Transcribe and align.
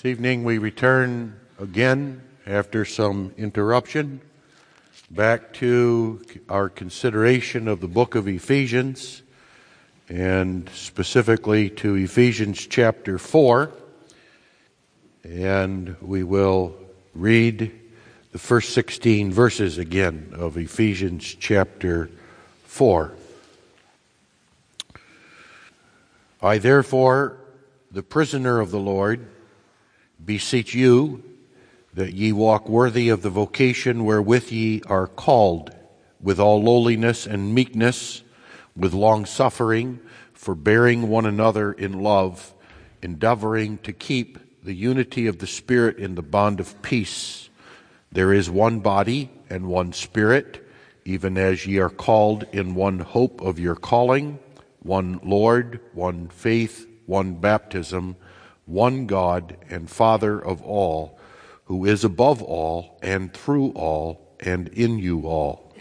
This 0.00 0.12
evening 0.12 0.44
we 0.44 0.56
return 0.56 1.38
again 1.58 2.22
after 2.46 2.86
some 2.86 3.34
interruption 3.36 4.22
back 5.10 5.52
to 5.54 6.22
our 6.48 6.70
consideration 6.70 7.68
of 7.68 7.82
the 7.82 7.86
book 7.86 8.14
of 8.14 8.26
Ephesians 8.26 9.20
and 10.08 10.70
specifically 10.70 11.68
to 11.68 11.96
Ephesians 11.96 12.66
chapter 12.66 13.18
4. 13.18 13.70
And 15.24 15.94
we 16.00 16.22
will 16.22 16.74
read 17.14 17.70
the 18.32 18.38
first 18.38 18.72
16 18.72 19.30
verses 19.30 19.76
again 19.76 20.32
of 20.32 20.56
Ephesians 20.56 21.36
chapter 21.38 22.08
4. 22.64 23.12
I 26.40 26.56
therefore, 26.56 27.36
the 27.90 28.02
prisoner 28.02 28.60
of 28.60 28.70
the 28.70 28.80
Lord, 28.80 29.26
beseech 30.24 30.74
you 30.74 31.22
that 31.94 32.12
ye 32.12 32.32
walk 32.32 32.68
worthy 32.68 33.08
of 33.08 33.22
the 33.22 33.30
vocation 33.30 34.04
wherewith 34.04 34.50
ye 34.50 34.82
are 34.86 35.06
called, 35.06 35.74
with 36.20 36.38
all 36.38 36.62
lowliness 36.62 37.26
and 37.26 37.54
meekness, 37.54 38.22
with 38.76 38.94
long 38.94 39.24
suffering, 39.26 39.98
forbearing 40.32 41.08
one 41.08 41.26
another 41.26 41.72
in 41.72 42.00
love, 42.00 42.54
endeavoring 43.02 43.78
to 43.78 43.92
keep 43.92 44.38
the 44.62 44.74
unity 44.74 45.26
of 45.26 45.38
the 45.38 45.46
Spirit 45.46 45.96
in 45.98 46.14
the 46.14 46.22
bond 46.22 46.60
of 46.60 46.80
peace. 46.82 47.48
There 48.12 48.32
is 48.32 48.50
one 48.50 48.80
body 48.80 49.30
and 49.48 49.66
one 49.66 49.92
Spirit, 49.92 50.66
even 51.04 51.38
as 51.38 51.66
ye 51.66 51.78
are 51.78 51.90
called 51.90 52.44
in 52.52 52.74
one 52.74 53.00
hope 53.00 53.40
of 53.40 53.58
your 53.58 53.74
calling, 53.74 54.38
one 54.82 55.20
Lord, 55.24 55.80
one 55.92 56.28
faith, 56.28 56.86
one 57.06 57.34
baptism 57.34 58.16
one 58.70 59.06
God 59.06 59.56
and 59.68 59.90
Father 59.90 60.38
of 60.38 60.62
all, 60.62 61.18
who 61.64 61.84
is 61.84 62.04
above 62.04 62.42
all 62.42 62.98
and 63.02 63.32
through 63.32 63.70
all 63.70 64.34
and 64.40 64.68
in 64.68 64.98
you 64.98 65.26
all. 65.26 65.74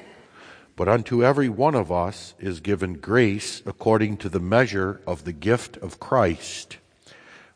But 0.76 0.88
unto 0.88 1.24
every 1.24 1.50
one 1.50 1.76
of 1.76 1.92
us 1.92 2.34
is 2.40 2.62
given 2.62 2.96
grace 2.96 3.62
according 3.66 4.18
to 4.18 4.30
the 4.30 4.40
measure 4.40 5.02
of 5.06 5.24
the 5.24 5.34
gift 5.34 5.78
of 5.78 6.00
Christ. 6.00 6.78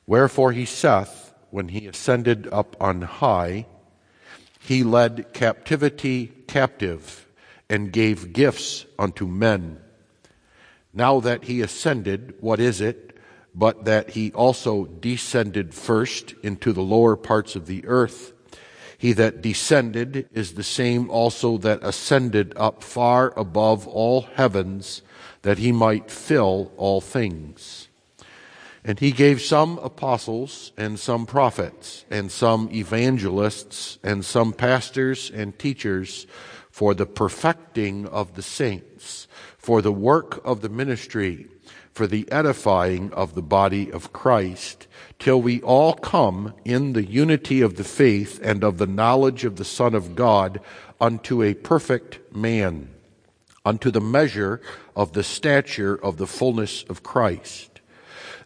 Wherefore 0.05 0.51
he 0.51 0.65
saith, 0.65 1.33
when 1.49 1.69
he 1.69 1.87
ascended 1.87 2.47
up 2.51 2.75
on 2.81 3.01
high, 3.03 3.65
he 4.59 4.83
led 4.83 5.33
captivity 5.33 6.33
captive 6.47 7.27
and 7.69 7.93
gave 7.93 8.33
gifts 8.33 8.85
unto 8.99 9.25
men. 9.27 9.79
Now 10.93 11.19
that 11.21 11.45
he 11.45 11.61
ascended, 11.61 12.35
what 12.39 12.59
is 12.59 12.81
it? 12.81 13.12
But 13.55 13.85
that 13.85 14.11
he 14.11 14.31
also 14.31 14.85
descended 14.85 15.73
first 15.73 16.33
into 16.43 16.73
the 16.73 16.81
lower 16.81 17.15
parts 17.15 17.55
of 17.55 17.67
the 17.67 17.85
earth. 17.85 18.33
He 18.97 19.13
that 19.13 19.41
descended 19.41 20.27
is 20.33 20.53
the 20.53 20.63
same 20.63 21.09
also 21.09 21.57
that 21.57 21.83
ascended 21.83 22.53
up 22.55 22.83
far 22.83 23.37
above 23.37 23.87
all 23.87 24.21
heavens, 24.21 25.01
that 25.41 25.57
he 25.57 25.71
might 25.71 26.09
fill 26.09 26.71
all 26.77 27.01
things. 27.01 27.89
And 28.85 28.99
he 28.99 29.11
gave 29.11 29.41
some 29.41 29.77
apostles, 29.79 30.71
and 30.77 30.99
some 30.99 31.25
prophets, 31.25 32.05
and 32.09 32.31
some 32.31 32.69
evangelists, 32.71 33.97
and 34.03 34.25
some 34.25 34.51
pastors 34.51 35.29
and 35.29 35.57
teachers 35.57 36.27
for 36.69 36.93
the 36.93 37.05
perfecting 37.05 38.07
of 38.07 38.35
the 38.35 38.41
saints, 38.41 39.27
for 39.57 39.81
the 39.81 39.91
work 39.91 40.41
of 40.43 40.61
the 40.61 40.69
ministry 40.69 41.47
for 41.93 42.07
the 42.07 42.29
edifying 42.31 43.13
of 43.13 43.35
the 43.35 43.41
body 43.41 43.91
of 43.91 44.11
Christ, 44.11 44.87
till 45.19 45.41
we 45.41 45.61
all 45.61 45.93
come 45.93 46.53
in 46.65 46.93
the 46.93 47.05
unity 47.05 47.61
of 47.61 47.75
the 47.75 47.83
faith 47.83 48.39
and 48.43 48.63
of 48.63 48.77
the 48.77 48.87
knowledge 48.87 49.45
of 49.45 49.55
the 49.55 49.65
Son 49.65 49.93
of 49.93 50.15
God 50.15 50.59
unto 50.99 51.41
a 51.43 51.53
perfect 51.53 52.19
man, 52.35 52.89
unto 53.63 53.91
the 53.91 54.01
measure 54.01 54.59
of 54.95 55.13
the 55.13 55.23
stature 55.23 55.95
of 55.95 56.17
the 56.17 56.27
fullness 56.27 56.83
of 56.83 57.03
Christ 57.03 57.72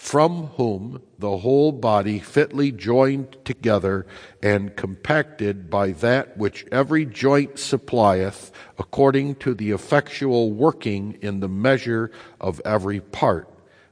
from 0.00 0.46
whom 0.56 1.02
the 1.18 1.36
whole 1.36 1.70
body 1.70 2.18
fitly 2.18 2.72
joined 2.72 3.36
together 3.44 4.06
and 4.42 4.74
compacted 4.74 5.68
by 5.68 5.90
that 5.90 6.38
which 6.38 6.64
every 6.72 7.04
joint 7.04 7.58
supplieth, 7.58 8.50
according 8.78 9.34
to 9.34 9.52
the 9.52 9.70
effectual 9.70 10.52
working 10.52 11.18
in 11.20 11.40
the 11.40 11.48
measure 11.48 12.10
of 12.40 12.62
every 12.64 12.98
part, 12.98 13.46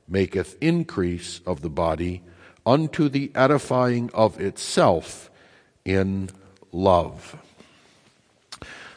maketh 0.08 0.56
increase 0.62 1.42
of 1.46 1.60
the 1.60 1.68
body 1.68 2.22
unto 2.64 3.10
the 3.10 3.30
edifying 3.34 4.10
of 4.14 4.40
itself 4.40 5.30
in 5.84 6.30
love. 6.72 7.36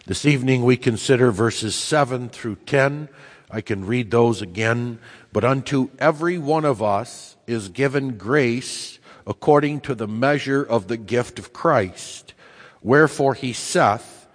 This 0.06 0.26
evening 0.26 0.64
we 0.64 0.78
consider 0.78 1.30
verses 1.30 1.76
7 1.76 2.30
through 2.30 2.56
10. 2.66 3.10
I 3.54 3.60
can 3.60 3.86
read 3.86 4.12
those 4.12 4.42
again. 4.42 5.00
But 5.34 5.46
unto 5.46 5.90
every 5.98 6.38
one 6.38 6.66
of 6.66 6.82
us 6.82 7.38
is 7.48 7.70
given 7.70 8.18
grace 8.18 9.00
according 9.26 9.82
to 9.82 9.96
the 9.96 10.08
measure 10.08 10.64
of 10.64 10.88
the 10.88 10.98
gift 10.98 11.40
of 11.40 11.54
Christ. 11.54 12.34
Wherefore 12.82 13.34
he 13.34 13.54
saith, 13.54 14.28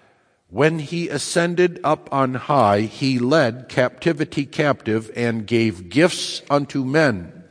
When 0.48 0.78
he 0.78 1.08
ascended 1.08 1.80
up 1.84 2.08
on 2.12 2.34
high, 2.34 2.82
he 2.82 3.18
led 3.18 3.68
captivity 3.68 4.46
captive 4.46 5.10
and 5.14 5.46
gave 5.46 5.90
gifts 5.90 6.42
unto 6.48 6.84
men. 6.84 7.44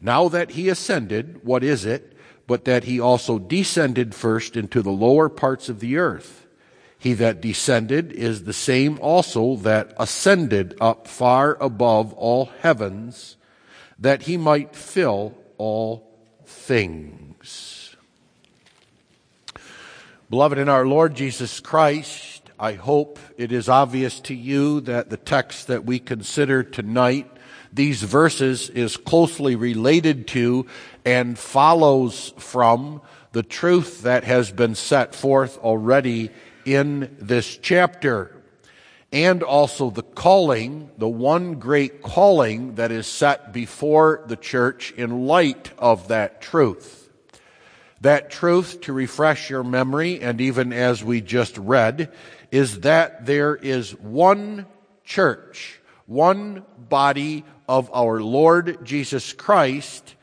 Now 0.00 0.28
that 0.28 0.50
he 0.50 0.68
ascended, 0.68 1.44
what 1.44 1.64
is 1.64 1.84
it? 1.84 2.12
But 2.46 2.66
that 2.66 2.84
he 2.84 3.00
also 3.00 3.38
descended 3.38 4.14
first 4.14 4.54
into 4.54 4.82
the 4.82 4.92
lower 4.92 5.30
parts 5.30 5.70
of 5.70 5.80
the 5.80 5.96
earth. 5.96 6.43
He 6.98 7.12
that 7.14 7.40
descended 7.40 8.12
is 8.12 8.44
the 8.44 8.52
same 8.52 8.98
also 9.00 9.56
that 9.56 9.92
ascended 9.98 10.76
up 10.80 11.06
far 11.06 11.56
above 11.60 12.12
all 12.14 12.46
heavens, 12.60 13.36
that 13.98 14.22
he 14.22 14.36
might 14.36 14.74
fill 14.74 15.34
all 15.58 16.10
things. 16.46 17.94
Beloved 20.30 20.58
in 20.58 20.68
our 20.68 20.86
Lord 20.86 21.14
Jesus 21.14 21.60
Christ, 21.60 22.50
I 22.58 22.72
hope 22.72 23.18
it 23.36 23.52
is 23.52 23.68
obvious 23.68 24.20
to 24.20 24.34
you 24.34 24.80
that 24.82 25.10
the 25.10 25.16
text 25.16 25.66
that 25.66 25.84
we 25.84 25.98
consider 25.98 26.62
tonight, 26.62 27.30
these 27.72 28.02
verses, 28.02 28.70
is 28.70 28.96
closely 28.96 29.56
related 29.56 30.26
to 30.28 30.66
and 31.04 31.38
follows 31.38 32.32
from 32.38 33.02
the 33.32 33.42
truth 33.42 34.02
that 34.02 34.24
has 34.24 34.50
been 34.50 34.74
set 34.74 35.14
forth 35.14 35.58
already 35.58 36.30
in 36.64 37.16
this 37.20 37.56
chapter. 37.56 38.30
And 39.12 39.42
also 39.42 39.90
the 39.90 40.02
calling, 40.02 40.90
the 40.98 41.08
one 41.08 41.54
great 41.60 42.02
calling 42.02 42.74
that 42.74 42.90
is 42.90 43.06
set 43.06 43.52
before 43.52 44.24
the 44.26 44.36
church 44.36 44.90
in 44.92 45.26
light 45.26 45.70
of 45.78 46.08
that 46.08 46.40
truth. 46.40 47.08
That 48.00 48.30
truth, 48.30 48.80
to 48.82 48.92
refresh 48.92 49.48
your 49.48 49.64
memory, 49.64 50.20
and 50.20 50.40
even 50.40 50.72
as 50.72 51.04
we 51.04 51.20
just 51.20 51.56
read, 51.56 52.12
is 52.50 52.80
that 52.80 53.24
there 53.24 53.54
is 53.54 53.92
one 53.94 54.66
church, 55.04 55.80
one 56.06 56.64
body 56.76 57.44
of 57.68 57.90
our 57.94 58.20
Lord 58.20 58.84
Jesus 58.84 59.32
Christ, 59.32 60.16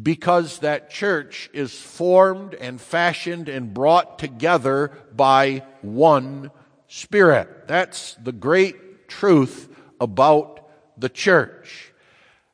because 0.00 0.58
that 0.58 0.90
church 0.90 1.48
is 1.52 1.74
formed 1.74 2.54
and 2.54 2.80
fashioned 2.80 3.48
and 3.48 3.72
brought 3.72 4.18
together 4.18 4.92
by 5.14 5.64
one 5.94 6.50
Spirit. 6.88 7.66
That's 7.66 8.14
the 8.14 8.32
great 8.32 9.08
truth 9.08 9.68
about 10.00 10.68
the 10.96 11.08
church. 11.08 11.92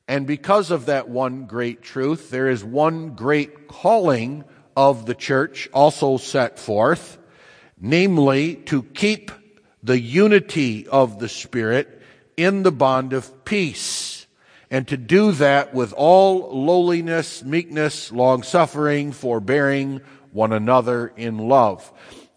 And 0.08 0.26
because 0.26 0.70
of 0.70 0.86
that 0.86 1.08
one 1.08 1.44
great 1.46 1.82
truth, 1.82 2.30
there 2.30 2.48
is 2.48 2.64
one 2.64 3.14
great 3.14 3.68
calling 3.68 4.44
of 4.76 5.06
the 5.06 5.14
church 5.14 5.68
also 5.72 6.16
set 6.16 6.58
forth, 6.58 7.18
namely 7.78 8.56
to 8.56 8.82
keep 8.82 9.30
the 9.82 10.00
unity 10.00 10.86
of 10.88 11.18
the 11.18 11.28
Spirit 11.28 12.00
in 12.36 12.62
the 12.62 12.72
bond 12.72 13.12
of 13.12 13.44
peace 13.44 14.26
and 14.70 14.88
to 14.88 14.96
do 14.96 15.32
that 15.32 15.74
with 15.74 15.92
all 15.92 16.64
lowliness, 16.64 17.44
meekness, 17.44 18.10
long 18.10 18.42
suffering, 18.42 19.12
forbearing 19.12 20.00
one 20.32 20.52
another 20.52 21.12
in 21.16 21.36
love. 21.36 21.92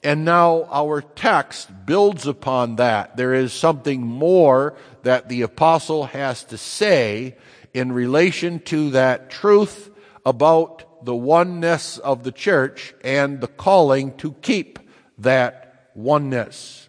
And 0.05 0.23
now 0.23 0.67
our 0.71 1.01
text 1.01 1.67
builds 1.87 2.27
upon 2.27 2.75
that. 2.75 3.17
There 3.17 3.33
is 3.33 3.51
something 3.51 4.05
more 4.05 4.75
that 5.01 5.29
the 5.29 5.41
apostle 5.41 6.05
has 6.05 6.43
to 6.45 6.59
say 6.59 7.35
in 7.73 7.91
relation 7.91 8.59
to 8.65 8.91
that 8.91 9.31
truth 9.31 9.89
about 10.23 11.03
the 11.05 11.15
oneness 11.15 11.97
of 11.97 12.23
the 12.23 12.31
church 12.31 12.93
and 13.03 13.41
the 13.41 13.47
calling 13.47 14.15
to 14.17 14.33
keep 14.43 14.77
that 15.17 15.89
oneness. 15.95 16.87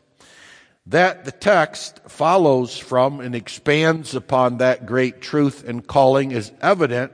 That 0.84 1.24
the 1.24 1.32
text 1.32 2.00
follows 2.08 2.76
from 2.76 3.20
and 3.20 3.34
expands 3.34 4.14
upon 4.14 4.58
that 4.58 4.84
great 4.84 5.22
truth 5.22 5.66
and 5.66 5.86
calling 5.86 6.32
is 6.32 6.52
evident 6.60 7.12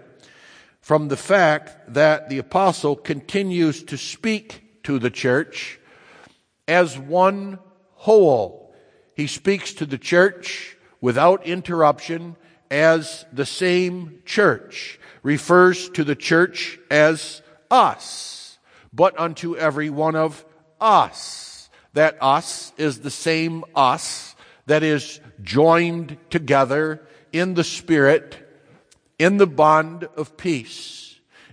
from 0.81 1.06
the 1.06 1.16
fact 1.16 1.94
that 1.94 2.28
the 2.28 2.38
apostle 2.38 2.96
continues 2.96 3.84
to 3.84 3.96
speak 3.96 4.82
to 4.82 4.99
the 4.99 5.08
church 5.08 5.78
as 6.67 6.99
one 6.99 7.59
whole. 7.94 8.75
He 9.14 9.26
speaks 9.26 9.75
to 9.75 9.87
the 9.87 9.99
church 9.99 10.76
without 11.00 11.47
interruption 11.47 12.37
as 12.70 13.26
the 13.32 13.44
same 13.44 14.23
church, 14.25 14.99
refers 15.23 15.91
to 15.91 16.05
the 16.05 16.17
church 16.17 16.79
as 16.91 17.43
us, 17.70 18.59
but 18.93 19.19
unto 19.20 19.56
every 19.56 19.91
one 19.91 20.17
of 20.17 20.44
us. 20.81 21.69
That 21.93 22.17
us 22.23 22.73
is 22.79 23.00
the 23.00 23.11
same 23.11 23.64
us 23.76 24.35
that 24.64 24.82
is 24.82 25.20
joined 25.43 26.17
together 26.31 27.06
in 27.32 27.53
the 27.53 27.64
Spirit, 27.64 28.37
in 29.19 29.37
the 29.37 29.47
bond 29.47 30.05
of 30.17 30.37
peace. 30.38 31.01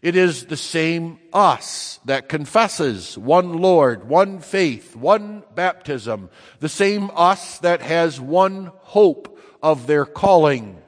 It 0.02 0.16
is 0.16 0.46
the 0.46 0.58
same 0.58 1.20
us 1.34 2.00
that 2.06 2.30
confesses 2.30 3.18
one 3.18 3.58
Lord, 3.58 4.08
one 4.08 4.40
faith, 4.40 4.96
one 4.96 5.44
baptism. 5.56 6.30
The 6.60 6.70
same 6.70 7.12
us 7.16 7.60
that 7.60 7.82
has 7.82 8.20
one 8.20 8.72
hope 8.80 9.38
of 9.62 9.88
their 9.88 10.06
calling. 10.06 10.82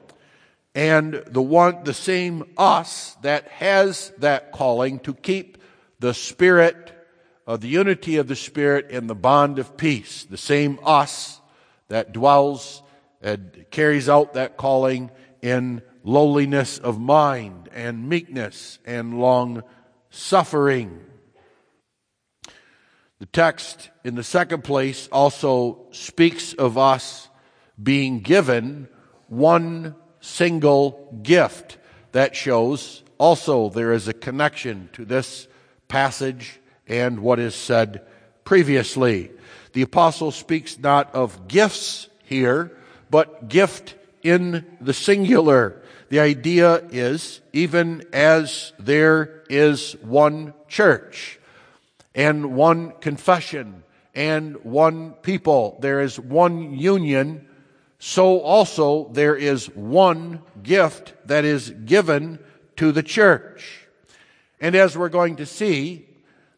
And 0.73 1.23
the 1.27 1.41
one, 1.41 1.83
the 1.83 1.93
same 1.93 2.45
us 2.57 3.17
that 3.21 3.47
has 3.49 4.13
that 4.19 4.53
calling 4.53 4.99
to 4.99 5.13
keep 5.13 5.57
the 5.99 6.13
Spirit, 6.13 6.91
of 7.45 7.59
the 7.59 7.67
unity 7.67 8.15
of 8.15 8.27
the 8.27 8.35
Spirit 8.35 8.91
in 8.91 9.07
the 9.07 9.15
bond 9.15 9.59
of 9.59 9.75
peace. 9.75 10.23
The 10.23 10.37
same 10.37 10.79
us 10.83 11.41
that 11.89 12.13
dwells 12.13 12.81
and 13.21 13.65
carries 13.71 14.07
out 14.07 14.35
that 14.35 14.55
calling 14.55 15.11
in 15.41 15.81
lowliness 16.03 16.77
of 16.77 16.99
mind 16.99 17.69
and 17.73 18.09
meekness 18.09 18.79
and 18.85 19.19
long 19.19 19.63
suffering. 20.09 20.99
The 23.19 23.27
text 23.27 23.91
in 24.03 24.15
the 24.15 24.23
second 24.23 24.63
place 24.63 25.07
also 25.11 25.85
speaks 25.91 26.53
of 26.53 26.77
us 26.77 27.29
being 27.81 28.21
given 28.21 28.87
one 29.27 29.95
single 30.21 31.19
gift. 31.21 31.77
That 32.13 32.35
shows 32.35 33.03
also 33.17 33.69
there 33.69 33.93
is 33.93 34.07
a 34.07 34.13
connection 34.13 34.89
to 34.93 35.05
this 35.05 35.47
passage 35.87 36.59
and 36.87 37.19
what 37.19 37.39
is 37.39 37.55
said 37.55 38.05
previously. 38.43 39.31
The 39.73 39.83
apostle 39.83 40.31
speaks 40.31 40.77
not 40.77 41.13
of 41.13 41.47
gifts 41.47 42.09
here, 42.23 42.75
but 43.09 43.47
gift 43.47 43.95
in 44.23 44.65
the 44.81 44.93
singular. 44.93 45.80
The 46.11 46.19
idea 46.19 46.83
is, 46.91 47.39
even 47.53 48.03
as 48.11 48.73
there 48.77 49.45
is 49.49 49.93
one 50.01 50.53
church 50.67 51.39
and 52.13 52.53
one 52.53 52.91
confession 52.99 53.83
and 54.13 54.57
one 54.65 55.13
people, 55.21 55.77
there 55.79 56.01
is 56.01 56.19
one 56.19 56.77
union, 56.77 57.47
so 57.97 58.41
also 58.41 59.07
there 59.13 59.37
is 59.37 59.67
one 59.73 60.41
gift 60.61 61.13
that 61.27 61.45
is 61.45 61.69
given 61.69 62.39
to 62.75 62.91
the 62.91 63.03
church. 63.03 63.87
And 64.59 64.75
as 64.75 64.97
we're 64.97 65.07
going 65.07 65.37
to 65.37 65.45
see, 65.45 66.09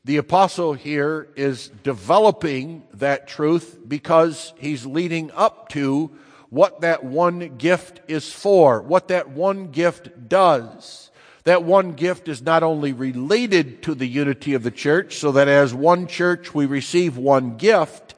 the 0.03 0.17
apostle 0.17 0.73
here 0.73 1.27
is 1.35 1.67
developing 1.83 2.87
that 2.95 3.27
truth 3.27 3.77
because 3.87 4.51
he's 4.57 4.87
leading 4.87 5.29
up 5.29 5.69
to 5.69 6.09
what 6.53 6.81
that 6.81 7.03
one 7.03 7.57
gift 7.57 7.99
is 8.07 8.31
for, 8.31 8.79
what 8.83 9.07
that 9.07 9.31
one 9.31 9.71
gift 9.71 10.29
does. 10.29 11.09
That 11.45 11.63
one 11.63 11.93
gift 11.93 12.27
is 12.27 12.43
not 12.43 12.61
only 12.61 12.93
related 12.93 13.81
to 13.83 13.95
the 13.95 14.05
unity 14.05 14.53
of 14.53 14.61
the 14.61 14.69
church, 14.69 15.15
so 15.15 15.31
that 15.31 15.47
as 15.47 15.73
one 15.73 16.05
church 16.05 16.53
we 16.53 16.67
receive 16.67 17.17
one 17.17 17.57
gift, 17.57 18.13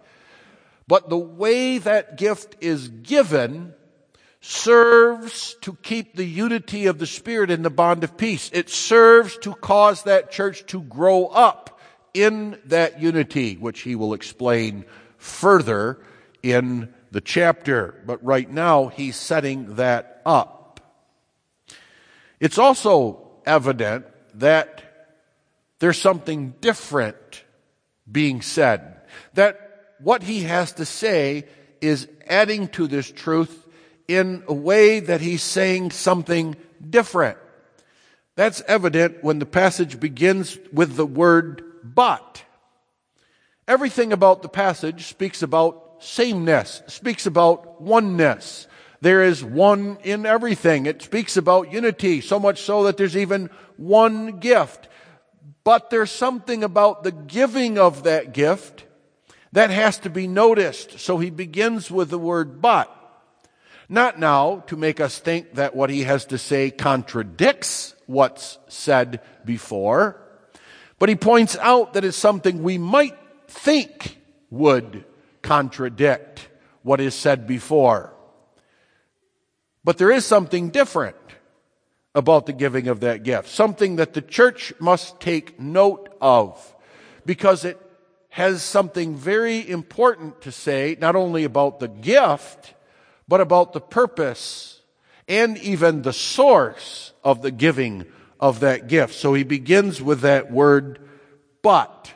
but 0.86 1.08
the 1.08 1.18
way 1.18 1.78
that 1.78 2.18
gift 2.18 2.58
is 2.60 2.90
given 2.90 3.74
serves 4.42 5.56
to 5.62 5.78
keep 5.82 6.18
the 6.18 6.26
unity 6.26 6.88
of 6.88 7.00
the 7.00 7.08
Spirit 7.08 7.50
in 7.50 7.62
the 7.62 7.70
bond 7.70 8.04
of 8.04 8.18
peace. 8.18 8.52
It 8.52 8.70
serves 8.70 9.38
to 9.40 9.54
cause 9.54 10.04
that 10.04 10.30
church 10.30 10.66
to 10.66 10.82
grow 10.82 11.28
up 11.28 11.80
in 12.14 12.60
that 12.66 13.00
unity, 13.00 13.56
which 13.56 13.80
he 13.80 13.96
will 13.96 14.14
explain 14.14 14.84
further 15.18 16.02
in 16.44 16.94
the 17.16 17.22
chapter, 17.22 18.04
but 18.06 18.22
right 18.26 18.52
now 18.52 18.88
he's 18.88 19.16
setting 19.16 19.76
that 19.76 20.22
up. 20.26 20.82
It's 22.42 22.58
also 22.58 23.32
evident 23.46 24.06
that 24.34 25.16
there's 25.80 25.98
something 25.98 26.56
different 26.60 27.46
being 28.12 28.42
said. 28.42 29.00
That 29.34 29.96
what 30.00 30.24
he 30.24 30.42
has 30.42 30.74
to 30.74 30.84
say 30.84 31.46
is 31.80 32.10
adding 32.28 32.68
to 32.70 32.86
this 32.86 33.10
truth 33.10 33.66
in 34.10 34.44
a 34.50 34.54
way 34.54 35.00
that 35.00 35.22
he's 35.22 35.42
saying 35.42 35.92
something 35.92 36.58
different. 36.82 37.38
That's 38.36 38.62
evident 38.68 39.24
when 39.24 39.40
the 39.40 39.46
passage 39.46 40.02
begins 40.02 40.58
with 40.74 40.98
the 40.98 41.06
word 41.06 41.64
but. 41.82 42.44
Everything 43.70 44.12
about 44.12 44.42
the 44.42 44.50
passage 44.50 45.06
speaks 45.06 45.42
about 45.42 45.85
sameness, 46.00 46.82
speaks 46.88 47.26
about 47.26 47.82
oneness. 47.82 48.68
There 49.02 49.24
is 49.24 49.44
one 49.44 49.98
in 50.04 50.26
everything. 50.26 50.86
It 50.86 51.02
speaks 51.02 51.38
about 51.38 51.72
unity, 51.72 52.22
so 52.22 52.40
much 52.40 52.62
so 52.62 52.84
that 52.84 52.98
there's 52.98 53.18
even 53.18 53.50
one 53.78 54.40
gift. 54.40 54.88
But 55.64 55.90
there's 55.90 56.12
something 56.12 56.64
about 56.64 57.04
the 57.04 57.12
giving 57.12 57.78
of 57.78 58.04
that 58.04 58.34
gift 58.34 58.86
that 59.52 59.70
has 59.70 59.98
to 60.00 60.10
be 60.10 60.28
noticed. 60.28 61.00
So 61.00 61.18
he 61.18 61.30
begins 61.30 61.90
with 61.90 62.10
the 62.10 62.20
word 62.20 62.62
but. 62.62 62.92
Not 63.88 64.20
now 64.20 64.64
to 64.68 64.76
make 64.76 65.00
us 65.00 65.20
think 65.20 65.56
that 65.56 65.76
what 65.76 65.90
he 65.90 66.04
has 66.04 66.26
to 66.26 66.38
say 66.38 66.72
contradicts 66.72 67.96
what's 68.08 68.58
said 68.68 69.22
before, 69.44 70.22
but 70.98 71.10
he 71.10 71.16
points 71.16 71.56
out 71.58 71.94
that 71.94 72.04
it's 72.04 72.18
something 72.18 72.64
we 72.64 72.78
might 72.78 73.18
think 73.48 74.20
would 74.50 75.06
contradict 75.46 76.50
what 76.82 77.00
is 77.00 77.16
said 77.16 77.48
before. 77.48 78.12
But 79.84 80.00
there 80.00 80.12
is 80.12 80.26
something 80.26 80.72
different 80.72 81.16
about 82.16 82.48
the 82.48 82.54
giving 82.54 82.88
of 82.88 83.02
that 83.02 83.24
gift, 83.24 83.48
something 83.48 83.98
that 83.98 84.14
the 84.14 84.22
church 84.22 84.74
must 84.80 85.20
take 85.20 85.60
note 85.60 86.10
of 86.20 86.76
because 87.26 87.64
it 87.64 87.80
has 88.30 88.64
something 88.64 89.16
very 89.16 89.70
important 89.70 90.42
to 90.42 90.52
say, 90.52 90.98
not 91.00 91.16
only 91.16 91.44
about 91.44 91.80
the 91.80 91.88
gift, 91.88 92.74
but 93.28 93.40
about 93.40 93.74
the 93.74 93.82
purpose 93.82 94.82
and 95.28 95.58
even 95.60 96.02
the 96.02 96.14
source 96.14 97.14
of 97.24 97.42
the 97.42 97.52
giving 97.52 98.06
of 98.40 98.62
that 98.62 98.88
gift. 98.88 99.14
So 99.14 99.34
he 99.36 99.44
begins 99.44 100.02
with 100.02 100.22
that 100.22 100.52
word, 100.52 101.00
but. 101.62 102.12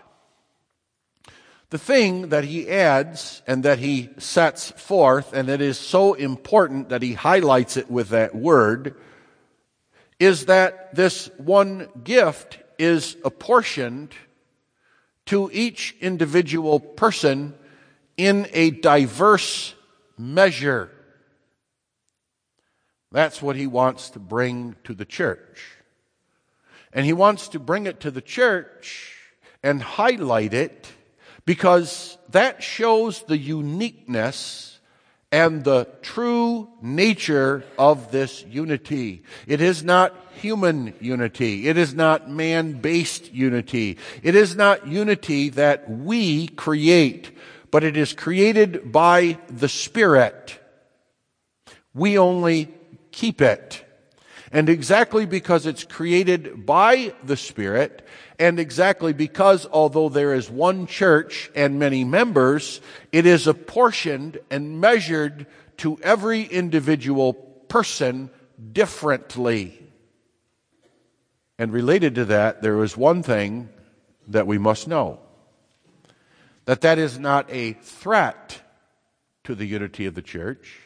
The 1.69 1.77
thing 1.77 2.29
that 2.29 2.45
he 2.45 2.67
adds 2.67 3.43
and 3.45 3.63
that 3.63 3.77
he 3.77 4.09
sets 4.17 4.71
forth, 4.71 5.33
and 5.33 5.49
it 5.49 5.61
is 5.61 5.77
so 5.77 6.15
important 6.15 6.89
that 6.89 7.03
he 7.03 7.13
highlights 7.13 7.77
it 7.77 7.91
with 7.91 8.09
that 8.09 8.33
word, 8.33 8.95
is 10.19 10.47
that 10.47 10.95
this 10.95 11.29
one 11.37 11.87
gift 12.03 12.57
is 12.79 13.17
apportioned 13.23 14.13
to 15.27 15.49
each 15.53 15.95
individual 16.01 16.79
person 16.79 17.53
in 18.17 18.47
a 18.51 18.71
diverse 18.71 19.75
measure. 20.17 20.89
That's 23.11 23.41
what 23.41 23.55
he 23.55 23.67
wants 23.67 24.09
to 24.11 24.19
bring 24.19 24.75
to 24.85 24.95
the 24.95 25.05
church. 25.05 25.61
And 26.91 27.05
he 27.05 27.13
wants 27.13 27.49
to 27.49 27.59
bring 27.59 27.85
it 27.85 27.99
to 27.99 28.11
the 28.11 28.21
church 28.21 29.15
and 29.61 29.83
highlight 29.83 30.53
it 30.55 30.91
because 31.49 32.15
that 32.29 32.61
shows 32.61 33.23
the 33.23 33.35
uniqueness 33.35 34.79
and 35.31 35.63
the 35.63 35.87
true 36.03 36.69
nature 36.79 37.63
of 37.75 38.11
this 38.11 38.45
unity. 38.47 39.23
It 39.47 39.59
is 39.59 39.83
not 39.83 40.15
human 40.33 40.93
unity. 40.99 41.67
It 41.67 41.75
is 41.75 41.95
not 41.95 42.29
man-based 42.29 43.33
unity. 43.33 43.97
It 44.21 44.35
is 44.35 44.55
not 44.55 44.85
unity 44.85 45.49
that 45.49 45.89
we 45.89 46.49
create, 46.49 47.35
but 47.71 47.83
it 47.83 47.97
is 47.97 48.13
created 48.13 48.91
by 48.91 49.39
the 49.49 49.69
Spirit. 49.69 50.59
We 51.95 52.19
only 52.19 52.71
keep 53.11 53.41
it. 53.41 53.83
And 54.51 54.69
exactly 54.69 55.25
because 55.25 55.65
it's 55.65 55.83
created 55.83 56.67
by 56.67 57.15
the 57.23 57.37
Spirit, 57.37 58.05
and 58.39 58.57
exactly 58.57 59.11
because 59.11 59.67
although 59.69 60.07
there 60.07 60.33
is 60.33 60.49
one 60.49 60.87
church 60.87 61.51
and 61.53 61.77
many 61.77 62.05
members, 62.05 62.79
it 63.11 63.25
is 63.25 63.45
apportioned 63.45 64.39
and 64.49 64.79
measured 64.79 65.45
to 65.77 65.99
every 66.01 66.43
individual 66.43 67.33
person 67.33 68.29
differently. 68.71 69.77
And 71.57 71.73
related 71.73 72.15
to 72.15 72.25
that, 72.25 72.61
there 72.61 72.81
is 72.81 72.95
one 72.95 73.21
thing 73.23 73.67
that 74.29 74.47
we 74.47 74.57
must 74.57 74.87
know. 74.87 75.19
That 76.63 76.81
that 76.81 76.97
is 76.97 77.19
not 77.19 77.51
a 77.51 77.73
threat 77.73 78.61
to 79.43 79.53
the 79.53 79.65
unity 79.65 80.05
of 80.05 80.15
the 80.15 80.21
church. 80.21 80.79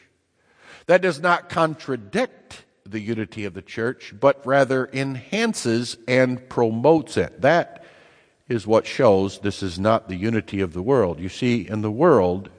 That 0.86 1.02
does 1.02 1.20
not 1.20 1.48
contradict 1.48 2.63
the 2.86 3.00
unity 3.00 3.46
of 3.46 3.54
the 3.54 3.62
church, 3.62 4.12
but 4.18 4.46
rather 4.46 4.90
enhances 4.92 5.96
and 6.06 6.48
promotes 6.50 7.16
it. 7.16 7.40
That 7.40 7.84
is 8.46 8.66
what 8.66 8.86
shows 8.86 9.38
this 9.38 9.62
is 9.62 9.78
not 9.78 10.08
the 10.08 10.16
unity 10.16 10.60
of 10.60 10.74
the 10.74 10.82
world. 10.82 11.18
You 11.18 11.30
see, 11.30 11.66
in 11.66 11.80
the 11.80 11.90
world, 11.90 12.50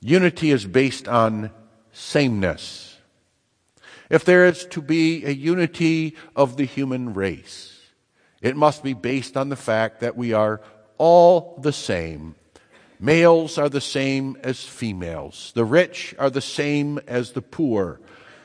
unity 0.00 0.50
is 0.50 0.66
based 0.66 1.08
on 1.08 1.50
sameness. 1.92 2.98
If 4.10 4.26
there 4.26 4.44
is 4.44 4.66
to 4.66 4.82
be 4.82 5.24
a 5.24 5.30
unity 5.30 6.14
of 6.36 6.58
the 6.58 6.66
human 6.66 7.14
race, 7.14 7.80
it 8.42 8.54
must 8.54 8.82
be 8.82 8.92
based 8.92 9.38
on 9.38 9.48
the 9.48 9.56
fact 9.56 10.00
that 10.00 10.16
we 10.16 10.34
are 10.34 10.60
all 10.98 11.58
the 11.62 11.72
same. 11.72 12.34
Males 13.00 13.56
are 13.56 13.70
the 13.70 13.80
same 13.80 14.36
as 14.44 14.62
females. 14.62 15.52
The 15.54 15.64
rich 15.64 16.14
are 16.18 16.28
the 16.28 16.42
same 16.42 17.00
as 17.06 17.32
the 17.32 17.40
poor. 17.40 17.98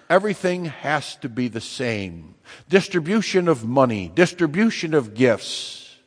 Everything 0.10 0.66
has 0.66 1.16
to 1.18 1.30
be 1.30 1.48
the 1.50 1.62
same. 1.62 2.36
Distribution 2.70 3.48
of 3.48 3.66
money, 3.66 4.10
distribution 4.14 4.94
of 4.94 5.14
gifts. 5.14 5.98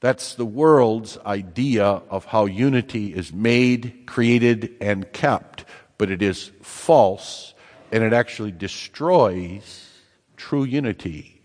That's 0.00 0.34
the 0.34 0.46
world's 0.46 1.18
idea 1.18 1.84
of 1.84 2.26
how 2.26 2.46
unity 2.46 3.14
is 3.14 3.32
made, 3.32 4.04
created, 4.06 4.74
and 4.80 5.10
kept. 5.12 5.64
But 5.98 6.10
it 6.10 6.22
is 6.22 6.50
false, 6.62 7.54
and 7.92 8.02
it 8.02 8.12
actually 8.12 8.52
destroys 8.52 9.88
true 10.36 10.64
unity. 10.64 11.42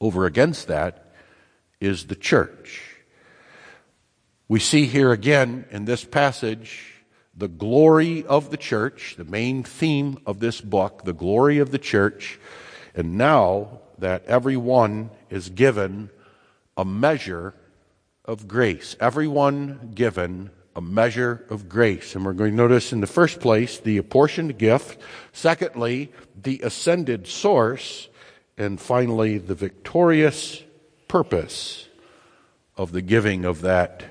Over 0.00 0.26
against 0.26 0.68
that 0.68 1.12
is 1.80 2.06
the 2.06 2.16
church. 2.16 2.82
We 4.48 4.60
see 4.60 4.86
here 4.86 5.10
again 5.10 5.64
in 5.70 5.86
this 5.86 6.04
passage 6.04 6.95
the 7.36 7.48
glory 7.48 8.24
of 8.24 8.50
the 8.50 8.56
church, 8.56 9.14
the 9.16 9.24
main 9.24 9.62
theme 9.62 10.18
of 10.26 10.40
this 10.40 10.60
book, 10.60 11.04
the 11.04 11.12
glory 11.12 11.58
of 11.58 11.70
the 11.70 11.78
church. 11.78 12.38
And 12.94 13.18
now 13.18 13.80
that 13.98 14.24
everyone 14.26 15.10
is 15.28 15.50
given 15.50 16.10
a 16.76 16.84
measure 16.84 17.54
of 18.24 18.48
grace, 18.48 18.96
everyone 19.00 19.92
given 19.94 20.50
a 20.74 20.80
measure 20.80 21.44
of 21.48 21.68
grace. 21.68 22.14
And 22.14 22.24
we're 22.24 22.32
going 22.32 22.50
to 22.52 22.56
notice 22.56 22.92
in 22.92 23.00
the 23.00 23.06
first 23.06 23.40
place 23.40 23.78
the 23.78 23.98
apportioned 23.98 24.58
gift, 24.58 25.00
secondly, 25.32 26.12
the 26.40 26.60
ascended 26.62 27.26
source, 27.26 28.08
and 28.58 28.80
finally, 28.80 29.38
the 29.38 29.54
victorious 29.54 30.62
purpose 31.08 31.88
of 32.76 32.92
the 32.92 33.02
giving 33.02 33.44
of 33.44 33.62
that 33.62 34.04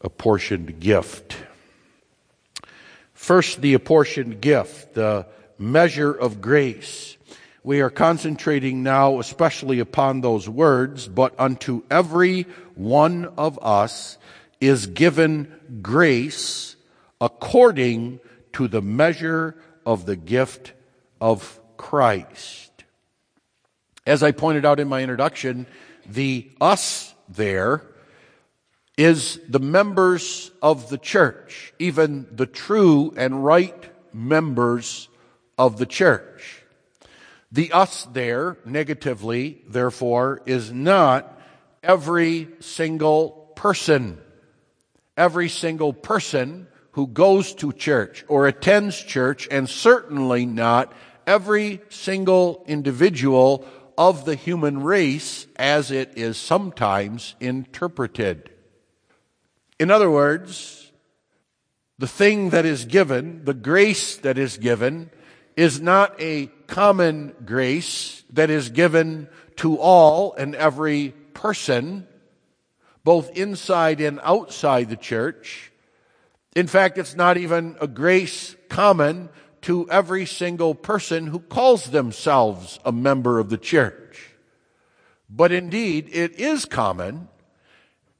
apportioned 0.00 0.80
gift. 0.80 1.36
First, 3.28 3.60
the 3.60 3.74
apportioned 3.74 4.40
gift, 4.40 4.94
the 4.94 5.26
measure 5.58 6.10
of 6.10 6.40
grace. 6.40 7.18
We 7.62 7.82
are 7.82 7.90
concentrating 7.90 8.82
now 8.82 9.20
especially 9.20 9.80
upon 9.80 10.22
those 10.22 10.48
words, 10.48 11.08
but 11.08 11.38
unto 11.38 11.82
every 11.90 12.46
one 12.74 13.26
of 13.36 13.58
us 13.62 14.16
is 14.62 14.86
given 14.86 15.52
grace 15.82 16.76
according 17.20 18.20
to 18.54 18.66
the 18.66 18.80
measure 18.80 19.54
of 19.84 20.06
the 20.06 20.16
gift 20.16 20.72
of 21.20 21.60
Christ. 21.76 22.84
As 24.06 24.22
I 24.22 24.32
pointed 24.32 24.64
out 24.64 24.80
in 24.80 24.88
my 24.88 25.02
introduction, 25.02 25.66
the 26.06 26.50
us 26.62 27.14
there 27.28 27.82
is 28.98 29.38
the 29.48 29.60
members 29.60 30.50
of 30.60 30.88
the 30.88 30.98
church, 30.98 31.72
even 31.78 32.26
the 32.32 32.46
true 32.46 33.14
and 33.16 33.44
right 33.44 33.88
members 34.12 35.08
of 35.56 35.78
the 35.78 35.86
church. 35.86 36.64
The 37.52 37.70
us 37.72 38.08
there, 38.12 38.58
negatively, 38.64 39.62
therefore, 39.68 40.42
is 40.46 40.72
not 40.72 41.40
every 41.80 42.48
single 42.58 43.52
person. 43.54 44.18
Every 45.16 45.48
single 45.48 45.92
person 45.92 46.66
who 46.92 47.06
goes 47.06 47.54
to 47.54 47.72
church 47.72 48.24
or 48.26 48.48
attends 48.48 49.00
church, 49.00 49.46
and 49.48 49.70
certainly 49.70 50.44
not 50.44 50.92
every 51.24 51.80
single 51.88 52.64
individual 52.66 53.64
of 53.96 54.24
the 54.24 54.34
human 54.34 54.82
race 54.82 55.46
as 55.54 55.92
it 55.92 56.18
is 56.18 56.36
sometimes 56.36 57.36
interpreted. 57.38 58.50
In 59.78 59.90
other 59.90 60.10
words, 60.10 60.90
the 61.98 62.08
thing 62.08 62.50
that 62.50 62.64
is 62.64 62.84
given, 62.84 63.44
the 63.44 63.54
grace 63.54 64.16
that 64.18 64.38
is 64.38 64.58
given, 64.58 65.10
is 65.56 65.80
not 65.80 66.20
a 66.20 66.46
common 66.66 67.34
grace 67.44 68.22
that 68.30 68.50
is 68.50 68.70
given 68.70 69.28
to 69.56 69.76
all 69.78 70.32
and 70.34 70.54
every 70.54 71.10
person, 71.34 72.06
both 73.02 73.36
inside 73.36 74.00
and 74.00 74.20
outside 74.22 74.88
the 74.88 74.96
church. 74.96 75.72
In 76.54 76.66
fact, 76.66 76.98
it's 76.98 77.16
not 77.16 77.36
even 77.36 77.76
a 77.80 77.88
grace 77.88 78.56
common 78.68 79.28
to 79.62 79.88
every 79.90 80.26
single 80.26 80.74
person 80.74 81.26
who 81.26 81.40
calls 81.40 81.90
themselves 81.90 82.78
a 82.84 82.92
member 82.92 83.38
of 83.38 83.48
the 83.48 83.58
church. 83.58 84.30
But 85.28 85.52
indeed, 85.52 86.08
it 86.12 86.38
is 86.38 86.64
common 86.64 87.28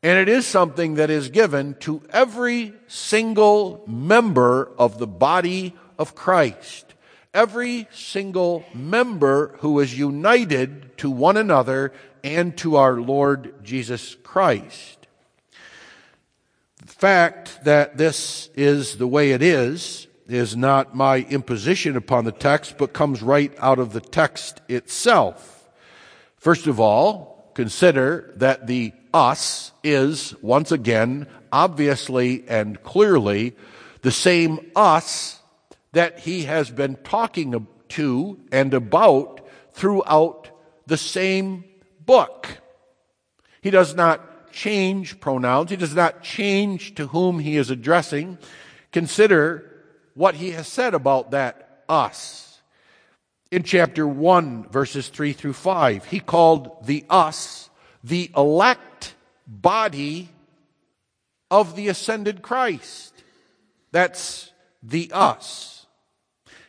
and 0.02 0.18
it 0.18 0.28
is 0.28 0.46
something 0.46 0.94
that 0.94 1.10
is 1.10 1.28
given 1.28 1.74
to 1.80 2.02
every 2.10 2.72
single 2.86 3.84
member 3.86 4.70
of 4.78 4.98
the 4.98 5.06
body 5.06 5.74
of 5.98 6.14
Christ. 6.14 6.94
Every 7.34 7.88
single 7.92 8.64
member 8.72 9.56
who 9.58 9.80
is 9.80 9.98
united 9.98 10.96
to 10.98 11.10
one 11.10 11.36
another 11.36 11.92
and 12.22 12.56
to 12.58 12.76
our 12.76 13.00
Lord 13.00 13.64
Jesus 13.64 14.14
Christ. 14.22 15.06
The 16.80 16.86
fact 16.86 17.64
that 17.64 17.96
this 17.98 18.50
is 18.54 18.96
the 18.96 19.06
way 19.06 19.32
it 19.32 19.42
is 19.42 20.06
is 20.28 20.56
not 20.56 20.94
my 20.94 21.18
imposition 21.18 21.96
upon 21.96 22.24
the 22.24 22.32
text, 22.32 22.76
but 22.78 22.92
comes 22.92 23.22
right 23.22 23.52
out 23.58 23.78
of 23.78 23.92
the 23.92 24.00
text 24.00 24.60
itself. 24.68 25.68
First 26.36 26.66
of 26.66 26.78
all, 26.78 27.50
consider 27.54 28.32
that 28.36 28.66
the 28.66 28.92
us 29.12 29.72
is, 29.82 30.34
once 30.42 30.72
again, 30.72 31.26
obviously 31.52 32.46
and 32.48 32.82
clearly 32.82 33.56
the 34.02 34.10
same 34.10 34.70
us 34.76 35.40
that 35.92 36.20
he 36.20 36.44
has 36.44 36.70
been 36.70 36.96
talking 36.96 37.66
to 37.88 38.38
and 38.52 38.74
about 38.74 39.40
throughout 39.72 40.50
the 40.86 40.96
same 40.96 41.64
book. 42.04 42.48
He 43.60 43.70
does 43.70 43.94
not 43.94 44.52
change 44.52 45.20
pronouns. 45.20 45.70
He 45.70 45.76
does 45.76 45.94
not 45.94 46.22
change 46.22 46.94
to 46.96 47.08
whom 47.08 47.38
he 47.38 47.56
is 47.56 47.70
addressing. 47.70 48.38
Consider 48.92 49.84
what 50.14 50.34
he 50.34 50.50
has 50.50 50.68
said 50.68 50.94
about 50.94 51.30
that 51.32 51.84
us. 51.88 52.60
In 53.50 53.62
chapter 53.62 54.06
1, 54.06 54.68
verses 54.68 55.08
3 55.08 55.32
through 55.32 55.54
5, 55.54 56.04
he 56.04 56.20
called 56.20 56.86
the 56.86 57.04
us 57.08 57.70
the 58.04 58.30
elect 58.36 58.80
body 59.48 60.28
of 61.50 61.74
the 61.74 61.88
ascended 61.88 62.42
Christ. 62.42 63.14
That's 63.90 64.52
the 64.82 65.10
us. 65.12 65.86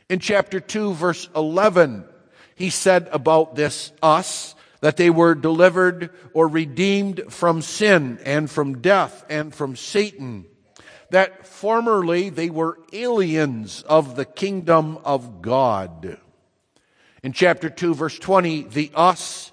In 0.08 0.20
chapter 0.20 0.60
2, 0.60 0.94
verse 0.94 1.30
11, 1.36 2.06
he 2.56 2.70
said 2.70 3.10
about 3.12 3.56
this 3.56 3.92
us 4.02 4.56
that 4.82 4.96
they 4.96 5.10
were 5.10 5.36
delivered 5.36 6.10
or 6.34 6.48
redeemed 6.48 7.24
from 7.30 7.62
sin 7.62 8.18
and 8.24 8.50
from 8.50 8.82
death 8.82 9.26
and 9.30 9.54
from 9.54 9.76
Satan. 9.76 10.46
that 11.12 11.48
formerly 11.48 12.30
they 12.30 12.50
were 12.50 12.80
aliens 12.94 13.84
of 13.84 14.16
the 14.16 14.26
kingdom 14.26 14.98
of 15.04 15.42
God. 15.42 16.18
In 17.24 17.34
chapter 17.34 17.70
2, 17.70 17.96
verse 17.96 18.18
20, 18.18 18.64
the 18.64 18.92
us 18.96 19.52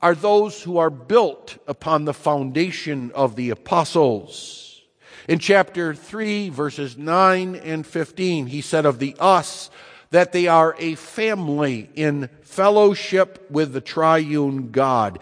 are 0.00 0.14
those 0.14 0.62
who 0.62 0.78
are 0.78 0.90
built 0.90 1.58
upon 1.66 2.04
the 2.04 2.14
foundation 2.14 3.10
of 3.14 3.36
the 3.36 3.50
apostles. 3.50 4.82
In 5.28 5.38
chapter 5.38 5.94
3, 5.94 6.48
verses 6.48 6.96
9 6.96 7.56
and 7.56 7.86
15, 7.86 8.46
he 8.46 8.60
said 8.60 8.86
of 8.86 8.98
the 8.98 9.14
us 9.18 9.70
that 10.10 10.32
they 10.32 10.46
are 10.46 10.74
a 10.78 10.94
family 10.94 11.90
in 11.94 12.30
fellowship 12.42 13.46
with 13.50 13.72
the 13.72 13.80
triune 13.80 14.70
God. 14.70 15.18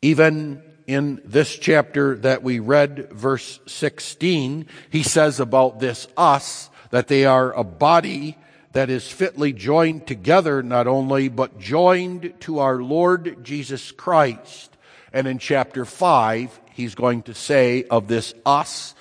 Even 0.00 0.62
in 0.86 1.20
this 1.24 1.56
chapter 1.56 2.16
that 2.16 2.42
we 2.42 2.58
read, 2.58 3.10
verse 3.12 3.60
16, 3.66 4.66
he 4.90 5.02
says 5.02 5.40
about 5.40 5.80
this 5.80 6.08
us 6.16 6.70
that 6.90 7.08
they 7.08 7.24
are 7.24 7.52
a 7.52 7.64
body 7.64 8.38
that 8.74 8.90
is 8.90 9.08
fitly 9.08 9.52
joined 9.52 10.04
together, 10.04 10.60
not 10.62 10.88
only, 10.88 11.28
but 11.28 11.60
joined 11.60 12.34
to 12.40 12.58
our 12.58 12.82
Lord 12.82 13.44
Jesus 13.44 13.92
Christ. 13.92 14.76
And 15.12 15.28
in 15.28 15.38
chapter 15.38 15.84
5, 15.84 16.60
he's 16.72 16.96
going 16.96 17.22
to 17.22 17.34
say 17.34 17.84
of 17.84 18.08
this 18.08 18.34
us 18.44 18.96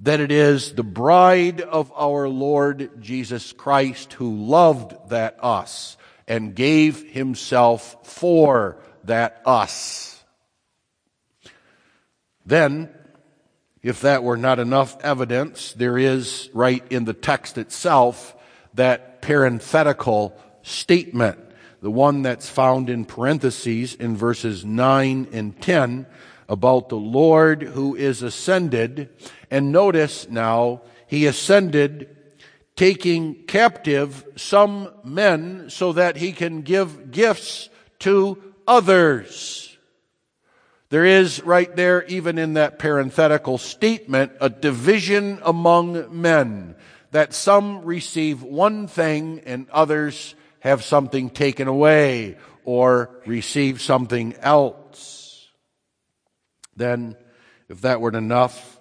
that 0.00 0.20
it 0.20 0.30
is 0.30 0.74
the 0.74 0.82
bride 0.82 1.62
of 1.62 1.90
our 1.96 2.28
Lord 2.28 3.00
Jesus 3.00 3.52
Christ 3.52 4.12
who 4.12 4.36
loved 4.44 4.94
that 5.08 5.38
us 5.42 5.96
and 6.28 6.54
gave 6.54 7.10
himself 7.10 7.96
for 8.06 8.76
that 9.04 9.40
us. 9.46 10.22
Then, 12.44 12.90
if 13.82 14.02
that 14.02 14.22
were 14.22 14.36
not 14.36 14.58
enough 14.58 15.02
evidence, 15.02 15.72
there 15.72 15.96
is 15.96 16.50
right 16.52 16.84
in 16.90 17.06
the 17.06 17.14
text 17.14 17.56
itself 17.56 18.34
that 18.74 19.22
parenthetical 19.22 20.36
statement, 20.62 21.38
the 21.80 21.90
one 21.90 22.22
that's 22.22 22.48
found 22.48 22.90
in 22.90 23.04
parentheses 23.04 23.94
in 23.94 24.16
verses 24.16 24.64
9 24.64 25.28
and 25.32 25.60
10 25.60 26.06
about 26.48 26.88
the 26.88 26.96
Lord 26.96 27.62
who 27.62 27.94
is 27.94 28.22
ascended. 28.22 29.08
And 29.50 29.72
notice 29.72 30.28
now, 30.28 30.82
he 31.06 31.26
ascended 31.26 32.16
taking 32.76 33.34
captive 33.44 34.24
some 34.36 34.88
men 35.04 35.70
so 35.70 35.92
that 35.92 36.16
he 36.16 36.32
can 36.32 36.62
give 36.62 37.10
gifts 37.12 37.68
to 38.00 38.42
others. 38.66 39.76
There 40.90 41.04
is 41.04 41.42
right 41.42 41.74
there, 41.74 42.04
even 42.06 42.38
in 42.38 42.54
that 42.54 42.78
parenthetical 42.78 43.58
statement, 43.58 44.32
a 44.40 44.48
division 44.48 45.40
among 45.42 46.20
men 46.20 46.76
that 47.14 47.32
some 47.32 47.84
receive 47.84 48.42
one 48.42 48.88
thing 48.88 49.40
and 49.46 49.70
others 49.70 50.34
have 50.58 50.82
something 50.82 51.30
taken 51.30 51.68
away 51.68 52.36
or 52.64 53.08
receive 53.24 53.80
something 53.80 54.34
else. 54.40 55.46
Then, 56.74 57.14
if 57.68 57.82
that 57.82 58.00
weren't 58.00 58.16
enough, 58.16 58.80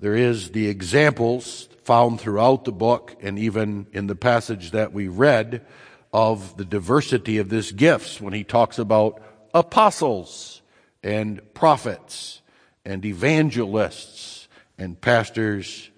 there 0.00 0.16
is 0.16 0.50
the 0.50 0.66
examples 0.66 1.68
found 1.84 2.20
throughout 2.20 2.64
the 2.64 2.72
book 2.72 3.14
and 3.22 3.38
even 3.38 3.86
in 3.92 4.08
the 4.08 4.16
passage 4.16 4.72
that 4.72 4.92
we 4.92 5.06
read 5.06 5.64
of 6.12 6.56
the 6.56 6.64
diversity 6.64 7.38
of 7.38 7.48
this 7.48 7.70
gifts 7.70 8.20
when 8.20 8.32
he 8.32 8.42
talks 8.42 8.80
about 8.80 9.22
apostles 9.54 10.62
and 11.04 11.40
prophets 11.54 12.42
and 12.84 13.04
evangelists 13.04 14.48
and 14.76 15.00
pastors 15.00 15.90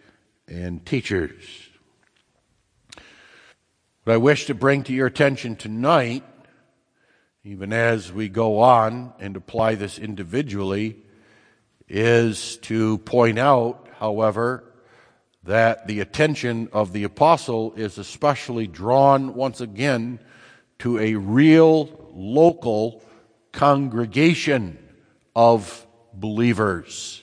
and 0.47 0.85
teachers. 0.85 1.60
What 4.11 4.15
I 4.15 4.19
wish 4.19 4.47
to 4.47 4.55
bring 4.55 4.83
to 4.83 4.93
your 4.93 5.07
attention 5.07 5.55
tonight, 5.55 6.25
even 7.45 7.73
as 7.73 8.13
we 8.13 8.29
go 8.29 8.59
on 8.59 9.13
and 9.21 9.37
apply 9.37 9.77
this 9.77 10.01
individually, 10.01 10.97
is 11.89 12.57
to 12.63 12.99
point 12.99 13.39
out, 13.39 13.87
however, 14.01 14.65
that 15.45 15.87
the 15.87 16.01
attention 16.01 16.71
of 16.73 16.93
the 16.93 17.05
apostle 17.05 17.73
is 17.75 17.99
especially 17.99 18.67
drawn 18.67 19.35
once 19.35 19.61
again 19.61 20.19
to 20.81 20.99
a 20.99 21.15
real 21.15 22.11
local 22.13 23.05
congregation 23.53 24.77
of 25.37 25.87
believers. 26.13 27.23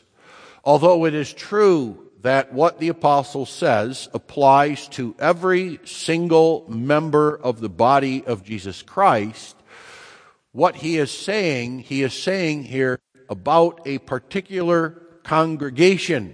Although 0.64 1.04
it 1.04 1.14
is 1.14 1.34
true 1.34 2.07
that 2.22 2.52
what 2.52 2.80
the 2.80 2.90
apostle 2.90 3.46
says 3.46 4.10
applies 4.14 4.88
to 4.90 5.16
every 5.20 5.80
single 5.86 6.66
member 6.68 7.36
of 7.36 7.60
the 7.60 7.70
body 7.70 8.26
of 8.26 8.44
Jesus 8.44 8.82
Christ. 8.82 9.56
What 10.52 10.78
he 10.78 10.98
is 10.98 11.12
saying, 11.12 11.80
he 11.80 12.02
is 12.02 12.14
saying 12.14 12.64
here 12.64 13.00
about 13.30 13.82
a 13.86 14.00
particular 14.00 15.02
congregation. 15.24 16.34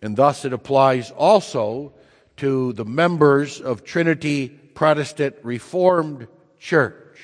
And 0.00 0.16
thus 0.16 0.44
it 0.44 0.52
applies 0.52 1.10
also 1.10 1.92
to 2.38 2.72
the 2.72 2.84
members 2.84 3.60
of 3.60 3.84
Trinity 3.84 4.48
Protestant 4.48 5.36
Reformed 5.42 6.28
Church. 6.58 7.18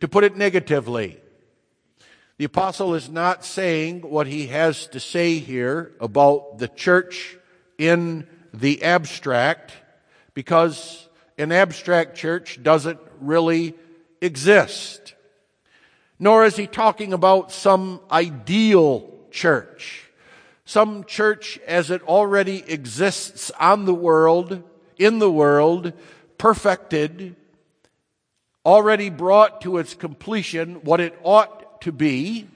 To 0.00 0.08
put 0.08 0.24
it 0.24 0.36
negatively, 0.36 1.20
the 2.38 2.44
apostle 2.44 2.94
is 2.94 3.08
not 3.08 3.44
saying 3.44 4.02
what 4.02 4.28
he 4.28 4.46
has 4.46 4.86
to 4.88 5.00
say 5.00 5.40
here 5.40 5.92
about 6.00 6.58
the 6.58 6.68
church 6.68 7.36
in 7.76 8.28
the 8.54 8.84
abstract 8.84 9.72
because 10.34 11.08
an 11.36 11.50
abstract 11.50 12.16
church 12.16 12.62
doesn't 12.62 13.00
really 13.20 13.74
exist. 14.20 15.14
Nor 16.20 16.44
is 16.44 16.56
he 16.56 16.68
talking 16.68 17.12
about 17.12 17.50
some 17.50 18.00
ideal 18.08 19.10
church. 19.32 20.04
Some 20.64 21.02
church 21.04 21.58
as 21.66 21.90
it 21.90 22.02
already 22.02 22.62
exists 22.70 23.50
on 23.58 23.84
the 23.84 23.94
world, 23.94 24.62
in 24.96 25.18
the 25.18 25.30
world, 25.30 25.92
perfected, 26.38 27.34
already 28.64 29.10
brought 29.10 29.60
to 29.62 29.78
its 29.78 29.94
completion 29.94 30.76
what 30.84 31.00
it 31.00 31.18
to 31.82 31.92
be. 31.92 32.48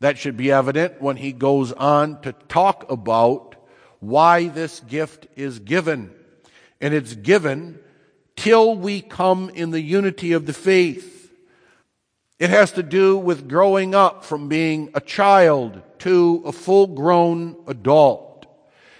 That 0.00 0.18
should 0.18 0.36
be 0.36 0.52
evident 0.52 1.00
when 1.00 1.16
he 1.16 1.32
goes 1.32 1.72
on 1.72 2.20
to 2.22 2.32
talk 2.48 2.90
about 2.90 3.56
why 4.00 4.48
this 4.48 4.80
gift 4.80 5.26
is 5.36 5.58
given. 5.58 6.12
And 6.80 6.92
it's 6.92 7.14
given 7.14 7.78
till 8.36 8.76
we 8.76 9.00
come 9.00 9.50
in 9.50 9.70
the 9.70 9.80
unity 9.80 10.32
of 10.32 10.46
the 10.46 10.52
faith. 10.52 11.32
It 12.38 12.50
has 12.50 12.72
to 12.72 12.82
do 12.82 13.16
with 13.16 13.48
growing 13.48 13.94
up 13.94 14.24
from 14.24 14.48
being 14.48 14.90
a 14.94 15.00
child 15.00 15.80
to 16.00 16.42
a 16.44 16.52
full 16.52 16.86
grown 16.86 17.56
adult. 17.66 18.46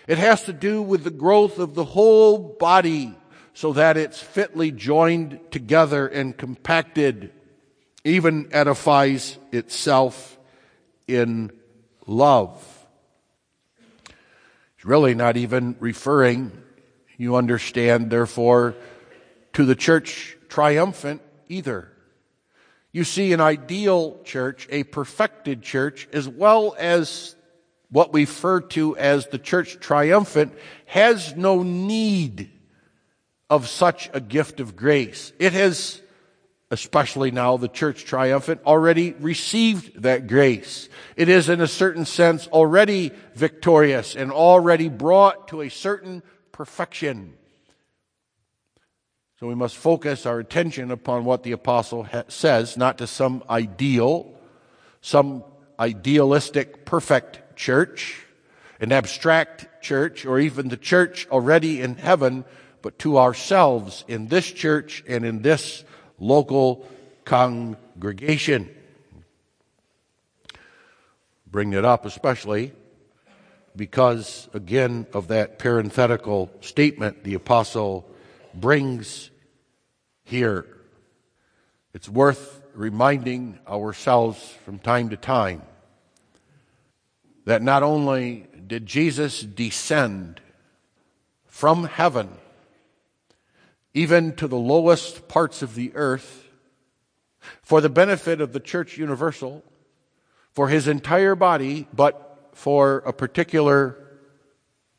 It 0.07 0.16
has 0.18 0.44
to 0.44 0.52
do 0.52 0.81
with 0.81 1.05
the 1.05 1.11
growth 1.11 1.59
of 1.59 1.74
the 1.74 1.85
whole 1.85 2.38
body 2.38 3.14
so 3.52 3.72
that 3.74 3.96
it's 3.96 4.20
fitly 4.20 4.70
joined 4.70 5.40
together 5.50 6.07
and 6.07 6.37
compacted 6.37 7.33
even 8.07 8.49
edifies 8.53 9.37
itself 9.51 10.38
in 11.09 11.51
love. 12.07 12.87
It's 14.77 14.85
really 14.85 15.14
not 15.14 15.37
even 15.37 15.77
referring, 15.81 16.53
you 17.16 17.35
understand, 17.35 18.11
therefore, 18.11 18.77
to 19.55 19.64
the 19.64 19.75
church 19.75 20.37
triumphant 20.49 21.21
either. 21.49 21.90
You 22.92 23.03
see, 23.03 23.33
an 23.33 23.40
ideal 23.40 24.21
church, 24.25 24.69
a 24.71 24.85
perfected 24.85 25.62
church, 25.62 26.09
as 26.12 26.29
well 26.29 26.77
as 26.79 27.35
what 27.90 28.12
we 28.12 28.23
refer 28.23 28.61
to 28.61 28.97
as 28.97 29.27
the 29.27 29.38
church 29.38 29.81
triumphant, 29.81 30.55
has 30.87 31.37
no 31.37 31.62
need 31.62 32.51
of 33.51 33.69
such 33.69 34.11
a 34.12 34.21
gift 34.21 34.61
of 34.61 34.77
grace. 34.77 35.33
It 35.38 35.53
has 35.53 36.01
especially 36.70 37.31
now 37.31 37.57
the 37.57 37.68
church 37.68 38.05
triumphant, 38.05 38.61
already 38.66 39.12
received 39.12 40.02
that 40.02 40.26
grace. 40.26 40.88
It 41.16 41.29
is 41.29 41.48
in 41.48 41.61
a 41.61 41.68
certain 41.68 42.05
sense 42.05 42.48
already 42.48 43.12
victorious 43.35 44.16
and 44.16 44.33
already 44.33 44.88
brought 44.88 45.48
to 45.48 45.62
a 45.62 45.68
certain 45.68 46.22
perfection. 46.50 47.35
So 49.38 49.46
we 49.46 49.55
must 49.55 49.76
focus 49.76 50.26
our 50.26 50.40
attention 50.40 50.90
upon 50.90 51.24
what 51.24 51.42
the 51.42 51.52
apostle 51.52 52.05
ha- 52.05 52.24
says, 52.29 52.76
not 52.76 52.98
to 52.98 53.07
some 53.07 53.44
ideal, 53.48 54.35
some 55.02 55.44
idealistic 55.79 56.85
perfect 56.85 57.57
church, 57.57 58.24
an 58.81 58.92
abstract 58.92 59.83
church, 59.83 60.24
or 60.24 60.40
even 60.40 60.68
the 60.68 60.76
church 60.76 61.29
already 61.29 61.81
in 61.81 61.96
heaven, 61.96 62.44
but 62.83 62.98
to 63.00 63.18
ourselves 63.18 64.05
in 64.09 64.29
this 64.29 64.50
church 64.50 65.05
and 65.07 65.24
in 65.24 65.42
this 65.42 65.85
local 66.18 66.87
congregation. 67.24 68.70
Bring 71.46 71.72
it 71.72 71.85
up 71.85 72.05
especially 72.05 72.72
because, 73.74 74.48
again, 74.55 75.07
of 75.12 75.29
that 75.29 75.59
parenthetical 75.59 76.50
statement 76.61 77.24
the 77.24 77.35
apostle 77.35 78.09
brings 78.55 79.31
here. 80.24 80.66
It's 81.94 82.09
worth 82.09 82.61
reminding 82.74 83.59
ourselves 83.68 84.55
from 84.64 84.79
time 84.79 85.11
to 85.11 85.16
time 85.16 85.62
that 87.44 87.62
not 87.62 87.83
only 87.83 88.46
did 88.66 88.87
Jesus 88.87 89.40
descend 89.40 90.40
from 91.46 91.85
heaven, 91.85 92.29
even 93.96 94.30
to 94.37 94.46
the 94.46 94.59
lowest 94.59 95.26
parts 95.26 95.62
of 95.62 95.74
the 95.74 95.90
earth, 95.94 96.50
for 97.62 97.80
the 97.80 97.88
benefit 97.88 98.42
of 98.42 98.52
the 98.52 98.61
church 98.61 98.98
universal, 98.98 99.64
for 100.52 100.68
his 100.68 100.87
entire 100.87 101.35
body, 101.35 101.88
but 101.94 102.50
for 102.52 102.98
a 103.06 103.12
particular 103.12 103.96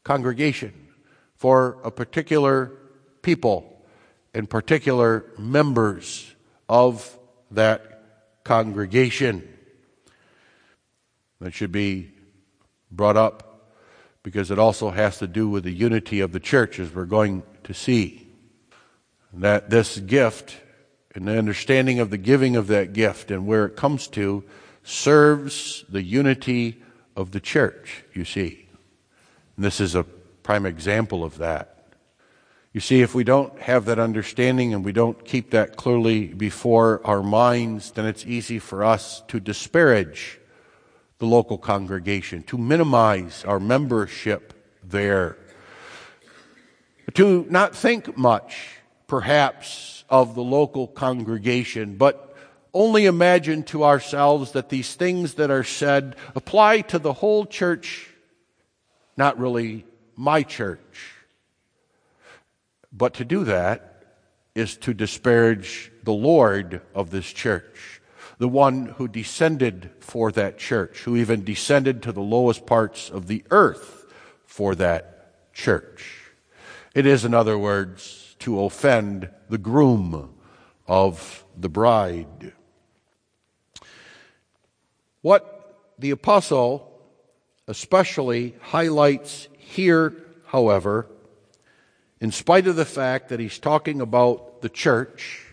congregation, 0.03 0.73
for 1.35 1.77
a 1.83 1.91
particular 1.91 2.71
people, 3.21 3.85
and 4.33 4.49
particular 4.49 5.25
members 5.37 6.33
of 6.67 7.19
that 7.51 8.01
congregation. 8.43 9.47
That 11.39 11.53
should 11.53 11.71
be 11.71 12.13
brought 12.89 13.15
up 13.15 13.69
because 14.23 14.49
it 14.49 14.57
also 14.57 14.89
has 14.89 15.19
to 15.19 15.27
do 15.27 15.47
with 15.47 15.65
the 15.65 15.71
unity 15.71 16.19
of 16.19 16.31
the 16.31 16.39
church, 16.39 16.79
as 16.79 16.95
we're 16.95 17.05
going 17.05 17.43
to 17.63 17.75
see. 17.75 18.26
That 19.37 19.69
this 19.69 19.99
gift 19.99 20.57
and 21.13 21.27
the 21.27 21.37
understanding 21.37 21.99
of 21.99 22.09
the 22.09 22.17
giving 22.17 22.55
of 22.55 22.67
that 22.67 22.93
gift 22.93 23.31
and 23.31 23.45
where 23.45 23.65
it 23.65 23.75
comes 23.75 24.07
to 24.09 24.43
serves 24.83 25.85
the 25.89 26.01
unity 26.01 26.81
of 27.15 27.31
the 27.31 27.39
church, 27.39 28.03
you 28.13 28.25
see. 28.25 28.67
And 29.55 29.65
this 29.65 29.79
is 29.79 29.95
a 29.95 30.03
prime 30.43 30.65
example 30.65 31.23
of 31.23 31.37
that. 31.37 31.77
You 32.73 32.81
see, 32.81 33.01
if 33.01 33.15
we 33.15 33.23
don't 33.23 33.59
have 33.59 33.85
that 33.85 33.99
understanding 33.99 34.73
and 34.73 34.85
we 34.85 34.91
don't 34.91 35.25
keep 35.25 35.51
that 35.51 35.75
clearly 35.75 36.27
before 36.27 37.01
our 37.03 37.23
minds, 37.23 37.91
then 37.91 38.05
it's 38.05 38.25
easy 38.25 38.59
for 38.59 38.83
us 38.83 39.23
to 39.29 39.39
disparage 39.39 40.39
the 41.17 41.25
local 41.25 41.57
congregation, 41.57 42.43
to 42.43 42.57
minimize 42.57 43.43
our 43.45 43.59
membership 43.59 44.53
there, 44.83 45.37
to 47.15 47.45
not 47.49 47.75
think 47.75 48.15
much, 48.15 48.76
perhaps, 49.07 50.03
of 50.09 50.35
the 50.35 50.43
local 50.43 50.87
congregation, 50.87 51.95
but 51.97 52.35
only 52.73 53.05
imagine 53.05 53.63
to 53.63 53.83
ourselves 53.83 54.51
that 54.51 54.69
these 54.69 54.93
things 54.95 55.35
that 55.35 55.49
are 55.49 55.63
said 55.63 56.15
apply 56.35 56.81
to 56.81 56.99
the 56.99 57.13
whole 57.13 57.45
church, 57.45 58.09
not 59.17 59.39
really 59.39 59.85
my 60.15 60.43
church. 60.43 61.13
But 62.91 63.15
to 63.15 63.25
do 63.25 63.43
that 63.45 64.03
is 64.55 64.77
to 64.77 64.93
disparage 64.93 65.91
the 66.03 66.13
Lord 66.13 66.81
of 66.93 67.09
this 67.09 67.25
church 67.25 67.97
the 68.37 68.47
one 68.47 68.85
who 68.97 69.07
descended 69.07 69.89
for 69.99 70.31
that 70.31 70.57
church, 70.57 70.99
who 70.99 71.15
even 71.15 71.43
descended 71.43 72.03
to 72.03 72.11
the 72.11 72.21
lowest 72.21 72.65
parts 72.65 73.09
of 73.09 73.27
the 73.27 73.43
earth 73.49 74.05
for 74.45 74.75
that 74.75 75.53
church. 75.53 76.31
It 76.93 77.05
is, 77.05 77.25
in 77.25 77.33
other 77.33 77.57
words, 77.57 78.26
to 78.39 78.63
offend 78.63 79.29
the 79.49 79.57
groom 79.57 80.33
of 80.87 81.45
the 81.57 81.69
bride. 81.69 82.53
What 85.21 85.83
the 85.99 86.11
apostle 86.11 86.91
especially 87.67 88.55
highlights 88.61 89.49
here, 89.57 90.13
however, 90.45 91.07
in 92.19 92.31
spite 92.31 92.67
of 92.67 92.75
the 92.75 92.85
fact 92.85 93.29
that 93.29 93.39
he's 93.39 93.59
talking 93.59 94.01
about 94.01 94.61
the 94.61 94.69
church, 94.69 95.45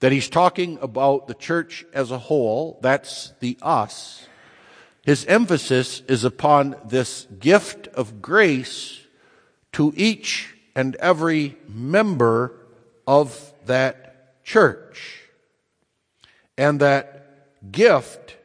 that 0.00 0.12
he's 0.12 0.28
talking 0.28 0.78
about 0.80 1.28
the 1.28 1.34
church 1.34 1.84
as 1.92 2.10
a 2.10 2.18
whole, 2.18 2.78
that's 2.82 3.32
the 3.40 3.58
us. 3.60 4.26
His 5.02 5.24
emphasis 5.26 6.02
is 6.08 6.24
upon 6.24 6.76
this 6.86 7.26
gift 7.38 7.86
of 7.88 8.22
grace 8.22 9.00
to 9.72 9.92
each 9.96 10.54
and 10.80 10.96
every 10.96 11.58
member 11.68 12.54
of 13.06 13.52
that 13.66 14.42
church. 14.44 15.20
And 16.56 16.80
that 16.80 17.70
gift 17.70 18.38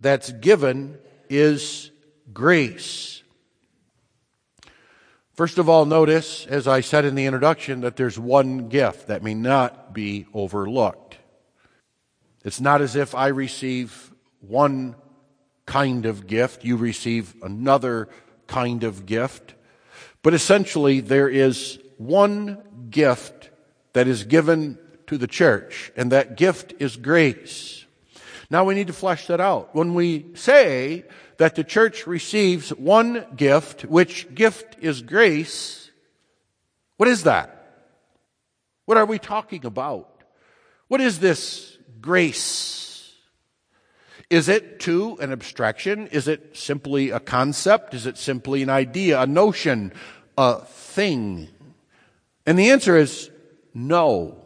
that's 0.00 0.32
given 0.32 0.96
is 1.28 1.90
grace. 2.32 3.22
First 5.34 5.58
of 5.58 5.68
all, 5.68 5.84
notice, 5.84 6.46
as 6.46 6.66
I 6.66 6.80
said 6.80 7.04
in 7.04 7.14
the 7.14 7.26
introduction, 7.26 7.82
that 7.82 7.96
there's 7.96 8.18
one 8.18 8.70
gift 8.70 9.08
that 9.08 9.22
may 9.22 9.34
not 9.34 9.92
be 9.92 10.24
overlooked. 10.32 11.18
It's 12.42 12.60
not 12.62 12.80
as 12.80 12.96
if 12.96 13.14
I 13.14 13.26
receive 13.26 14.10
one 14.40 14.94
kind 15.66 16.06
of 16.06 16.26
gift, 16.26 16.64
you 16.64 16.78
receive 16.78 17.34
another 17.42 18.08
kind 18.46 18.82
of 18.82 19.04
gift, 19.04 19.52
but 20.22 20.34
essentially 20.34 21.00
there 21.00 21.28
is 21.28 21.78
one 21.96 22.62
gift 22.90 23.50
that 23.92 24.06
is 24.06 24.24
given 24.24 24.78
to 25.06 25.18
the 25.18 25.26
church, 25.26 25.92
and 25.96 26.12
that 26.12 26.36
gift 26.36 26.74
is 26.78 26.96
grace. 26.96 27.84
Now 28.50 28.64
we 28.64 28.74
need 28.74 28.88
to 28.88 28.92
flesh 28.92 29.26
that 29.28 29.40
out. 29.40 29.74
When 29.74 29.94
we 29.94 30.26
say 30.34 31.04
that 31.40 31.54
the 31.54 31.64
church 31.64 32.06
receives 32.06 32.68
one 32.70 33.24
gift, 33.34 33.82
which 33.82 34.34
gift 34.34 34.76
is 34.80 35.00
grace. 35.00 35.90
What 36.96 37.08
is 37.08 37.22
that? 37.22 37.56
What 38.84 38.98
are 38.98 39.06
we 39.06 39.18
talking 39.18 39.64
about? 39.64 40.22
What 40.88 41.00
is 41.00 41.18
this 41.18 41.78
grace? 42.00 42.89
Is 44.30 44.48
it 44.48 44.78
too 44.78 45.18
an 45.20 45.32
abstraction? 45.32 46.06
Is 46.06 46.28
it 46.28 46.56
simply 46.56 47.10
a 47.10 47.18
concept? 47.18 47.94
Is 47.94 48.06
it 48.06 48.16
simply 48.16 48.62
an 48.62 48.70
idea, 48.70 49.20
a 49.20 49.26
notion, 49.26 49.92
a 50.38 50.64
thing? 50.64 51.48
And 52.46 52.56
the 52.56 52.70
answer 52.70 52.96
is 52.96 53.28
no. 53.74 54.40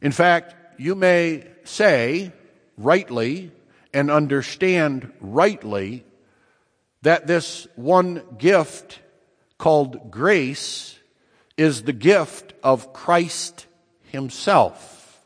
In 0.00 0.12
fact, 0.12 0.54
you 0.78 0.94
may 0.94 1.46
say, 1.64 2.32
rightly, 2.78 3.50
and 3.92 4.10
understand 4.10 5.12
rightly 5.20 6.04
that 7.02 7.26
this 7.26 7.66
one 7.76 8.22
gift 8.38 9.00
called 9.58 10.10
grace 10.10 10.98
is 11.56 11.82
the 11.82 11.92
gift 11.92 12.54
of 12.62 12.92
Christ 12.92 13.66
Himself. 14.04 15.24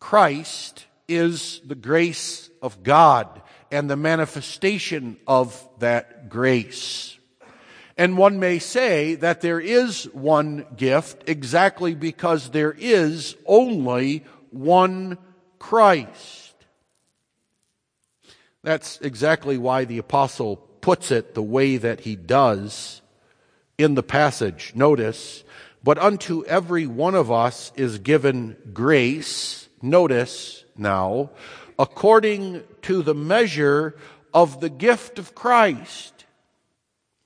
Christ 0.00 0.83
is 1.08 1.60
the 1.66 1.74
grace 1.74 2.50
of 2.62 2.82
God 2.82 3.42
and 3.70 3.90
the 3.90 3.96
manifestation 3.96 5.16
of 5.26 5.68
that 5.78 6.28
grace. 6.28 7.18
And 7.96 8.18
one 8.18 8.40
may 8.40 8.58
say 8.58 9.14
that 9.16 9.40
there 9.40 9.60
is 9.60 10.04
one 10.12 10.66
gift 10.76 11.28
exactly 11.28 11.94
because 11.94 12.50
there 12.50 12.74
is 12.76 13.36
only 13.46 14.24
one 14.50 15.18
Christ. 15.58 16.54
That's 18.62 18.98
exactly 19.00 19.58
why 19.58 19.84
the 19.84 19.98
apostle 19.98 20.56
puts 20.56 21.10
it 21.10 21.34
the 21.34 21.42
way 21.42 21.76
that 21.76 22.00
he 22.00 22.16
does 22.16 23.00
in 23.78 23.94
the 23.94 24.02
passage. 24.02 24.72
Notice, 24.74 25.44
but 25.82 25.98
unto 25.98 26.44
every 26.46 26.86
one 26.86 27.14
of 27.14 27.30
us 27.30 27.72
is 27.76 27.98
given 27.98 28.56
grace, 28.72 29.68
notice 29.82 30.63
now, 30.76 31.30
according 31.78 32.62
to 32.82 33.02
the 33.02 33.14
measure 33.14 33.96
of 34.32 34.60
the 34.60 34.70
gift 34.70 35.18
of 35.18 35.34
Christ. 35.34 36.24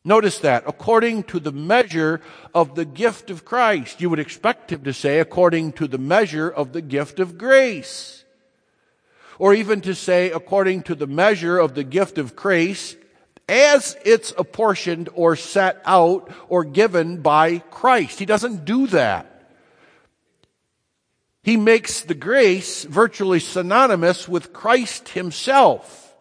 Notice 0.05 0.39
that, 0.39 0.65
according 0.67 1.25
to 1.25 1.41
the 1.41 1.53
measure 1.53 2.21
of 2.55 2.75
the 2.75 2.85
gift 2.85 3.31
of 3.31 3.45
Christ. 3.45 4.01
You 4.01 4.11
would 4.11 4.19
expect 4.19 4.73
him 4.73 4.85
to 4.85 4.93
say, 4.93 5.21
according 5.21 5.73
to 5.73 5.89
the 5.89 5.99
measure 5.99 6.49
of 6.49 6.73
the 6.73 6.83
gift 6.83 7.21
of 7.21 7.37
grace 7.37 8.19
or 9.39 9.55
even 9.55 9.81
to 9.83 9.95
say 9.95 10.31
according 10.31 10.83
to 10.83 10.95
the 10.95 11.07
measure 11.07 11.59
of 11.59 11.75
the 11.75 11.85
gift 11.85 12.19
of 12.19 12.35
grace 12.35 12.97
as 13.49 13.97
it's 14.05 14.33
apportioned 14.37 15.09
or 15.15 15.37
set 15.37 15.81
out 15.85 16.31
or 16.49 16.65
given 16.65 17.23
by 17.23 17.59
Christ. 17.59 18.19
He 18.19 18.27
doesn't 18.27 18.65
do 18.65 18.87
that. 18.89 19.38
He 21.43 21.57
makes 21.57 22.03
the 22.03 22.15
grace 22.15 22.85
virtually 22.85 23.41
synonymous 23.41 24.29
with 24.29 24.53
Christ 24.53 25.11
himself. 25.11 26.15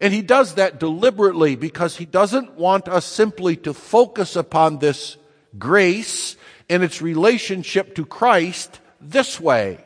And 0.00 0.12
he 0.12 0.22
does 0.22 0.54
that 0.54 0.80
deliberately 0.80 1.56
because 1.56 1.96
he 1.96 2.04
doesn't 2.04 2.54
want 2.54 2.88
us 2.88 3.04
simply 3.04 3.56
to 3.56 3.72
focus 3.72 4.36
upon 4.36 4.78
this 4.78 5.16
grace 5.58 6.36
and 6.68 6.82
its 6.82 7.00
relationship 7.00 7.94
to 7.94 8.04
Christ 8.04 8.80
this 9.00 9.40
way. 9.40 9.78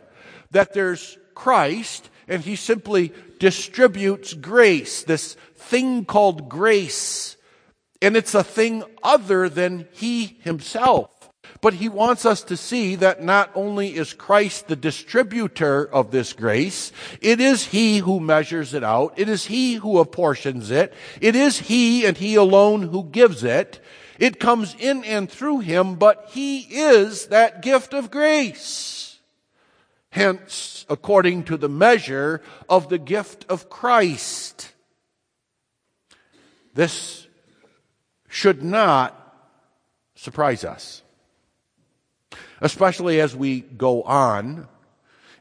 That 0.51 0.73
there's 0.73 1.19
Christ 1.35 2.09
and 2.27 2.43
he 2.43 2.57
simply 2.57 3.13
distributes 3.41 4.35
grace, 4.35 5.03
this 5.03 5.35
thing 5.57 6.05
called 6.05 6.49
grace. 6.49 7.37
And 8.01 8.17
it's 8.17 8.35
a 8.35 8.45
thing 8.45 8.85
other 9.03 9.49
than 9.49 9.89
He 9.93 10.39
Himself. 10.43 11.11
But 11.61 11.75
He 11.75 11.89
wants 11.89 12.25
us 12.25 12.43
to 12.45 12.57
see 12.57 12.97
that 12.97 13.23
not 13.23 13.51
only 13.55 13.97
is 13.97 14.13
Christ 14.13 14.69
the 14.69 14.77
distributor 14.77 15.85
of 15.85 16.11
this 16.11 16.33
grace, 16.33 16.93
it 17.21 17.41
is 17.41 17.67
He 17.67 17.99
who 17.99 18.21
measures 18.21 18.75
it 18.75 18.85
out. 18.85 19.15
It 19.17 19.29
is 19.29 19.47
He 19.47 19.75
who 19.75 19.99
apportions 19.99 20.71
it. 20.71 20.93
It 21.21 21.37
is 21.37 21.59
He 21.59 22.07
and 22.07 22.17
He 22.17 22.35
alone 22.35 22.83
who 22.83 23.05
gives 23.05 23.45
it. 23.45 23.81
It 24.19 24.41
comes 24.41 24.75
in 24.79 25.05
and 25.05 25.31
through 25.31 25.61
Him, 25.61 25.97
but 25.97 26.29
He 26.31 26.61
is 26.61 27.27
that 27.27 27.63
gift 27.63 27.95
of 27.95 28.11
grace. 28.11 29.19
Hence, 30.11 30.85
according 30.89 31.45
to 31.45 31.57
the 31.57 31.69
measure 31.69 32.43
of 32.69 32.89
the 32.89 32.99
gift 32.99 33.47
of 33.49 33.71
Christ. 33.71 34.73
This 36.75 37.27
should 38.29 38.63
not 38.63 39.17
surprise 40.15 40.65
us 40.65 41.03
especially 42.61 43.21
as 43.21 43.35
we 43.35 43.61
go 43.61 44.03
on 44.03 44.69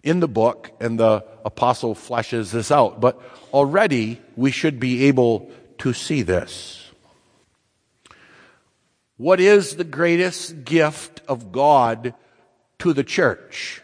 in 0.04 0.20
the 0.20 0.28
book 0.28 0.72
and 0.80 1.00
the 1.00 1.24
apostle 1.44 1.96
fleshes 1.96 2.52
this 2.52 2.72
out. 2.72 3.02
But 3.02 3.22
already 3.54 4.22
we 4.36 4.52
should 4.52 4.80
be 4.80 5.06
able 5.06 5.52
to 5.80 5.94
see 5.94 6.22
this. 6.22 6.92
What 9.18 9.40
is 9.40 9.76
the 9.76 9.84
greatest 9.84 10.64
gift 10.64 11.22
of 11.28 11.52
God 11.52 12.14
to 12.80 12.94
the 12.94 13.04
church? 13.04 13.82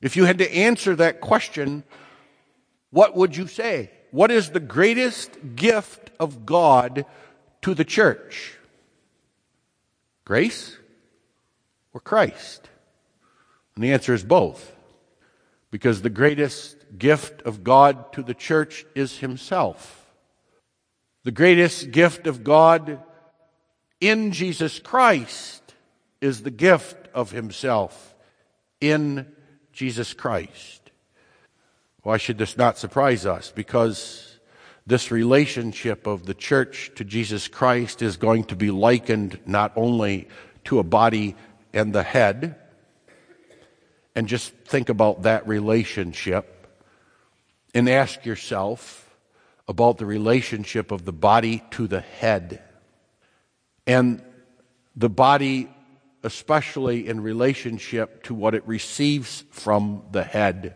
If 0.00 0.16
you 0.16 0.24
had 0.24 0.38
to 0.38 0.52
answer 0.52 0.96
that 0.96 1.20
question, 1.20 1.84
what 2.90 3.14
would 3.14 3.36
you 3.36 3.46
say? 3.46 3.90
What 4.10 4.30
is 4.30 4.50
the 4.50 4.60
greatest 4.60 5.30
gift 5.54 6.10
of 6.18 6.46
God 6.46 7.04
to 7.62 7.74
the 7.74 7.84
church? 7.84 8.56
Grace? 10.24 10.77
Or 11.98 12.00
Christ? 12.00 12.70
And 13.74 13.82
the 13.82 13.92
answer 13.92 14.14
is 14.14 14.22
both. 14.22 14.76
Because 15.72 16.00
the 16.00 16.10
greatest 16.10 16.76
gift 16.96 17.42
of 17.42 17.64
God 17.64 18.12
to 18.12 18.22
the 18.22 18.34
church 18.34 18.86
is 18.94 19.18
Himself. 19.18 20.06
The 21.24 21.32
greatest 21.32 21.90
gift 21.90 22.28
of 22.28 22.44
God 22.44 23.00
in 24.00 24.30
Jesus 24.30 24.78
Christ 24.78 25.74
is 26.20 26.42
the 26.42 26.52
gift 26.52 27.08
of 27.12 27.32
Himself 27.32 28.14
in 28.80 29.26
Jesus 29.72 30.14
Christ. 30.14 30.92
Why 32.02 32.16
should 32.16 32.38
this 32.38 32.56
not 32.56 32.78
surprise 32.78 33.26
us? 33.26 33.52
Because 33.54 34.38
this 34.86 35.10
relationship 35.10 36.06
of 36.06 36.26
the 36.26 36.32
church 36.34 36.92
to 36.94 37.04
Jesus 37.04 37.48
Christ 37.48 38.02
is 38.02 38.16
going 38.16 38.44
to 38.44 38.56
be 38.56 38.70
likened 38.70 39.40
not 39.44 39.72
only 39.74 40.28
to 40.64 40.78
a 40.78 40.84
body 40.84 41.34
and 41.78 41.94
the 41.94 42.02
head, 42.02 42.56
and 44.14 44.28
just 44.28 44.52
think 44.66 44.88
about 44.88 45.22
that 45.22 45.46
relationship 45.48 46.66
and 47.74 47.88
ask 47.88 48.26
yourself 48.26 49.16
about 49.66 49.98
the 49.98 50.06
relationship 50.06 50.90
of 50.90 51.04
the 51.04 51.12
body 51.12 51.62
to 51.70 51.86
the 51.86 52.00
head. 52.00 52.62
And 53.86 54.22
the 54.96 55.08
body, 55.08 55.70
especially 56.22 57.06
in 57.06 57.20
relationship 57.20 58.24
to 58.24 58.34
what 58.34 58.54
it 58.54 58.66
receives 58.66 59.44
from 59.50 60.02
the 60.10 60.24
head. 60.24 60.74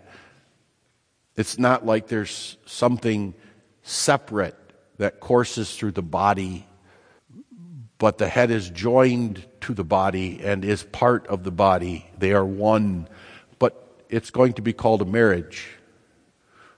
It's 1.37 1.59
not 1.59 1.85
like 1.85 2.07
there's 2.07 2.57
something 2.65 3.35
separate 3.83 4.57
that 4.99 5.21
courses 5.21 5.75
through 5.77 5.93
the 5.93 6.03
body 6.03 6.67
but 8.03 8.19
the 8.19 8.29
head 8.29 8.51
is 8.51 8.69
joined 8.69 9.47
to 9.63 9.75
the 9.75 9.85
body 9.85 10.41
and 10.43 10.65
is 10.65 10.83
part 10.85 11.27
of 11.27 11.45
the 11.45 11.51
body. 11.51 12.07
They 12.19 12.33
are 12.33 12.45
one. 12.45 13.09
But 13.59 14.05
it's 14.09 14.31
going 14.31 14.55
to 14.55 14.63
be 14.63 14.73
called 14.73 15.03
a 15.03 15.07
marriage. 15.07 15.79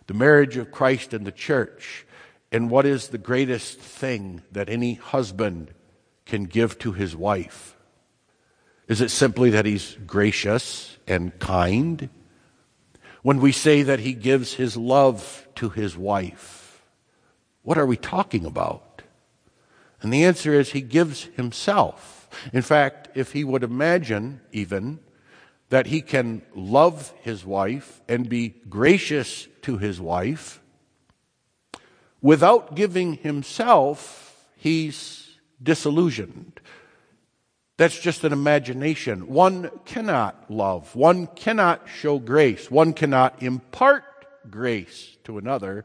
The 0.06 0.14
marriage 0.14 0.56
of 0.56 0.70
Christ 0.70 1.12
and 1.12 1.26
the 1.26 1.32
church. 1.32 2.06
And 2.52 2.70
what 2.70 2.86
is 2.86 3.08
the 3.08 3.18
greatest 3.18 3.80
thing 3.80 4.42
that 4.52 4.68
any 4.68 4.94
husband 4.94 5.72
can 6.24 6.44
give 6.44 6.78
to 6.80 6.92
his 6.92 7.16
wife? 7.16 7.76
Is 8.86 9.00
it 9.00 9.10
simply 9.10 9.50
that 9.50 9.66
he's 9.66 9.96
gracious 10.06 10.98
and 11.06 11.38
kind? 11.38 12.10
When 13.22 13.40
we 13.40 13.52
say 13.52 13.82
that 13.82 14.00
he 14.00 14.12
gives 14.12 14.54
his 14.54 14.76
love 14.76 15.48
to 15.56 15.70
his 15.70 15.96
wife, 15.96 16.82
what 17.62 17.78
are 17.78 17.86
we 17.86 17.96
talking 17.96 18.44
about? 18.44 19.02
And 20.02 20.12
the 20.12 20.24
answer 20.24 20.52
is 20.52 20.72
he 20.72 20.82
gives 20.82 21.24
himself. 21.34 22.13
In 22.52 22.62
fact, 22.62 23.08
if 23.14 23.32
he 23.32 23.44
would 23.44 23.62
imagine 23.62 24.40
even 24.52 25.00
that 25.70 25.86
he 25.86 26.02
can 26.02 26.42
love 26.54 27.12
his 27.22 27.44
wife 27.44 28.02
and 28.08 28.28
be 28.28 28.54
gracious 28.68 29.48
to 29.62 29.78
his 29.78 30.00
wife 30.00 30.60
without 32.20 32.74
giving 32.74 33.14
himself, 33.14 34.46
he's 34.56 35.36
disillusioned. 35.62 36.60
That's 37.76 37.98
just 37.98 38.22
an 38.24 38.32
imagination. 38.32 39.26
One 39.26 39.70
cannot 39.84 40.48
love. 40.48 40.94
One 40.94 41.26
cannot 41.26 41.88
show 41.88 42.18
grace. 42.18 42.70
One 42.70 42.92
cannot 42.92 43.42
impart 43.42 44.04
grace 44.48 45.16
to 45.24 45.38
another 45.38 45.84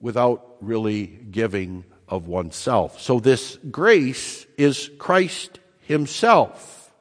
without 0.00 0.56
really 0.60 1.06
giving 1.06 1.84
of 2.08 2.26
oneself. 2.26 3.00
So 3.00 3.20
this 3.20 3.56
grace 3.70 4.46
is 4.58 4.90
Christ 4.98 5.60
Himself. 5.82 6.92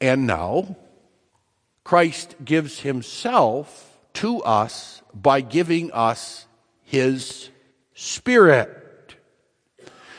And 0.00 0.26
now, 0.26 0.76
Christ 1.84 2.36
gives 2.44 2.80
Himself 2.80 3.98
to 4.14 4.42
us 4.42 5.02
by 5.14 5.40
giving 5.40 5.92
us 5.92 6.46
His 6.82 7.50
Spirit. 7.94 9.16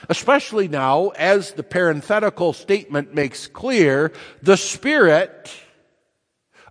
Especially 0.09 0.67
now, 0.67 1.09
as 1.09 1.53
the 1.53 1.63
parenthetical 1.63 2.53
statement 2.53 3.13
makes 3.15 3.47
clear, 3.47 4.11
the 4.41 4.57
Spirit 4.57 5.51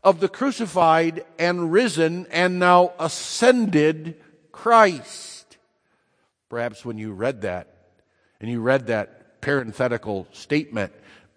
of 0.05 0.21
the 0.21 0.29
crucified 0.29 1.25
and 1.39 1.73
risen 1.73 2.27
and 2.31 2.59
now 2.59 2.93
ascended 2.99 4.21
Christ. 4.53 5.59
Perhaps 6.49 6.85
when 6.85 6.99
you 6.99 7.13
read 7.13 7.43
that, 7.43 7.75
and 8.41 8.51
you 8.51 8.61
read 8.61 8.89
that 8.89 9.20
parenthetical 9.41 10.27
statement, 10.33 10.93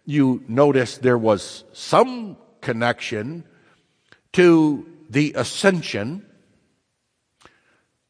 you 0.05 0.43
notice 0.47 0.97
there 0.97 1.17
was 1.17 1.63
some 1.73 2.37
connection 2.61 3.43
to 4.33 4.87
the 5.09 5.33
ascension. 5.35 6.25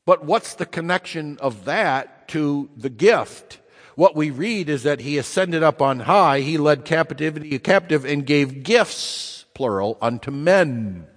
But 0.05 0.25
what's 0.25 0.55
the 0.55 0.65
connection 0.65 1.37
of 1.39 1.65
that 1.65 2.27
to 2.29 2.69
the 2.75 2.89
gift? 2.89 3.59
What 3.95 4.15
we 4.15 4.31
read 4.31 4.69
is 4.69 4.83
that 4.83 5.01
he 5.01 5.17
ascended 5.17 5.61
up 5.61 5.81
on 5.81 6.01
high, 6.01 6.39
he 6.39 6.57
led 6.57 6.85
captivity 6.85 7.59
captive 7.59 8.05
and 8.05 8.25
gave 8.25 8.63
gifts, 8.63 9.45
plural, 9.53 9.97
unto 10.01 10.31
men. 10.31 11.07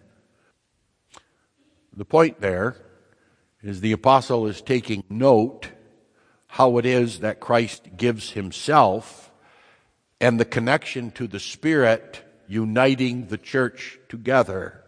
The 1.97 2.05
point 2.05 2.41
there 2.41 2.77
is 3.62 3.81
the 3.81 3.93
apostle 3.93 4.47
is 4.47 4.61
taking 4.61 5.03
note 5.09 5.71
how 6.57 6.79
it 6.79 6.87
is 6.87 7.21
that 7.21 7.38
Christ 7.38 7.87
gives 7.99 8.31
himself 8.31 9.31
and 10.23 10.40
the 10.40 10.45
connection 10.47 11.11
to 11.11 11.27
the 11.27 11.38
Spirit 11.38 12.23
uniting 12.49 13.27
the 13.27 13.37
church 13.37 13.99
together. 14.09 14.83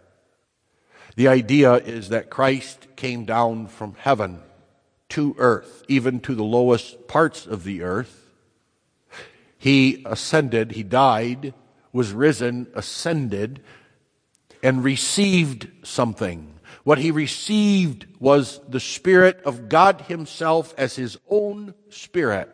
The 1.16 1.28
idea 1.28 1.74
is 1.74 2.08
that 2.08 2.30
Christ 2.30 2.86
came 2.96 3.26
down 3.26 3.66
from 3.66 3.96
heaven 3.98 4.40
to 5.10 5.36
earth, 5.36 5.84
even 5.88 6.20
to 6.20 6.34
the 6.34 6.42
lowest 6.42 7.06
parts 7.06 7.44
of 7.44 7.64
the 7.64 7.82
earth. 7.82 8.32
He 9.58 10.02
ascended, 10.06 10.72
he 10.72 10.82
died, 10.82 11.52
was 11.92 12.12
risen, 12.12 12.68
ascended, 12.74 13.60
and 14.62 14.82
received 14.82 15.68
something 15.82 16.57
what 16.88 16.96
he 16.96 17.10
received 17.10 18.06
was 18.18 18.62
the 18.66 18.80
Spirit 18.80 19.42
of 19.44 19.68
God 19.68 20.00
Himself 20.08 20.74
as 20.78 20.96
His 20.96 21.18
own 21.28 21.74
Spirit. 21.90 22.48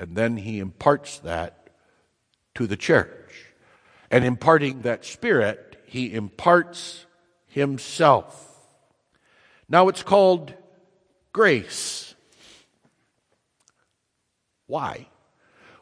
And 0.00 0.16
then 0.16 0.36
He 0.36 0.58
imparts 0.58 1.20
that 1.20 1.70
to 2.56 2.66
the 2.66 2.76
church. 2.76 3.46
And 4.10 4.24
imparting 4.24 4.82
that 4.82 5.04
Spirit, 5.04 5.80
He 5.86 6.12
imparts 6.12 7.06
Himself. 7.46 8.34
Now 9.68 9.86
it's 9.86 10.02
called 10.02 10.54
grace. 11.32 12.16
Why? 14.66 15.06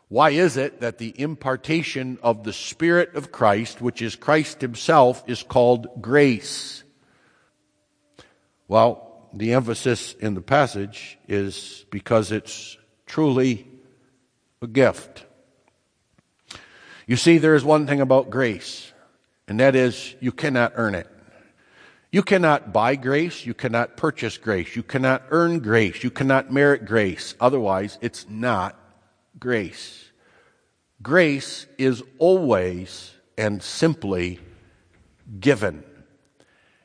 Why 0.09 0.33
is 0.33 0.59
it 0.59 0.81
that 0.83 0.99
the 0.99 1.19
impartation 1.19 2.19
of 2.23 2.45
the 2.45 2.53
Spirit 2.53 3.15
of 3.15 3.33
Christ, 3.33 3.81
which 3.81 4.03
is 4.03 4.17
Christ 4.17 4.61
Himself, 4.61 5.25
is 5.27 5.43
called 5.43 6.03
grace? 6.03 6.83
Well, 8.69 9.29
the 9.33 9.53
emphasis 9.53 10.15
in 10.15 10.35
the 10.35 10.41
passage 10.41 11.19
is 11.29 11.85
because 11.91 12.33
it's 12.33 12.77
truly 13.07 13.67
a 14.63 14.67
gift. 14.67 15.25
You 17.07 17.17
see, 17.17 17.39
there 17.39 17.55
is 17.55 17.65
one 17.65 17.87
thing 17.87 18.01
about 18.01 18.31
grace, 18.31 18.93
and 19.47 19.61
that 19.61 19.77
is 19.77 20.17
you 20.21 20.33
cannot 20.33 20.73
earn 20.75 20.95
it. 20.95 21.09
You 22.11 22.23
cannot 22.23 22.73
buy 22.73 22.97
grace. 22.97 23.45
You 23.45 23.55
cannot 23.55 23.97
purchase 23.97 24.39
grace. 24.39 24.75
You 24.75 24.83
cannot 24.83 25.23
earn 25.31 25.59
grace. 25.59 26.03
You 26.03 26.11
cannot 26.11 26.53
merit 26.53 26.87
grace. 26.87 27.35
Otherwise, 27.41 27.99
it's 28.01 28.27
not 28.29 28.79
grace. 29.39 30.11
Grace 31.03 31.67
is 31.77 32.03
always 32.19 33.13
and 33.37 33.63
simply 33.63 34.41
given. 35.39 35.85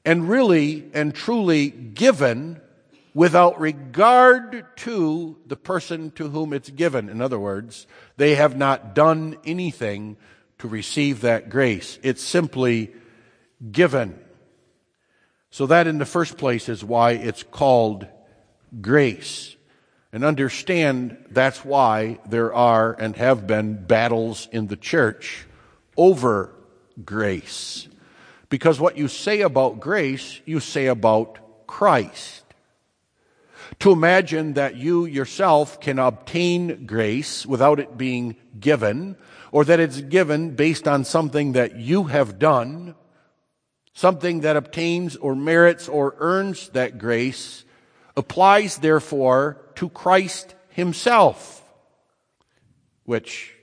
And 0.03 0.27
really 0.27 0.89
and 0.93 1.13
truly 1.13 1.69
given 1.69 2.59
without 3.13 3.59
regard 3.59 4.65
to 4.77 5.37
the 5.45 5.55
person 5.55 6.11
to 6.11 6.29
whom 6.29 6.53
it's 6.53 6.69
given. 6.69 7.09
In 7.09 7.21
other 7.21 7.39
words, 7.39 7.85
they 8.17 8.35
have 8.35 8.55
not 8.55 8.95
done 8.95 9.37
anything 9.45 10.17
to 10.59 10.67
receive 10.67 11.21
that 11.21 11.49
grace. 11.49 11.99
It's 12.03 12.23
simply 12.23 12.91
given. 13.71 14.19
So 15.49 15.65
that 15.67 15.87
in 15.87 15.97
the 15.97 16.05
first 16.05 16.37
place 16.37 16.69
is 16.69 16.83
why 16.83 17.11
it's 17.11 17.43
called 17.43 18.07
grace. 18.79 19.55
And 20.13 20.23
understand 20.23 21.17
that's 21.29 21.63
why 21.63 22.19
there 22.27 22.53
are 22.53 22.93
and 22.93 23.15
have 23.17 23.47
been 23.47 23.85
battles 23.85 24.47
in 24.51 24.67
the 24.67 24.77
church 24.77 25.45
over 25.97 26.53
grace. 27.03 27.87
Because 28.51 28.81
what 28.81 28.97
you 28.97 29.07
say 29.07 29.41
about 29.41 29.79
grace, 29.79 30.41
you 30.45 30.59
say 30.59 30.87
about 30.87 31.39
Christ. 31.67 32.43
To 33.79 33.91
imagine 33.91 34.53
that 34.53 34.75
you 34.75 35.05
yourself 35.05 35.79
can 35.79 35.97
obtain 35.97 36.85
grace 36.85 37.45
without 37.45 37.79
it 37.79 37.97
being 37.97 38.35
given, 38.59 39.15
or 39.53 39.63
that 39.63 39.79
it's 39.79 40.01
given 40.01 40.53
based 40.53 40.85
on 40.85 41.05
something 41.05 41.53
that 41.53 41.77
you 41.77 42.03
have 42.03 42.39
done, 42.39 42.95
something 43.93 44.41
that 44.41 44.57
obtains 44.57 45.15
or 45.15 45.33
merits 45.33 45.87
or 45.87 46.15
earns 46.19 46.67
that 46.69 46.97
grace, 46.97 47.63
applies 48.17 48.79
therefore 48.79 49.61
to 49.75 49.87
Christ 49.87 50.55
himself, 50.67 51.63
which 53.05 53.53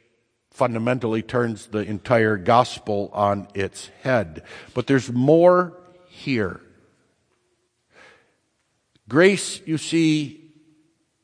fundamentally 0.58 1.22
turns 1.22 1.66
the 1.66 1.78
entire 1.78 2.36
gospel 2.36 3.10
on 3.12 3.46
its 3.54 3.86
head. 4.02 4.42
But 4.74 4.88
there's 4.88 5.10
more 5.10 5.72
here. 6.08 6.60
Grace, 9.08 9.62
you 9.64 9.78
see, 9.78 10.50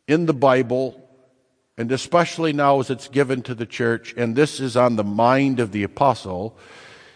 in 0.06 0.26
the 0.26 0.32
Bible, 0.32 1.00
and 1.76 1.90
especially 1.90 2.52
now 2.52 2.78
as 2.78 2.90
it's 2.90 3.08
given 3.08 3.42
to 3.42 3.56
the 3.56 3.66
church, 3.66 4.14
and 4.16 4.36
this 4.36 4.60
is 4.60 4.76
on 4.76 4.94
the 4.94 5.04
mind 5.04 5.58
of 5.58 5.72
the 5.72 5.82
apostle, 5.82 6.56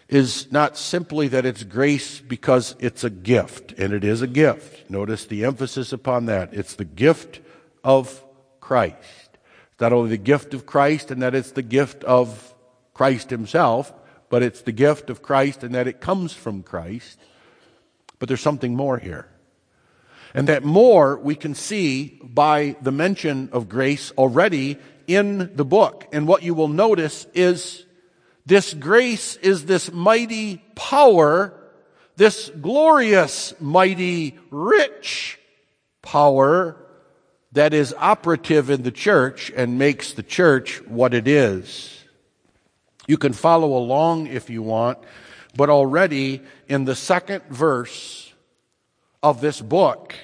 is 0.09 0.50
not 0.50 0.76
simply 0.76 1.28
that 1.28 1.46
it's 1.46 1.62
grace 1.62 2.18
because 2.18 2.74
it's 2.81 3.04
a 3.04 3.11
gift, 3.11 3.72
and 3.78 3.92
it 3.92 4.02
is 4.02 4.22
a 4.22 4.26
gift. 4.26 4.90
Notice 4.90 5.24
the 5.24 5.44
emphasis 5.44 5.92
upon 5.92 6.26
that. 6.26 6.52
It's 6.52 6.74
the 6.74 6.85
gift 6.85 7.40
of 7.85 8.24
Christ. 8.59 9.27
Not 9.80 9.92
only 9.92 10.10
the 10.10 10.16
gift 10.16 10.54
of 10.54 10.66
Christ 10.66 11.10
and 11.10 11.22
that 11.22 11.34
it's 11.34 11.52
the 11.52 11.62
gift 11.62 12.04
of 12.04 12.54
Christ 12.94 13.30
himself, 13.30 13.92
but 14.28 14.42
it's 14.42 14.62
the 14.62 14.72
gift 14.72 15.10
of 15.10 15.22
Christ 15.22 15.62
and 15.62 15.74
that 15.74 15.86
it 15.86 16.00
comes 16.00 16.32
from 16.32 16.62
Christ. 16.62 17.18
But 18.18 18.28
there's 18.28 18.40
something 18.40 18.74
more 18.74 18.98
here. 18.98 19.28
And 20.34 20.48
that 20.48 20.64
more 20.64 21.16
we 21.18 21.34
can 21.34 21.54
see 21.54 22.20
by 22.22 22.76
the 22.82 22.92
mention 22.92 23.48
of 23.52 23.68
grace 23.68 24.12
already 24.18 24.78
in 25.06 25.56
the 25.56 25.64
book. 25.64 26.06
And 26.12 26.28
what 26.28 26.42
you 26.42 26.54
will 26.54 26.68
notice 26.68 27.26
is 27.32 27.86
this 28.44 28.74
grace 28.74 29.36
is 29.36 29.64
this 29.64 29.92
mighty 29.92 30.58
power, 30.74 31.54
this 32.16 32.50
glorious, 32.50 33.54
mighty, 33.60 34.38
rich 34.50 35.38
power 36.02 36.76
that 37.59 37.75
is 37.75 37.92
operative 37.99 38.71
in 38.71 38.85
the 38.85 38.92
church 38.92 39.51
and 39.57 39.81
makes 39.81 40.12
the 40.12 40.23
church 40.23 40.81
what 40.87 41.12
it 41.12 41.27
is. 41.27 42.05
You 43.09 43.18
can 43.18 43.33
follow 43.33 43.77
along 43.77 44.29
if 44.29 44.49
you 44.49 44.62
want, 44.62 44.99
but 45.57 45.68
already 45.68 46.40
in 46.68 46.85
the 46.85 46.94
second 46.94 47.42
verse 47.51 48.33
of 49.25 49.40
this 49.40 49.61
book 49.61 50.14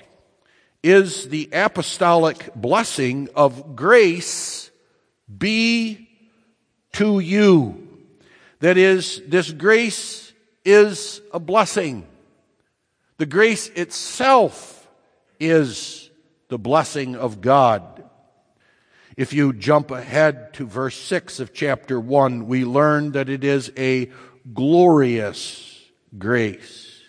is 0.80 1.28
the 1.28 1.48
apostolic 1.52 2.54
blessing 2.54 3.28
of 3.34 3.74
grace 3.74 4.70
be 5.36 6.08
to 6.92 7.18
you. 7.18 7.88
That 8.60 8.76
is, 8.76 9.20
this 9.26 9.50
grace 9.50 10.32
is 10.64 11.20
a 11.32 11.40
blessing. 11.40 12.06
The 13.16 13.26
grace 13.26 13.66
itself 13.70 14.88
is 15.40 16.03
the 16.48 16.58
blessing 16.58 17.16
of 17.16 17.40
God. 17.40 18.04
If 19.16 19.32
you 19.32 19.52
jump 19.52 19.90
ahead 19.90 20.54
to 20.54 20.66
verse 20.66 20.96
6 20.96 21.40
of 21.40 21.52
chapter 21.52 22.00
1, 22.00 22.46
we 22.46 22.64
learn 22.64 23.12
that 23.12 23.28
it 23.28 23.44
is 23.44 23.70
a 23.78 24.10
glorious 24.52 25.80
grace. 26.18 27.00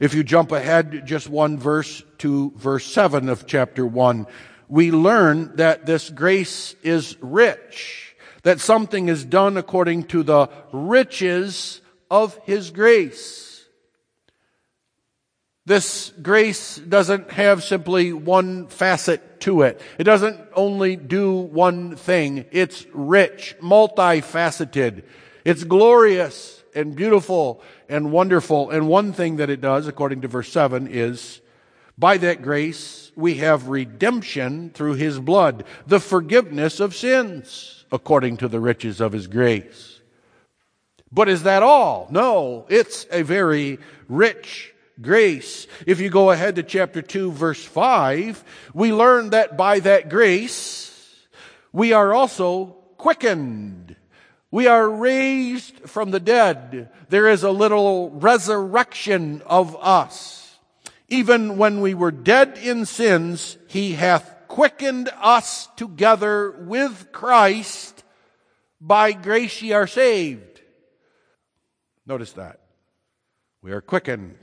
If 0.00 0.14
you 0.14 0.24
jump 0.24 0.50
ahead 0.50 1.06
just 1.06 1.28
one 1.28 1.56
verse 1.58 2.02
to 2.18 2.52
verse 2.56 2.84
7 2.84 3.28
of 3.28 3.46
chapter 3.46 3.86
1, 3.86 4.26
we 4.68 4.90
learn 4.90 5.54
that 5.56 5.86
this 5.86 6.10
grace 6.10 6.74
is 6.82 7.16
rich, 7.20 8.16
that 8.42 8.60
something 8.60 9.08
is 9.08 9.24
done 9.24 9.56
according 9.56 10.04
to 10.04 10.22
the 10.22 10.48
riches 10.72 11.80
of 12.10 12.38
His 12.44 12.70
grace. 12.70 13.43
This 15.66 16.12
grace 16.20 16.76
doesn't 16.76 17.30
have 17.30 17.64
simply 17.64 18.12
one 18.12 18.66
facet 18.66 19.40
to 19.40 19.62
it. 19.62 19.80
It 19.98 20.04
doesn't 20.04 20.38
only 20.54 20.94
do 20.96 21.32
one 21.32 21.96
thing. 21.96 22.44
It's 22.50 22.84
rich, 22.92 23.56
multifaceted. 23.62 25.04
It's 25.42 25.64
glorious 25.64 26.62
and 26.74 26.94
beautiful 26.94 27.62
and 27.88 28.12
wonderful. 28.12 28.70
And 28.70 28.88
one 28.88 29.14
thing 29.14 29.36
that 29.36 29.48
it 29.48 29.62
does, 29.62 29.86
according 29.86 30.20
to 30.20 30.28
verse 30.28 30.52
7, 30.52 30.86
is 30.86 31.40
by 31.96 32.18
that 32.18 32.42
grace 32.42 33.10
we 33.16 33.36
have 33.36 33.68
redemption 33.68 34.68
through 34.68 34.94
his 34.94 35.18
blood, 35.18 35.64
the 35.86 36.00
forgiveness 36.00 36.78
of 36.78 36.94
sins, 36.94 37.86
according 37.90 38.36
to 38.38 38.48
the 38.48 38.60
riches 38.60 39.00
of 39.00 39.12
his 39.12 39.28
grace. 39.28 40.02
But 41.10 41.30
is 41.30 41.44
that 41.44 41.62
all? 41.62 42.08
No, 42.10 42.66
it's 42.68 43.06
a 43.10 43.22
very 43.22 43.78
rich 44.08 44.73
grace. 45.00 45.66
If 45.86 46.00
you 46.00 46.10
go 46.10 46.30
ahead 46.30 46.56
to 46.56 46.62
chapter 46.62 47.02
2, 47.02 47.32
verse 47.32 47.64
5, 47.64 48.44
we 48.74 48.92
learn 48.92 49.30
that 49.30 49.56
by 49.56 49.80
that 49.80 50.08
grace, 50.08 50.90
we 51.72 51.92
are 51.92 52.12
also 52.12 52.76
quickened. 52.96 53.96
We 54.50 54.66
are 54.68 54.88
raised 54.88 55.80
from 55.88 56.10
the 56.10 56.20
dead. 56.20 56.90
There 57.08 57.28
is 57.28 57.42
a 57.42 57.50
little 57.50 58.10
resurrection 58.10 59.42
of 59.46 59.76
us. 59.80 60.58
Even 61.08 61.58
when 61.58 61.80
we 61.80 61.94
were 61.94 62.12
dead 62.12 62.58
in 62.58 62.86
sins, 62.86 63.58
he 63.66 63.92
hath 63.92 64.32
quickened 64.48 65.10
us 65.20 65.68
together 65.76 66.50
with 66.50 67.08
Christ. 67.12 68.04
By 68.80 69.12
grace 69.12 69.60
ye 69.60 69.72
are 69.72 69.86
saved. 69.86 70.60
Notice 72.06 72.32
that. 72.32 72.60
We 73.62 73.72
are 73.72 73.80
quickened 73.80 74.36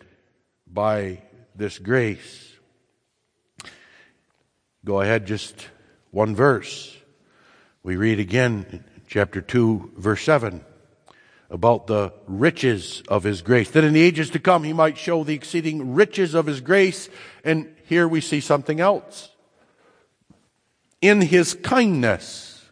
by 0.74 1.22
this 1.56 1.80
grace. 1.80 2.54
Go 4.86 5.02
ahead, 5.02 5.28
just 5.28 5.68
one 6.12 6.36
verse. 6.36 6.98
We 7.84 7.98
read 7.98 8.20
again, 8.20 8.84
chapter 9.08 9.42
2, 9.42 9.94
verse 9.98 10.24
7, 10.24 10.64
about 11.50 11.88
the 11.88 12.14
riches 12.26 13.04
of 13.08 13.24
his 13.24 13.42
grace. 13.42 13.70
That 13.72 13.84
in 13.84 13.94
the 13.94 14.02
ages 14.02 14.30
to 14.32 14.40
come 14.40 14.64
he 14.64 14.74
might 14.74 14.98
show 14.98 15.24
the 15.24 15.34
exceeding 15.34 15.94
riches 15.94 16.34
of 16.34 16.46
his 16.46 16.62
grace. 16.62 17.10
And 17.44 17.76
here 17.86 18.08
we 18.08 18.22
see 18.22 18.40
something 18.40 18.80
else. 18.80 19.30
In 21.02 21.22
his 21.22 21.54
kindness, 21.54 22.70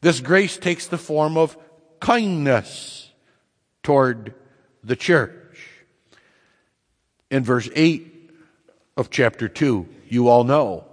this 0.00 0.20
grace 0.20 0.58
takes 0.58 0.86
the 0.86 0.98
form 0.98 1.36
of 1.36 1.56
kindness 2.00 3.10
toward 3.82 4.34
the 4.82 4.96
church 4.96 5.43
in 7.34 7.42
verse 7.42 7.68
8 7.74 8.30
of 8.96 9.10
chapter 9.10 9.48
2, 9.48 9.88
you 10.08 10.28
all 10.28 10.44
know 10.44 10.84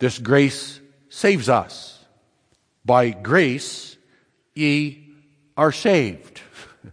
this 0.00 0.18
grace 0.18 0.80
saves 1.08 1.48
us. 1.48 2.04
By 2.84 3.10
grace 3.10 3.96
ye 4.52 5.14
are 5.56 5.70
saved. 5.70 6.40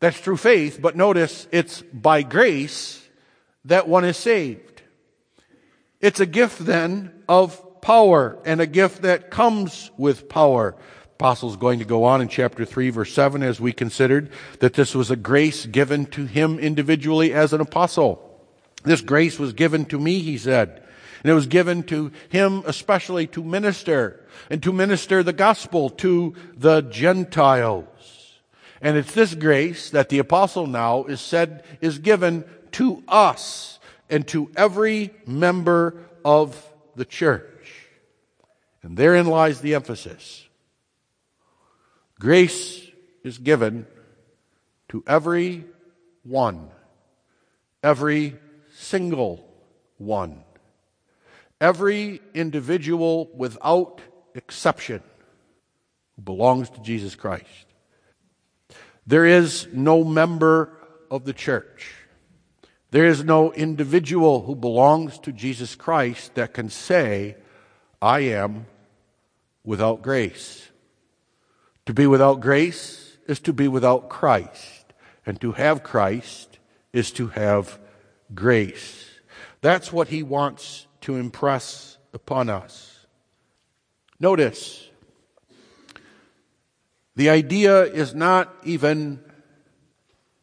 That's 0.00 0.20
true 0.20 0.36
faith, 0.36 0.80
but 0.82 0.96
notice 0.96 1.48
it's 1.50 1.80
by 1.80 2.20
grace 2.20 3.02
that 3.64 3.88
one 3.88 4.04
is 4.04 4.18
saved. 4.18 4.82
It's 6.02 6.20
a 6.20 6.26
gift 6.26 6.58
then 6.58 7.10
of 7.26 7.80
power 7.80 8.38
and 8.44 8.60
a 8.60 8.66
gift 8.66 9.00
that 9.00 9.30
comes 9.30 9.90
with 9.96 10.28
power. 10.28 10.76
Apostle's 11.16 11.56
going 11.56 11.78
to 11.78 11.86
go 11.86 12.04
on 12.04 12.20
in 12.20 12.28
chapter 12.28 12.66
3 12.66 12.90
verse 12.90 13.10
7 13.10 13.42
as 13.42 13.58
we 13.58 13.72
considered 13.72 14.30
that 14.60 14.74
this 14.74 14.94
was 14.94 15.10
a 15.10 15.16
grace 15.16 15.64
given 15.64 16.04
to 16.04 16.26
him 16.26 16.58
individually 16.58 17.32
as 17.32 17.54
an 17.54 17.62
apostle. 17.62 18.22
This 18.84 19.00
grace 19.00 19.38
was 19.38 19.54
given 19.54 19.86
to 19.86 19.98
me, 19.98 20.18
he 20.18 20.36
said. 20.36 20.82
And 21.22 21.30
it 21.30 21.34
was 21.34 21.46
given 21.46 21.84
to 21.84 22.12
him 22.28 22.62
especially 22.66 23.26
to 23.28 23.42
minister 23.42 24.26
and 24.50 24.62
to 24.62 24.74
minister 24.74 25.22
the 25.22 25.32
gospel 25.32 25.88
to 25.88 26.34
the 26.54 26.82
Gentiles. 26.82 28.38
And 28.82 28.98
it's 28.98 29.14
this 29.14 29.34
grace 29.34 29.88
that 29.90 30.10
the 30.10 30.18
apostle 30.18 30.66
now 30.66 31.04
is 31.04 31.22
said 31.22 31.64
is 31.80 31.98
given 31.98 32.44
to 32.72 33.02
us 33.08 33.78
and 34.10 34.28
to 34.28 34.50
every 34.54 35.14
member 35.26 35.96
of 36.26 36.62
the 36.94 37.06
church. 37.06 37.72
And 38.82 38.98
therein 38.98 39.26
lies 39.26 39.62
the 39.62 39.74
emphasis. 39.74 40.45
Grace 42.18 42.82
is 43.22 43.38
given 43.38 43.86
to 44.88 45.04
every 45.06 45.64
one, 46.22 46.70
every 47.82 48.36
single 48.74 49.46
one, 49.98 50.42
every 51.60 52.20
individual 52.34 53.28
without 53.34 54.00
exception 54.34 55.02
who 56.16 56.22
belongs 56.22 56.70
to 56.70 56.80
Jesus 56.80 57.14
Christ. 57.14 57.66
There 59.06 59.26
is 59.26 59.68
no 59.72 60.02
member 60.02 60.72
of 61.10 61.24
the 61.24 61.32
church. 61.32 61.94
There 62.90 63.06
is 63.06 63.24
no 63.24 63.52
individual 63.52 64.42
who 64.42 64.54
belongs 64.54 65.18
to 65.20 65.32
Jesus 65.32 65.74
Christ 65.74 66.34
that 66.34 66.54
can 66.54 66.70
say, 66.70 67.36
I 68.00 68.20
am 68.20 68.66
without 69.64 70.02
grace. 70.02 70.68
To 71.86 71.94
be 71.94 72.06
without 72.06 72.40
grace 72.40 73.16
is 73.26 73.40
to 73.40 73.52
be 73.52 73.68
without 73.68 74.08
Christ. 74.08 74.92
And 75.24 75.40
to 75.40 75.52
have 75.52 75.82
Christ 75.82 76.58
is 76.92 77.10
to 77.12 77.28
have 77.28 77.78
grace. 78.34 79.04
That's 79.60 79.92
what 79.92 80.08
he 80.08 80.22
wants 80.22 80.86
to 81.02 81.16
impress 81.16 81.98
upon 82.12 82.50
us. 82.50 83.06
Notice, 84.18 84.88
the 87.14 87.30
idea 87.30 87.82
is 87.82 88.14
not 88.14 88.54
even 88.64 89.20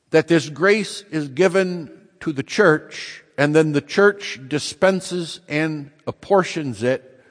that 0.09 0.27
this 0.27 0.49
grace 0.49 1.03
is 1.11 1.29
given 1.29 2.07
to 2.19 2.31
the 2.31 2.43
church 2.43 3.23
and 3.37 3.55
then 3.55 3.71
the 3.71 3.81
church 3.81 4.39
dispenses 4.47 5.39
and 5.47 5.91
apportions 6.05 6.83
it 6.83 7.23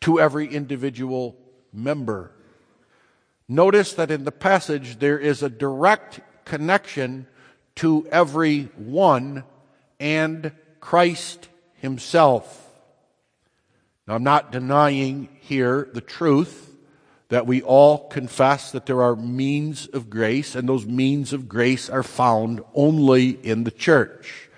to 0.00 0.18
every 0.18 0.48
individual 0.48 1.36
member. 1.72 2.32
Notice 3.48 3.94
that 3.94 4.10
in 4.10 4.24
the 4.24 4.32
passage 4.32 4.98
there 4.98 5.18
is 5.18 5.42
a 5.42 5.48
direct 5.48 6.20
connection 6.44 7.26
to 7.76 8.06
every 8.10 8.64
one 8.76 9.44
and 9.98 10.52
Christ 10.80 11.48
himself. 11.74 12.66
Now 14.06 14.16
I'm 14.16 14.22
not 14.22 14.52
denying 14.52 15.28
here 15.40 15.88
the 15.92 16.00
truth 16.00 16.74
that 17.28 17.46
we 17.46 17.62
all 17.62 18.08
confess 18.08 18.72
that 18.72 18.86
there 18.86 19.02
are 19.02 19.14
means 19.14 19.86
of 19.88 20.08
grace, 20.08 20.54
and 20.54 20.68
those 20.68 20.86
means 20.86 21.32
of 21.32 21.48
grace 21.48 21.90
are 21.90 22.02
found 22.02 22.62
only 22.74 23.30
in 23.30 23.64
the 23.64 23.70
church. 23.70 24.48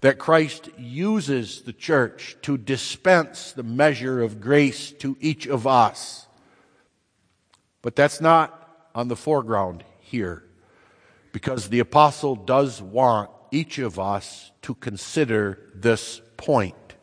That 0.00 0.18
Christ 0.18 0.68
uses 0.76 1.62
the 1.62 1.72
church 1.72 2.36
to 2.42 2.58
dispense 2.58 3.52
the 3.52 3.62
measure 3.62 4.22
of 4.22 4.40
grace 4.40 4.90
to 4.92 5.16
each 5.20 5.46
of 5.46 5.66
us. 5.66 6.25
But 7.86 7.94
that's 7.94 8.20
not 8.20 8.88
on 8.96 9.06
the 9.06 9.14
foreground 9.14 9.84
here, 10.00 10.42
because 11.30 11.68
the 11.68 11.78
apostle 11.78 12.34
does 12.34 12.82
want 12.82 13.30
each 13.52 13.78
of 13.78 14.00
us 14.00 14.50
to 14.62 14.74
consider 14.74 15.60
this 15.72 16.20
point. 16.36 16.96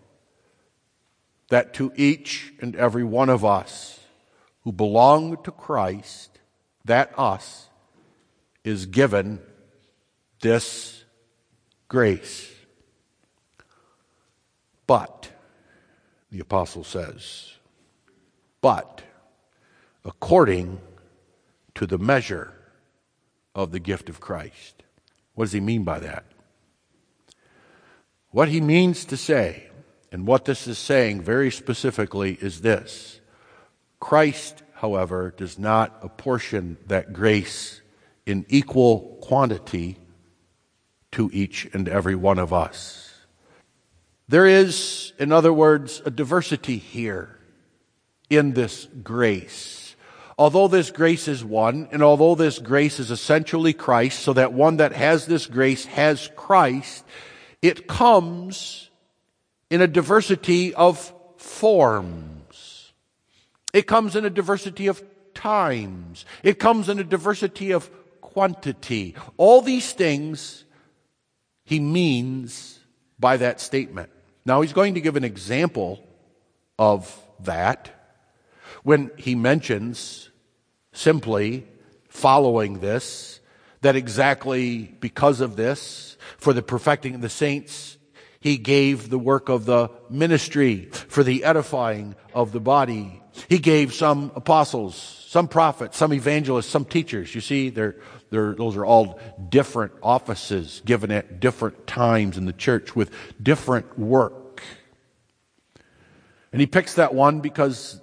That 1.47 1.73
to 1.75 1.93
each 1.95 2.53
and 2.59 2.75
every 2.75 3.05
one 3.05 3.29
of 3.29 3.45
us, 3.45 4.01
who 4.65 4.73
belong 4.73 5.41
to 5.43 5.51
Christ, 5.51 6.41
that 6.84 7.17
us, 7.17 7.69
is 8.65 8.86
given 8.86 9.39
this 10.41 11.05
grace. 11.88 12.51
But, 14.86 15.31
the 16.29 16.41
apostle 16.41 16.84
says, 16.84 17.53
but 18.59 19.01
according 20.05 20.79
to 21.75 21.85
the 21.85 21.97
measure 21.97 22.53
of 23.55 23.71
the 23.71 23.79
gift 23.79 24.09
of 24.09 24.19
Christ. 24.19 24.83
What 25.35 25.45
does 25.45 25.53
he 25.53 25.59
mean 25.59 25.83
by 25.83 25.99
that? 25.99 26.25
What 28.31 28.49
he 28.49 28.61
means 28.61 29.05
to 29.05 29.17
say, 29.17 29.69
and 30.11 30.25
what 30.25 30.45
this 30.45 30.67
is 30.67 30.77
saying 30.77 31.21
very 31.21 31.51
specifically, 31.51 32.37
is 32.41 32.61
this 32.61 33.19
Christ, 33.99 34.63
however, 34.75 35.33
does 35.37 35.57
not 35.57 35.97
apportion 36.01 36.77
that 36.87 37.13
grace 37.13 37.81
in 38.25 38.45
equal 38.49 39.17
quantity 39.21 39.97
to 41.11 41.29
each 41.31 41.69
and 41.73 41.87
every 41.87 42.15
one 42.15 42.39
of 42.39 42.51
us. 42.51 43.11
There 44.27 44.47
is, 44.47 45.13
in 45.19 45.31
other 45.31 45.53
words, 45.53 46.01
a 46.05 46.11
diversity 46.11 46.77
here 46.77 47.37
in 48.29 48.53
this 48.53 48.87
grace. 49.03 49.82
Although 50.43 50.67
this 50.67 50.91
grace 50.91 51.29
is 51.29 51.41
one, 51.41 51.87
and 51.93 52.03
although 52.03 52.35
this 52.35 52.59
grace 52.59 52.99
is 52.99 53.11
essentially 53.11 53.71
Christ, 53.71 54.19
so 54.19 54.33
that 54.33 54.51
one 54.51 54.75
that 54.75 54.91
has 54.91 55.25
this 55.25 55.45
grace 55.45 55.85
has 55.85 56.29
Christ, 56.35 57.05
it 57.61 57.87
comes 57.87 58.89
in 59.69 59.79
a 59.79 59.87
diversity 59.87 60.75
of 60.75 61.13
forms. 61.37 62.91
It 63.71 63.87
comes 63.87 64.17
in 64.17 64.25
a 64.25 64.29
diversity 64.29 64.87
of 64.87 65.01
times. 65.33 66.25
It 66.43 66.59
comes 66.59 66.89
in 66.89 66.99
a 66.99 67.05
diversity 67.05 67.71
of 67.71 67.89
quantity. 68.19 69.15
All 69.37 69.61
these 69.61 69.93
things 69.93 70.65
he 71.63 71.79
means 71.79 72.81
by 73.17 73.37
that 73.37 73.61
statement. 73.61 74.09
Now 74.45 74.59
he's 74.59 74.73
going 74.73 74.95
to 74.95 75.01
give 75.01 75.15
an 75.15 75.23
example 75.23 76.05
of 76.77 77.17
that 77.39 77.91
when 78.83 79.09
he 79.15 79.35
mentions 79.35 80.31
simply 80.93 81.67
following 82.07 82.79
this, 82.79 83.41
that 83.81 83.95
exactly 83.95 84.95
because 84.99 85.41
of 85.41 85.55
this, 85.55 86.17
for 86.37 86.53
the 86.53 86.61
perfecting 86.61 87.15
of 87.15 87.21
the 87.21 87.29
saints, 87.29 87.97
he 88.39 88.57
gave 88.57 89.09
the 89.09 89.19
work 89.19 89.49
of 89.49 89.65
the 89.65 89.89
ministry 90.09 90.89
for 90.91 91.23
the 91.23 91.43
edifying 91.43 92.15
of 92.33 92.51
the 92.51 92.59
body. 92.59 93.21
He 93.47 93.57
gave 93.57 93.93
some 93.93 94.31
apostles, 94.35 94.95
some 95.27 95.47
prophets, 95.47 95.97
some 95.97 96.13
evangelists, 96.13 96.67
some 96.67 96.85
teachers. 96.85 97.33
You 97.33 97.41
see, 97.41 97.69
they're, 97.69 97.95
they're, 98.29 98.53
those 98.53 98.75
are 98.75 98.85
all 98.85 99.19
different 99.49 99.93
offices 100.03 100.81
given 100.85 101.09
at 101.11 101.39
different 101.39 101.87
times 101.87 102.37
in 102.37 102.45
the 102.45 102.53
church 102.53 102.95
with 102.95 103.11
different 103.41 103.97
work. 103.97 104.61
And 106.51 106.59
he 106.59 106.67
picks 106.67 106.95
that 106.95 107.13
one 107.13 107.39
because 107.39 107.99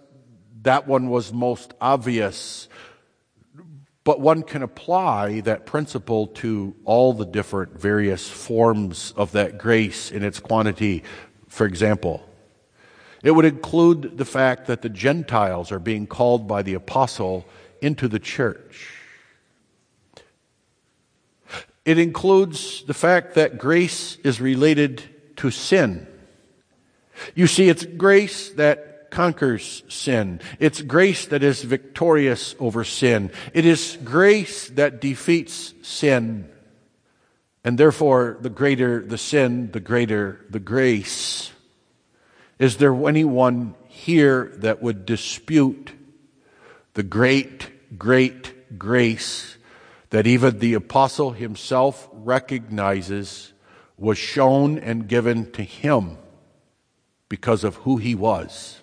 that 0.62 0.86
one 0.86 1.10
was 1.10 1.32
most 1.32 1.74
obvious. 1.80 2.68
But 4.02 4.20
one 4.20 4.42
can 4.42 4.62
apply 4.62 5.40
that 5.40 5.66
principle 5.66 6.28
to 6.28 6.74
all 6.84 7.12
the 7.12 7.26
different 7.26 7.78
various 7.78 8.28
forms 8.28 9.12
of 9.16 9.32
that 9.32 9.58
grace 9.58 10.10
in 10.10 10.22
its 10.22 10.40
quantity. 10.40 11.04
For 11.48 11.66
example, 11.66 12.26
it 13.22 13.32
would 13.32 13.44
include 13.44 14.16
the 14.16 14.24
fact 14.24 14.66
that 14.66 14.80
the 14.80 14.88
Gentiles 14.88 15.70
are 15.70 15.78
being 15.78 16.06
called 16.06 16.48
by 16.48 16.62
the 16.62 16.74
apostle 16.74 17.46
into 17.82 18.08
the 18.08 18.18
church. 18.18 18.88
It 21.84 21.98
includes 21.98 22.84
the 22.84 22.94
fact 22.94 23.34
that 23.34 23.58
grace 23.58 24.16
is 24.24 24.40
related 24.40 25.02
to 25.36 25.50
sin. 25.50 26.06
You 27.34 27.46
see, 27.46 27.68
it's 27.68 27.84
grace 27.84 28.50
that 28.50 28.89
conquers 29.10 29.82
sin. 29.88 30.40
It's 30.58 30.82
grace 30.82 31.26
that 31.26 31.42
is 31.42 31.62
victorious 31.62 32.54
over 32.58 32.84
sin. 32.84 33.30
It 33.52 33.66
is 33.66 33.98
grace 34.04 34.68
that 34.70 35.00
defeats 35.00 35.74
sin. 35.82 36.48
And 37.62 37.76
therefore, 37.76 38.38
the 38.40 38.50
greater 38.50 39.04
the 39.04 39.18
sin, 39.18 39.70
the 39.72 39.80
greater 39.80 40.44
the 40.48 40.60
grace. 40.60 41.52
Is 42.58 42.78
there 42.78 42.94
anyone 43.06 43.74
here 43.88 44.52
that 44.56 44.82
would 44.82 45.04
dispute 45.06 45.92
the 46.94 47.02
great, 47.02 47.98
great 47.98 48.78
grace 48.78 49.56
that 50.10 50.26
even 50.26 50.58
the 50.58 50.74
apostle 50.74 51.32
himself 51.32 52.08
recognizes 52.12 53.52
was 53.96 54.18
shown 54.18 54.78
and 54.78 55.06
given 55.06 55.50
to 55.52 55.62
him 55.62 56.16
because 57.28 57.62
of 57.64 57.76
who 57.76 57.96
he 57.96 58.14
was. 58.14 58.79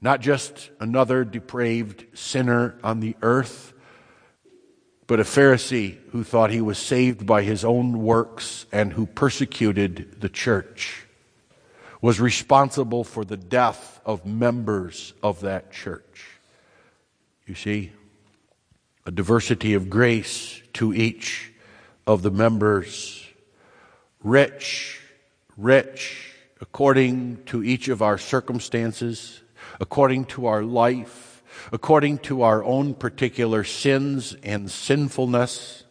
Not 0.00 0.20
just 0.20 0.70
another 0.78 1.24
depraved 1.24 2.06
sinner 2.16 2.78
on 2.84 3.00
the 3.00 3.16
earth, 3.20 3.72
but 5.08 5.20
a 5.20 5.24
Pharisee 5.24 5.98
who 6.10 6.22
thought 6.22 6.50
he 6.50 6.60
was 6.60 6.78
saved 6.78 7.26
by 7.26 7.42
his 7.42 7.64
own 7.64 8.02
works 8.02 8.66
and 8.70 8.92
who 8.92 9.06
persecuted 9.06 10.20
the 10.20 10.28
church, 10.28 11.06
was 12.00 12.20
responsible 12.20 13.02
for 13.02 13.24
the 13.24 13.36
death 13.36 14.00
of 14.04 14.24
members 14.24 15.14
of 15.22 15.40
that 15.40 15.72
church. 15.72 16.38
You 17.46 17.54
see, 17.54 17.92
a 19.06 19.10
diversity 19.10 19.74
of 19.74 19.90
grace 19.90 20.60
to 20.74 20.92
each 20.92 21.52
of 22.06 22.22
the 22.22 22.30
members, 22.30 23.26
rich, 24.22 25.00
rich, 25.56 26.34
according 26.60 27.44
to 27.46 27.64
each 27.64 27.88
of 27.88 28.02
our 28.02 28.18
circumstances, 28.18 29.40
according 29.80 30.24
to 30.26 30.46
our 30.46 30.62
life, 30.62 31.42
according 31.72 32.18
to 32.18 32.42
our 32.42 32.62
own 32.64 32.94
particular 32.94 33.64
sins 33.64 34.36
and 34.42 34.70
sinfulness. 34.70 35.84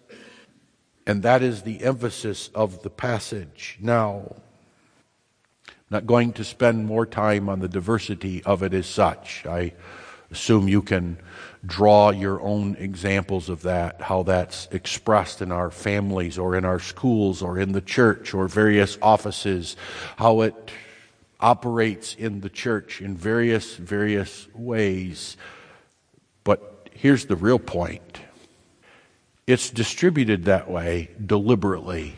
And 1.06 1.24
that 1.24 1.42
is 1.42 1.62
the 1.62 1.84
emphasis 1.84 2.50
of 2.54 2.84
the 2.84 2.90
passage. 2.90 3.78
Now, 3.82 4.36
I'm 5.68 5.74
not 5.90 6.06
going 6.06 6.34
to 6.34 6.44
spend 6.44 6.86
more 6.86 7.06
time 7.06 7.48
on 7.48 7.60
the 7.60 7.70
diversity 7.70 8.44
of 8.44 8.62
it 8.62 8.74
as 8.74 8.88
such. 8.88 9.46
I 9.46 9.74
assume 10.32 10.68
you 10.68 10.82
can 10.82 11.18
draw 11.66 12.12
your 12.12 12.42
own 12.42 12.76
examples 12.76 13.50
of 13.50 13.62
that, 13.62 14.02
how 14.02 14.24
that's 14.24 14.68
expressed 14.72 15.42
in 15.42 15.52
our 15.52 15.72
families 15.72 16.38
or 16.38 16.56
in 16.56 16.66
our 16.66 16.80
schools 16.80 17.42
or 17.42 17.58
in 17.58 17.72
the 17.72 17.82
church 17.82 18.34
or 18.34 18.48
various 18.48 18.98
offices, 19.02 19.76
how 20.18 20.42
it 20.42 20.72
operates 21.40 22.16
in 22.16 22.42
the 22.42 22.50
church 22.50 23.02
in 23.02 23.16
various, 23.16 23.76
various 23.76 24.48
ways. 24.54 25.38
But 26.44 26.90
here's 26.94 27.26
the 27.26 27.36
real 27.36 27.60
point 27.60 28.20
it's 29.46 29.70
distributed 29.70 30.46
that 30.46 30.70
way 30.70 31.10
deliberately. 31.26 32.16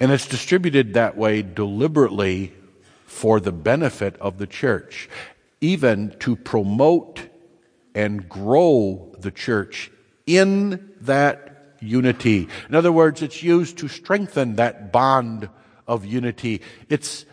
And 0.00 0.10
it's 0.10 0.26
distributed 0.26 0.94
that 0.94 1.16
way 1.16 1.42
deliberately 1.42 2.52
for 3.04 3.40
the 3.40 3.52
benefit 3.52 4.16
of 4.16 4.38
the 4.38 4.46
church, 4.46 5.08
even 5.60 6.14
to 6.20 6.36
promote 6.36 7.20
and 7.94 8.28
grow 8.28 9.14
the 9.18 9.30
church 9.30 9.90
in 10.26 10.92
that 11.00 11.76
unity. 11.80 12.48
In 12.68 12.74
other 12.74 12.92
words, 12.92 13.22
it's 13.22 13.42
used 13.42 13.78
to 13.78 13.88
strengthen 13.88 14.56
that 14.56 14.92
bond 14.92 15.48
of 15.86 16.04
unity. 16.04 16.62
It's 16.88 17.24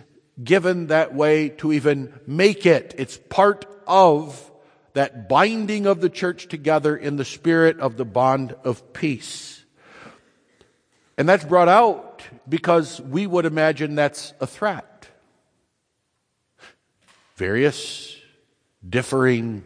given 0.41 0.87
that 0.87 1.13
way 1.13 1.49
to 1.49 1.71
even 1.73 2.13
make 2.25 2.65
it. 2.65 2.95
It's 2.97 3.17
part 3.17 3.65
of 3.85 4.51
that 4.93 5.27
binding 5.27 5.85
of 5.85 6.01
the 6.01 6.09
church 6.09 6.47
together 6.47 6.95
in 6.95 7.17
the 7.17 7.25
spirit 7.25 7.79
of 7.79 7.97
the 7.97 8.05
bond 8.05 8.55
of 8.63 8.93
peace. 8.93 9.63
And 11.17 11.27
that's 11.27 11.43
brought 11.43 11.67
out 11.67 12.23
because 12.47 13.01
we 13.01 13.27
would 13.27 13.45
imagine 13.45 13.95
that's 13.95 14.33
a 14.39 14.47
threat. 14.47 15.07
Various 17.35 18.15
differing 18.87 19.63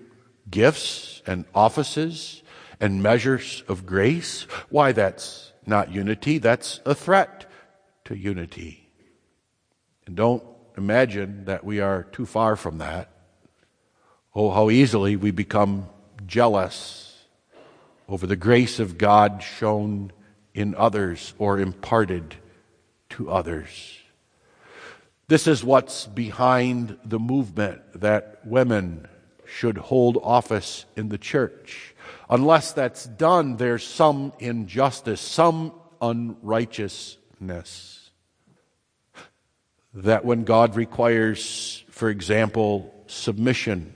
gifts 0.50 1.22
and 1.26 1.46
offices 1.54 2.42
and 2.80 3.02
measures 3.02 3.64
of 3.68 3.86
grace. 3.86 4.44
Why, 4.70 4.92
that's 4.92 5.52
not 5.66 5.92
unity, 5.92 6.38
that's 6.38 6.80
a 6.86 6.96
threat 6.96 7.50
to 8.06 8.16
unity. 8.16 8.90
And 10.06 10.16
don't 10.16 10.44
imagine 10.78 11.46
that 11.46 11.64
we 11.64 11.80
are 11.80 12.04
too 12.04 12.26
far 12.26 12.56
from 12.56 12.78
that. 12.78 13.10
Oh, 14.36 14.52
how 14.52 14.70
easily 14.70 15.16
we 15.16 15.32
become 15.32 15.88
jealous 16.26 17.26
over 18.08 18.28
the 18.28 18.36
grace 18.36 18.80
of 18.80 18.98
God 18.98 19.44
shown 19.44 20.12
in 20.54 20.76
others 20.76 21.34
or 21.38 21.60
imparted 21.60 22.36
to 23.10 23.30
others. 23.32 23.98
This 25.28 25.48
is 25.48 25.64
what's 25.64 26.06
behind 26.06 26.98
the 27.04 27.20
movement 27.20 27.82
that 28.00 28.40
women 28.46 29.08
should 29.46 29.78
hold 29.78 30.18
office 30.24 30.86
in 30.96 31.10
the 31.10 31.18
church. 31.18 31.96
Unless 32.30 32.74
that's 32.74 33.06
done, 33.06 33.58
there's 33.58 33.86
some 33.86 34.34
injustice, 34.40 35.20
some 35.20 35.74
unrighteousness. 36.02 37.97
That 40.02 40.24
when 40.24 40.44
God 40.44 40.76
requires, 40.76 41.84
for 41.90 42.08
example, 42.10 42.94
submission 43.08 43.96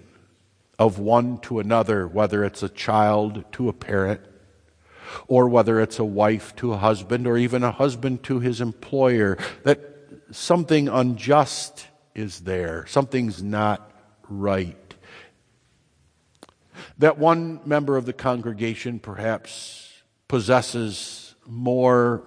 of 0.80 0.98
one 0.98 1.38
to 1.42 1.60
another, 1.60 2.08
whether 2.08 2.44
it's 2.44 2.64
a 2.64 2.70
child 2.70 3.46
to 3.52 3.70
a 3.70 3.74
parent, 3.74 4.22
or 5.28 5.48
whether 5.48 5.80
it's 5.80 6.00
a 6.00 6.04
wife 6.04 6.56
to 6.56 6.74
a 6.74 6.78
husband, 6.78 7.28
or 7.28 7.38
even 7.38 7.64
a 7.64 7.72
husband 7.72 8.24
to 8.24 8.40
his 8.40 8.62
employer, 8.62 9.38
that 9.64 9.80
something 10.32 10.88
unjust 10.88 11.86
is 12.16 12.40
there, 12.42 12.88
something's 12.88 13.44
not 13.44 13.92
right. 14.28 14.96
That 16.98 17.20
one 17.20 17.60
member 17.64 17.96
of 17.96 18.08
the 18.08 18.14
congregation 18.14 18.98
perhaps 18.98 19.94
possesses 20.28 21.36
more 21.46 22.24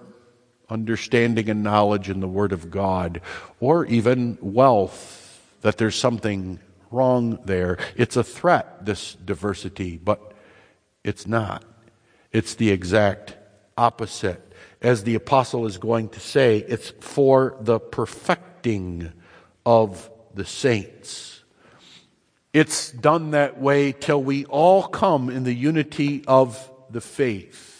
understanding 0.69 1.49
and 1.49 1.63
knowledge 1.63 2.09
in 2.09 2.19
the 2.19 2.27
Word 2.27 2.51
of 2.51 2.71
God, 2.71 3.21
or 3.59 3.85
even 3.85 4.37
wealth, 4.41 5.41
that 5.61 5.77
there's 5.77 5.95
something 5.95 6.59
wrong 6.91 7.39
there. 7.45 7.77
It's 7.95 8.15
a 8.15 8.23
threat, 8.23 8.85
this 8.85 9.15
diversity, 9.15 9.97
but 9.97 10.33
it's 11.03 11.27
not. 11.27 11.63
It's 12.31 12.55
the 12.55 12.71
exact 12.71 13.35
opposite. 13.77 14.41
As 14.81 15.03
the 15.03 15.15
apostle 15.15 15.65
is 15.65 15.77
going 15.77 16.09
to 16.09 16.19
say, 16.19 16.59
it's 16.59 16.89
for 16.99 17.57
the 17.61 17.79
perfecting 17.79 19.11
of 19.65 20.09
the 20.33 20.45
saints. 20.45 21.43
It's 22.53 22.91
done 22.91 23.31
that 23.31 23.59
way 23.59 23.91
till 23.91 24.21
we 24.21 24.45
all 24.45 24.83
come 24.83 25.29
in 25.29 25.43
the 25.43 25.53
unity 25.53 26.23
of 26.27 26.71
the 26.89 27.01
faith. 27.01 27.74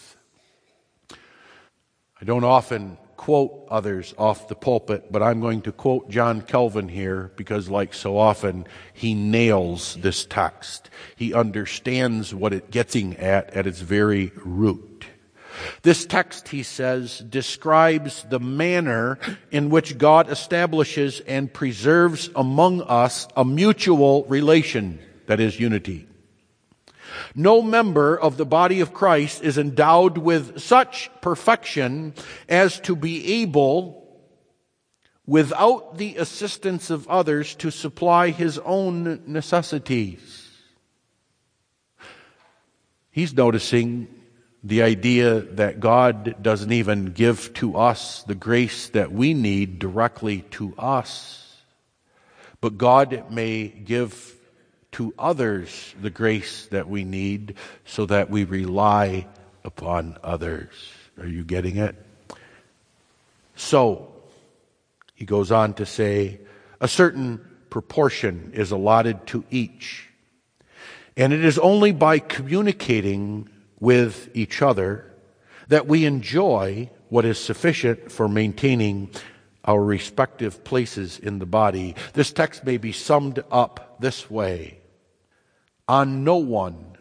I 2.20 2.24
don't 2.24 2.44
often 2.44 2.96
quote 3.18 3.66
others 3.70 4.14
off 4.16 4.48
the 4.48 4.54
pulpit, 4.54 5.12
but 5.12 5.22
I'm 5.22 5.40
going 5.40 5.62
to 5.62 5.72
quote 5.72 6.08
John 6.08 6.40
Calvin 6.40 6.88
here 6.88 7.30
because, 7.36 7.68
like 7.68 7.92
so 7.92 8.16
often, 8.16 8.66
he 8.94 9.14
nails 9.14 9.96
this 10.00 10.24
text. 10.24 10.88
He 11.14 11.34
understands 11.34 12.34
what 12.34 12.54
it 12.54 12.70
getting 12.70 13.16
at 13.16 13.50
at 13.50 13.66
its 13.66 13.80
very 13.80 14.32
root. 14.36 15.06
This 15.82 16.06
text, 16.06 16.48
he 16.48 16.62
says, 16.62 17.18
describes 17.18 18.24
the 18.28 18.40
manner 18.40 19.18
in 19.50 19.70
which 19.70 19.98
God 19.98 20.30
establishes 20.30 21.20
and 21.20 21.52
preserves 21.52 22.30
among 22.34 22.82
us 22.82 23.28
a 23.36 23.44
mutual 23.44 24.24
relation, 24.24 24.98
that 25.26 25.40
is, 25.40 25.58
unity. 25.58 26.06
No 27.34 27.62
member 27.62 28.18
of 28.18 28.36
the 28.36 28.46
body 28.46 28.80
of 28.80 28.94
Christ 28.94 29.42
is 29.42 29.58
endowed 29.58 30.18
with 30.18 30.60
such 30.60 31.10
perfection 31.20 32.14
as 32.48 32.80
to 32.80 32.96
be 32.96 33.42
able, 33.42 34.06
without 35.26 35.98
the 35.98 36.16
assistance 36.16 36.90
of 36.90 37.08
others, 37.08 37.54
to 37.56 37.70
supply 37.70 38.30
his 38.30 38.58
own 38.58 39.22
necessities. 39.26 40.50
He's 43.10 43.34
noticing 43.34 44.08
the 44.62 44.82
idea 44.82 45.40
that 45.40 45.80
God 45.80 46.42
doesn't 46.42 46.72
even 46.72 47.12
give 47.12 47.54
to 47.54 47.76
us 47.76 48.24
the 48.24 48.34
grace 48.34 48.88
that 48.90 49.12
we 49.12 49.32
need 49.32 49.78
directly 49.78 50.42
to 50.50 50.74
us, 50.76 51.62
but 52.60 52.76
God 52.76 53.30
may 53.30 53.68
give 53.68 54.35
to 54.96 55.12
others 55.18 55.94
the 56.00 56.08
grace 56.08 56.68
that 56.70 56.88
we 56.88 57.04
need 57.04 57.54
so 57.84 58.06
that 58.06 58.30
we 58.30 58.44
rely 58.44 59.26
upon 59.62 60.16
others. 60.24 60.72
Are 61.20 61.26
you 61.26 61.44
getting 61.44 61.76
it? 61.76 61.94
So, 63.56 64.10
he 65.14 65.26
goes 65.26 65.52
on 65.52 65.74
to 65.74 65.84
say, 65.84 66.40
a 66.80 66.88
certain 66.88 67.44
proportion 67.68 68.52
is 68.54 68.70
allotted 68.70 69.26
to 69.26 69.44
each. 69.50 70.08
And 71.14 71.34
it 71.34 71.44
is 71.44 71.58
only 71.58 71.92
by 71.92 72.18
communicating 72.18 73.50
with 73.78 74.30
each 74.32 74.62
other, 74.62 75.12
that 75.68 75.86
we 75.86 76.06
enjoy 76.06 76.88
what 77.10 77.26
is 77.26 77.38
sufficient 77.38 78.10
for 78.10 78.30
maintaining 78.30 79.10
our 79.62 79.84
respective 79.84 80.64
places 80.64 81.18
in 81.18 81.38
the 81.38 81.44
body. 81.44 81.94
This 82.14 82.32
text 82.32 82.64
may 82.64 82.78
be 82.78 82.92
summed 82.92 83.44
up 83.50 83.96
this 84.00 84.30
way 84.30 84.78
On 85.88 86.24
no 86.24 86.36
one 86.36 86.96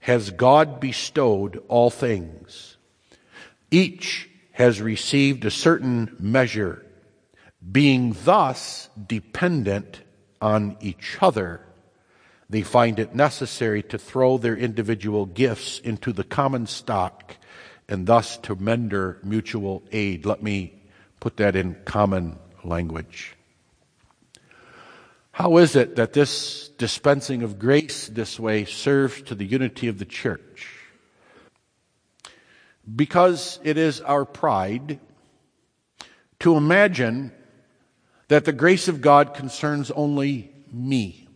has 0.00 0.30
God 0.30 0.80
bestowed 0.80 1.62
all 1.68 1.90
things. 1.90 2.76
Each 3.70 4.28
has 4.52 4.80
received 4.80 5.44
a 5.44 5.50
certain 5.50 6.16
measure, 6.18 6.84
being 7.72 8.16
thus 8.24 8.88
dependent 9.06 10.02
on 10.40 10.76
each 10.80 11.18
other. 11.20 11.60
They 12.50 12.62
find 12.62 12.98
it 12.98 13.14
necessary 13.14 13.82
to 13.84 13.98
throw 13.98 14.38
their 14.38 14.56
individual 14.56 15.26
gifts 15.26 15.78
into 15.80 16.12
the 16.12 16.24
common 16.24 16.66
stock 16.66 17.36
and 17.88 18.06
thus 18.06 18.36
to 18.38 18.54
render 18.54 19.18
mutual 19.22 19.82
aid. 19.90 20.26
Let 20.26 20.42
me 20.42 20.74
put 21.20 21.38
that 21.38 21.56
in 21.56 21.76
common 21.84 22.38
language. 22.62 23.34
How 25.34 25.56
is 25.56 25.74
it 25.74 25.96
that 25.96 26.12
this 26.12 26.68
dispensing 26.78 27.42
of 27.42 27.58
grace 27.58 28.06
this 28.06 28.38
way 28.38 28.64
serves 28.64 29.20
to 29.22 29.34
the 29.34 29.44
unity 29.44 29.88
of 29.88 29.98
the 29.98 30.04
church? 30.04 30.68
Because 32.94 33.58
it 33.64 33.76
is 33.76 34.00
our 34.00 34.24
pride 34.24 35.00
to 36.38 36.56
imagine 36.56 37.32
that 38.28 38.44
the 38.44 38.52
grace 38.52 38.86
of 38.86 39.00
God 39.00 39.34
concerns 39.34 39.90
only 39.90 40.54
me. 40.72 41.26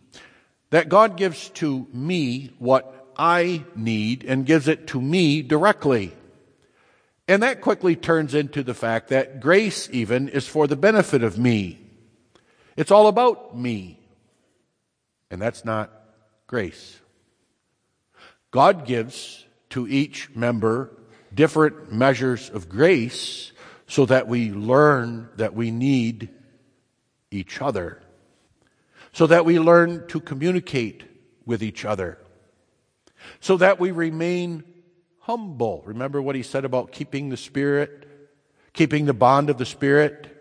That 0.70 0.88
God 0.88 1.16
gives 1.16 1.48
to 1.54 1.88
me 1.92 2.54
what 2.60 3.10
I 3.16 3.64
need 3.74 4.22
and 4.22 4.46
gives 4.46 4.68
it 4.68 4.86
to 4.88 5.00
me 5.00 5.42
directly. 5.42 6.12
And 7.26 7.42
that 7.42 7.62
quickly 7.62 7.96
turns 7.96 8.32
into 8.32 8.62
the 8.62 8.74
fact 8.74 9.08
that 9.08 9.40
grace, 9.40 9.88
even, 9.90 10.28
is 10.28 10.46
for 10.46 10.68
the 10.68 10.76
benefit 10.76 11.24
of 11.24 11.36
me. 11.36 11.87
It's 12.78 12.92
all 12.92 13.08
about 13.08 13.58
me. 13.58 13.98
And 15.32 15.42
that's 15.42 15.64
not 15.64 15.90
grace. 16.46 17.00
God 18.52 18.86
gives 18.86 19.44
to 19.70 19.88
each 19.88 20.30
member 20.36 20.96
different 21.34 21.92
measures 21.92 22.48
of 22.48 22.68
grace 22.68 23.50
so 23.88 24.06
that 24.06 24.28
we 24.28 24.52
learn 24.52 25.28
that 25.38 25.54
we 25.54 25.72
need 25.72 26.28
each 27.32 27.60
other, 27.60 28.00
so 29.12 29.26
that 29.26 29.44
we 29.44 29.58
learn 29.58 30.06
to 30.06 30.20
communicate 30.20 31.02
with 31.44 31.64
each 31.64 31.84
other, 31.84 32.16
so 33.40 33.56
that 33.56 33.80
we 33.80 33.90
remain 33.90 34.62
humble. 35.18 35.82
Remember 35.84 36.22
what 36.22 36.36
he 36.36 36.44
said 36.44 36.64
about 36.64 36.92
keeping 36.92 37.28
the 37.28 37.36
Spirit, 37.36 38.08
keeping 38.72 39.06
the 39.06 39.12
bond 39.12 39.50
of 39.50 39.58
the 39.58 39.66
Spirit? 39.66 40.37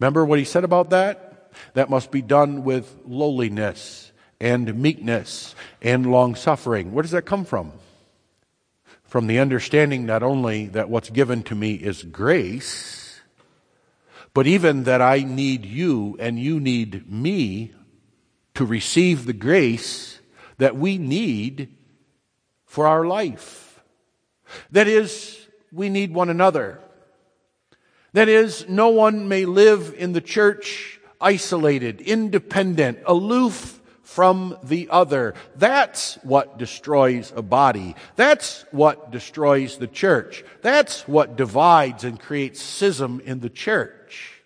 Remember 0.00 0.24
what 0.24 0.38
he 0.38 0.44
said 0.44 0.64
about 0.64 0.90
that? 0.90 1.52
That 1.74 1.90
must 1.90 2.10
be 2.10 2.22
done 2.22 2.64
with 2.64 2.96
lowliness 3.06 4.12
and 4.40 4.74
meekness 4.76 5.54
and 5.82 6.10
long 6.10 6.34
suffering. 6.34 6.92
Where 6.92 7.02
does 7.02 7.10
that 7.10 7.26
come 7.26 7.44
from? 7.44 7.72
From 9.04 9.26
the 9.26 9.38
understanding 9.38 10.06
not 10.06 10.22
only 10.22 10.66
that 10.68 10.88
what's 10.88 11.10
given 11.10 11.42
to 11.44 11.54
me 11.54 11.74
is 11.74 12.02
grace, 12.02 13.20
but 14.32 14.46
even 14.46 14.84
that 14.84 15.02
I 15.02 15.18
need 15.18 15.66
you 15.66 16.16
and 16.18 16.38
you 16.38 16.60
need 16.60 17.10
me 17.10 17.74
to 18.54 18.64
receive 18.64 19.26
the 19.26 19.32
grace 19.32 20.20
that 20.58 20.76
we 20.76 20.96
need 20.96 21.76
for 22.64 22.86
our 22.86 23.04
life. 23.04 23.82
That 24.70 24.86
is, 24.86 25.46
we 25.72 25.88
need 25.88 26.14
one 26.14 26.30
another. 26.30 26.80
That 28.12 28.28
is, 28.28 28.68
no 28.68 28.88
one 28.88 29.28
may 29.28 29.44
live 29.44 29.94
in 29.96 30.12
the 30.12 30.20
church 30.20 31.00
isolated, 31.20 32.00
independent, 32.00 32.98
aloof 33.06 33.80
from 34.02 34.58
the 34.64 34.88
other. 34.90 35.34
That's 35.54 36.16
what 36.24 36.58
destroys 36.58 37.32
a 37.36 37.42
body. 37.42 37.94
That's 38.16 38.64
what 38.72 39.12
destroys 39.12 39.78
the 39.78 39.86
church. 39.86 40.44
That's 40.62 41.06
what 41.06 41.36
divides 41.36 42.02
and 42.02 42.18
creates 42.18 42.60
schism 42.60 43.20
in 43.24 43.38
the 43.38 43.50
church. 43.50 44.42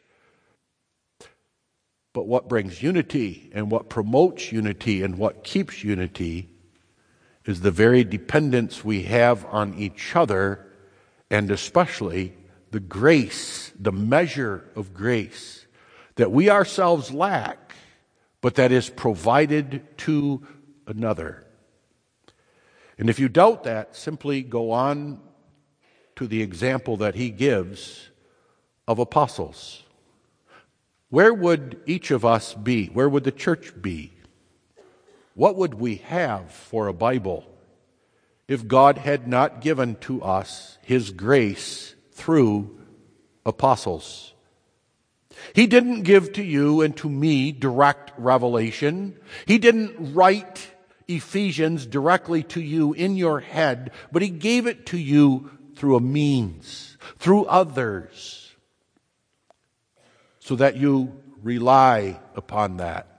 But 2.13 2.27
what 2.27 2.49
brings 2.49 2.83
unity 2.83 3.51
and 3.55 3.71
what 3.71 3.89
promotes 3.89 4.53
unity 4.53 5.03
and 5.03 5.17
what 5.17 5.43
keeps 5.43 5.83
unity 5.83 6.51
is 7.47 7.63
the 7.63 7.71
very 7.71 8.05
dependence 8.05 8.85
we 8.85 9.05
have 9.05 9.47
on 9.47 9.75
each 9.75 10.15
other 10.15 10.67
and 11.31 11.51
especially 11.51 12.35
the 12.75 12.81
grace, 12.81 13.71
the 13.79 13.93
measure 13.93 14.69
of 14.75 14.93
grace 14.93 15.65
that 16.17 16.33
we 16.33 16.51
ourselves 16.51 17.13
lack 17.13 17.73
but 18.41 18.57
that 18.57 18.73
is 18.73 18.91
provided 18.91 19.97
to 19.97 20.45
another. 20.85 21.47
And 22.99 23.09
if 23.09 23.21
you 23.21 23.29
doubt 23.29 23.63
that, 23.63 23.95
simply 23.95 24.43
go 24.43 24.73
on 24.73 25.21
to 26.17 26.27
the 26.27 26.43
example 26.43 26.97
that 26.97 27.15
he 27.15 27.31
gives 27.31 28.11
of 28.89 28.99
apostles. 28.99 29.85
Where 31.11 31.33
would 31.33 31.81
each 31.87 32.11
of 32.11 32.25
us 32.25 32.55
be? 32.55 32.87
Where 32.89 33.09
would 33.09 33.23
the 33.23 33.31
church 33.31 33.73
be? 33.81 34.15
What 35.35 35.55
would 35.55 35.75
we 35.75 35.99
have 36.09 36.51
for 36.51 36.89
a 36.89 36.93
Bible 36.93 37.45
if 38.49 38.67
God 38.67 38.99
had 38.99 39.29
not 39.29 39.61
given 39.61 39.95
to 40.01 40.21
us 40.23 40.77
his 40.83 41.13
grace 41.13 41.95
through 42.15 42.79
apostles? 43.45 44.33
He 45.53 45.67
didn't 45.67 46.03
give 46.03 46.33
to 46.35 46.43
you 46.43 46.81
and 46.81 46.97
to 46.99 47.09
me 47.09 47.53
direct 47.53 48.13
revelation. 48.17 49.19
He 49.47 49.59
didn't 49.59 50.15
write 50.15 50.71
Ephesians 51.07 51.87
directly 51.87 52.43
to 52.45 52.61
you 52.61 52.93
in 52.93 53.17
your 53.17 53.41
head, 53.41 53.91
but 54.11 54.23
He 54.23 54.31
gave 54.31 54.67
it 54.67 54.87
to 54.87 54.99
you 54.99 55.51
through 55.77 55.97
a 55.97 56.01
means, 56.01 56.97
through 57.19 57.45
others, 57.47 58.55
so 60.39 60.57
that 60.57 60.77
you 60.77 61.21
rely 61.43 62.19
upon 62.37 62.79
that 62.79 63.15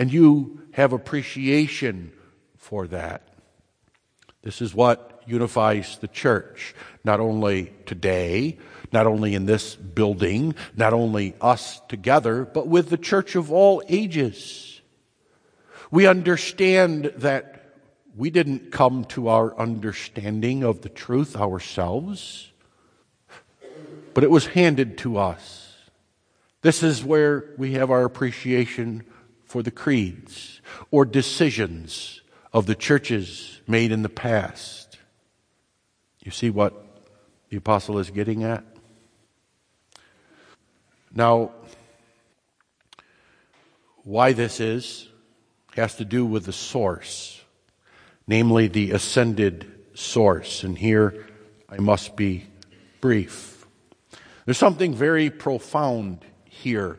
and 0.00 0.12
you 0.12 0.62
have 0.72 0.92
appreciation 0.94 2.10
for 2.56 2.86
that. 2.86 3.28
This 4.42 4.62
is 4.62 4.74
what 4.74 5.09
unifies 5.26 5.98
the 5.98 6.08
church, 6.08 6.74
not 7.04 7.20
only 7.20 7.72
today, 7.86 8.58
not 8.92 9.06
only 9.06 9.34
in 9.34 9.46
this 9.46 9.76
building, 9.76 10.54
not 10.76 10.92
only 10.92 11.34
us 11.40 11.80
together, 11.88 12.44
but 12.44 12.66
with 12.66 12.90
the 12.90 12.98
church 12.98 13.36
of 13.36 13.52
all 13.52 13.82
ages. 13.88 14.80
We 15.90 16.06
understand 16.06 17.12
that 17.16 17.72
we 18.16 18.30
didn't 18.30 18.72
come 18.72 19.04
to 19.06 19.28
our 19.28 19.56
understanding 19.58 20.64
of 20.64 20.82
the 20.82 20.88
truth 20.88 21.36
ourselves, 21.36 22.52
but 24.14 24.24
it 24.24 24.30
was 24.30 24.46
handed 24.46 24.98
to 24.98 25.18
us. 25.18 25.74
This 26.62 26.82
is 26.82 27.04
where 27.04 27.54
we 27.56 27.72
have 27.72 27.90
our 27.90 28.04
appreciation 28.04 29.04
for 29.44 29.62
the 29.62 29.70
creeds 29.70 30.60
or 30.90 31.04
decisions 31.04 32.20
of 32.52 32.66
the 32.66 32.74
churches 32.74 33.60
made 33.66 33.92
in 33.92 34.02
the 34.02 34.08
past. 34.08 34.79
You 36.22 36.30
see 36.30 36.50
what 36.50 36.74
the 37.48 37.56
apostle 37.56 37.98
is 37.98 38.10
getting 38.10 38.44
at? 38.44 38.64
Now, 41.14 41.52
why 44.04 44.32
this 44.32 44.60
is 44.60 45.08
has 45.76 45.96
to 45.96 46.04
do 46.04 46.24
with 46.24 46.44
the 46.44 46.52
source, 46.52 47.40
namely 48.26 48.66
the 48.66 48.90
ascended 48.90 49.70
source. 49.94 50.62
And 50.62 50.76
here 50.76 51.26
I 51.68 51.78
must 51.78 52.16
be 52.16 52.46
brief. 53.00 53.66
There's 54.44 54.58
something 54.58 54.94
very 54.94 55.30
profound 55.30 56.24
here 56.44 56.98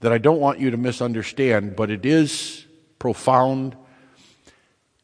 that 0.00 0.12
I 0.12 0.18
don't 0.18 0.40
want 0.40 0.60
you 0.60 0.70
to 0.70 0.76
misunderstand, 0.76 1.76
but 1.76 1.90
it 1.90 2.04
is 2.04 2.66
profound 2.98 3.76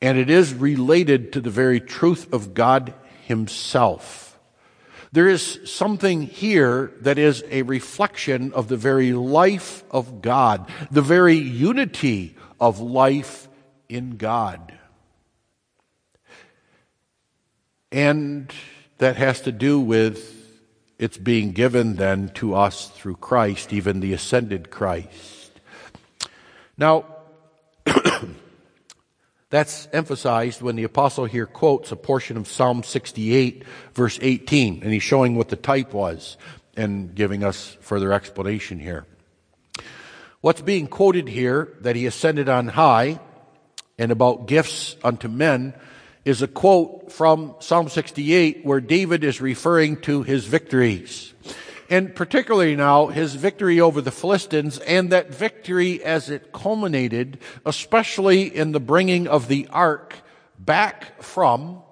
and 0.02 0.18
it 0.18 0.28
is 0.28 0.52
related 0.52 1.32
to 1.32 1.40
the 1.40 1.50
very 1.50 1.80
truth 1.80 2.32
of 2.32 2.54
God 2.54 2.92
Himself. 3.26 4.38
There 5.12 5.28
is 5.28 5.60
something 5.64 6.22
here 6.22 6.92
that 7.00 7.18
is 7.18 7.42
a 7.50 7.62
reflection 7.62 8.52
of 8.52 8.68
the 8.68 8.76
very 8.76 9.12
life 9.12 9.82
of 9.90 10.22
God, 10.22 10.70
the 10.90 11.02
very 11.02 11.36
unity 11.36 12.36
of 12.60 12.80
life 12.80 13.48
in 13.88 14.16
God. 14.16 14.72
And 17.90 18.52
that 18.98 19.16
has 19.16 19.40
to 19.42 19.52
do 19.52 19.80
with 19.80 20.34
its 20.98 21.18
being 21.18 21.52
given 21.52 21.96
then 21.96 22.28
to 22.34 22.54
us 22.54 22.88
through 22.88 23.16
Christ, 23.16 23.72
even 23.72 24.00
the 24.00 24.12
ascended 24.12 24.70
Christ. 24.70 25.50
Now, 26.76 27.15
That's 29.56 29.88
emphasized 29.90 30.60
when 30.60 30.76
the 30.76 30.84
apostle 30.84 31.24
here 31.24 31.46
quotes 31.46 31.90
a 31.90 31.96
portion 31.96 32.36
of 32.36 32.46
Psalm 32.46 32.82
68, 32.82 33.64
verse 33.94 34.18
18, 34.20 34.82
and 34.82 34.92
he's 34.92 35.02
showing 35.02 35.34
what 35.34 35.48
the 35.48 35.56
type 35.56 35.94
was 35.94 36.36
and 36.76 37.14
giving 37.14 37.42
us 37.42 37.74
further 37.80 38.12
explanation 38.12 38.78
here. 38.78 39.06
What's 40.42 40.60
being 40.60 40.88
quoted 40.88 41.26
here, 41.26 41.72
that 41.80 41.96
he 41.96 42.04
ascended 42.04 42.50
on 42.50 42.68
high, 42.68 43.18
and 43.98 44.12
about 44.12 44.46
gifts 44.46 44.96
unto 45.02 45.26
men, 45.26 45.72
is 46.26 46.42
a 46.42 46.48
quote 46.48 47.10
from 47.10 47.54
Psalm 47.60 47.88
68 47.88 48.62
where 48.62 48.82
David 48.82 49.24
is 49.24 49.40
referring 49.40 49.96
to 50.02 50.22
his 50.22 50.44
victories. 50.44 51.32
And 51.88 52.14
particularly 52.14 52.76
now, 52.76 53.06
his 53.06 53.34
victory 53.34 53.80
over 53.80 54.00
the 54.00 54.10
Philistines 54.10 54.78
and 54.78 55.10
that 55.10 55.30
victory 55.30 56.02
as 56.02 56.30
it 56.30 56.52
culminated, 56.52 57.38
especially 57.64 58.54
in 58.54 58.72
the 58.72 58.80
bringing 58.80 59.28
of 59.28 59.48
the 59.48 59.68
ark 59.70 60.14
back 60.58 61.22
from 61.22 61.82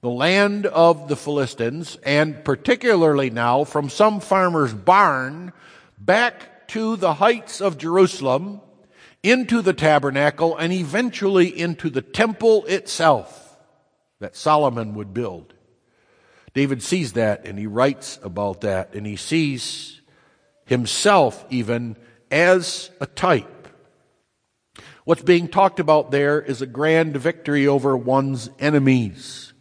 the 0.00 0.10
land 0.10 0.66
of 0.66 1.08
the 1.08 1.16
Philistines 1.16 1.98
and 2.04 2.44
particularly 2.44 3.30
now 3.30 3.64
from 3.64 3.88
some 3.88 4.20
farmer's 4.20 4.72
barn 4.72 5.52
back 5.98 6.68
to 6.68 6.96
the 6.96 7.14
heights 7.14 7.60
of 7.60 7.78
Jerusalem, 7.78 8.60
into 9.22 9.62
the 9.62 9.72
tabernacle, 9.72 10.56
and 10.56 10.72
eventually 10.72 11.48
into 11.48 11.90
the 11.90 12.02
temple 12.02 12.64
itself 12.66 13.56
that 14.20 14.36
Solomon 14.36 14.94
would 14.94 15.12
build. 15.12 15.54
David 16.58 16.82
sees 16.82 17.12
that 17.12 17.46
and 17.46 17.56
he 17.56 17.68
writes 17.68 18.18
about 18.20 18.62
that 18.62 18.94
and 18.94 19.06
he 19.06 19.14
sees 19.14 20.00
himself 20.64 21.46
even 21.50 21.96
as 22.32 22.90
a 23.00 23.06
type. 23.06 23.68
What's 25.04 25.22
being 25.22 25.46
talked 25.46 25.78
about 25.78 26.10
there 26.10 26.42
is 26.42 26.60
a 26.60 26.66
grand 26.66 27.16
victory 27.16 27.68
over 27.68 27.96
one's 27.96 28.50
enemies. 28.58 29.52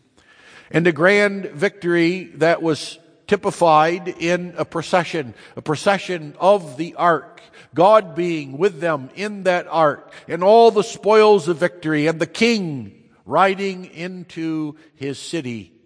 And 0.71 0.87
a 0.87 0.91
grand 0.91 1.45
victory 1.51 2.31
that 2.37 2.63
was 2.63 2.97
typified 3.27 4.07
in 4.07 4.55
a 4.57 4.65
procession, 4.65 5.35
a 5.55 5.61
procession 5.61 6.35
of 6.39 6.77
the 6.77 6.95
ark. 6.95 7.43
God 7.75 8.15
being 8.15 8.57
with 8.57 8.79
them 8.79 9.11
in 9.13 9.43
that 9.43 9.67
ark 9.69 10.11
and 10.27 10.43
all 10.43 10.71
the 10.71 10.81
spoils 10.81 11.47
of 11.47 11.57
victory 11.57 12.07
and 12.07 12.19
the 12.19 12.25
king 12.25 13.03
riding 13.23 13.85
into 13.85 14.77
his 14.95 15.19
city. 15.19 15.76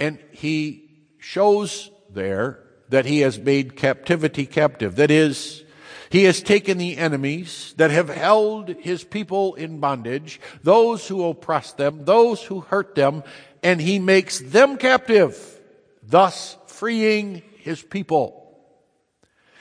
And 0.00 0.18
he 0.32 0.90
shows 1.18 1.90
there 2.10 2.58
that 2.88 3.06
he 3.06 3.20
has 3.20 3.38
made 3.38 3.76
captivity 3.76 4.46
captive. 4.46 4.96
That 4.96 5.10
is, 5.10 5.62
he 6.08 6.24
has 6.24 6.42
taken 6.42 6.78
the 6.78 6.96
enemies 6.96 7.74
that 7.76 7.90
have 7.90 8.08
held 8.08 8.70
his 8.70 9.04
people 9.04 9.54
in 9.54 9.78
bondage, 9.78 10.40
those 10.62 11.06
who 11.06 11.24
oppress 11.24 11.72
them, 11.72 12.04
those 12.04 12.42
who 12.42 12.60
hurt 12.60 12.94
them, 12.94 13.22
and 13.62 13.80
he 13.80 13.98
makes 13.98 14.40
them 14.40 14.76
captive, 14.76 15.60
thus 16.02 16.56
freeing 16.66 17.42
his 17.58 17.82
people. 17.82 18.36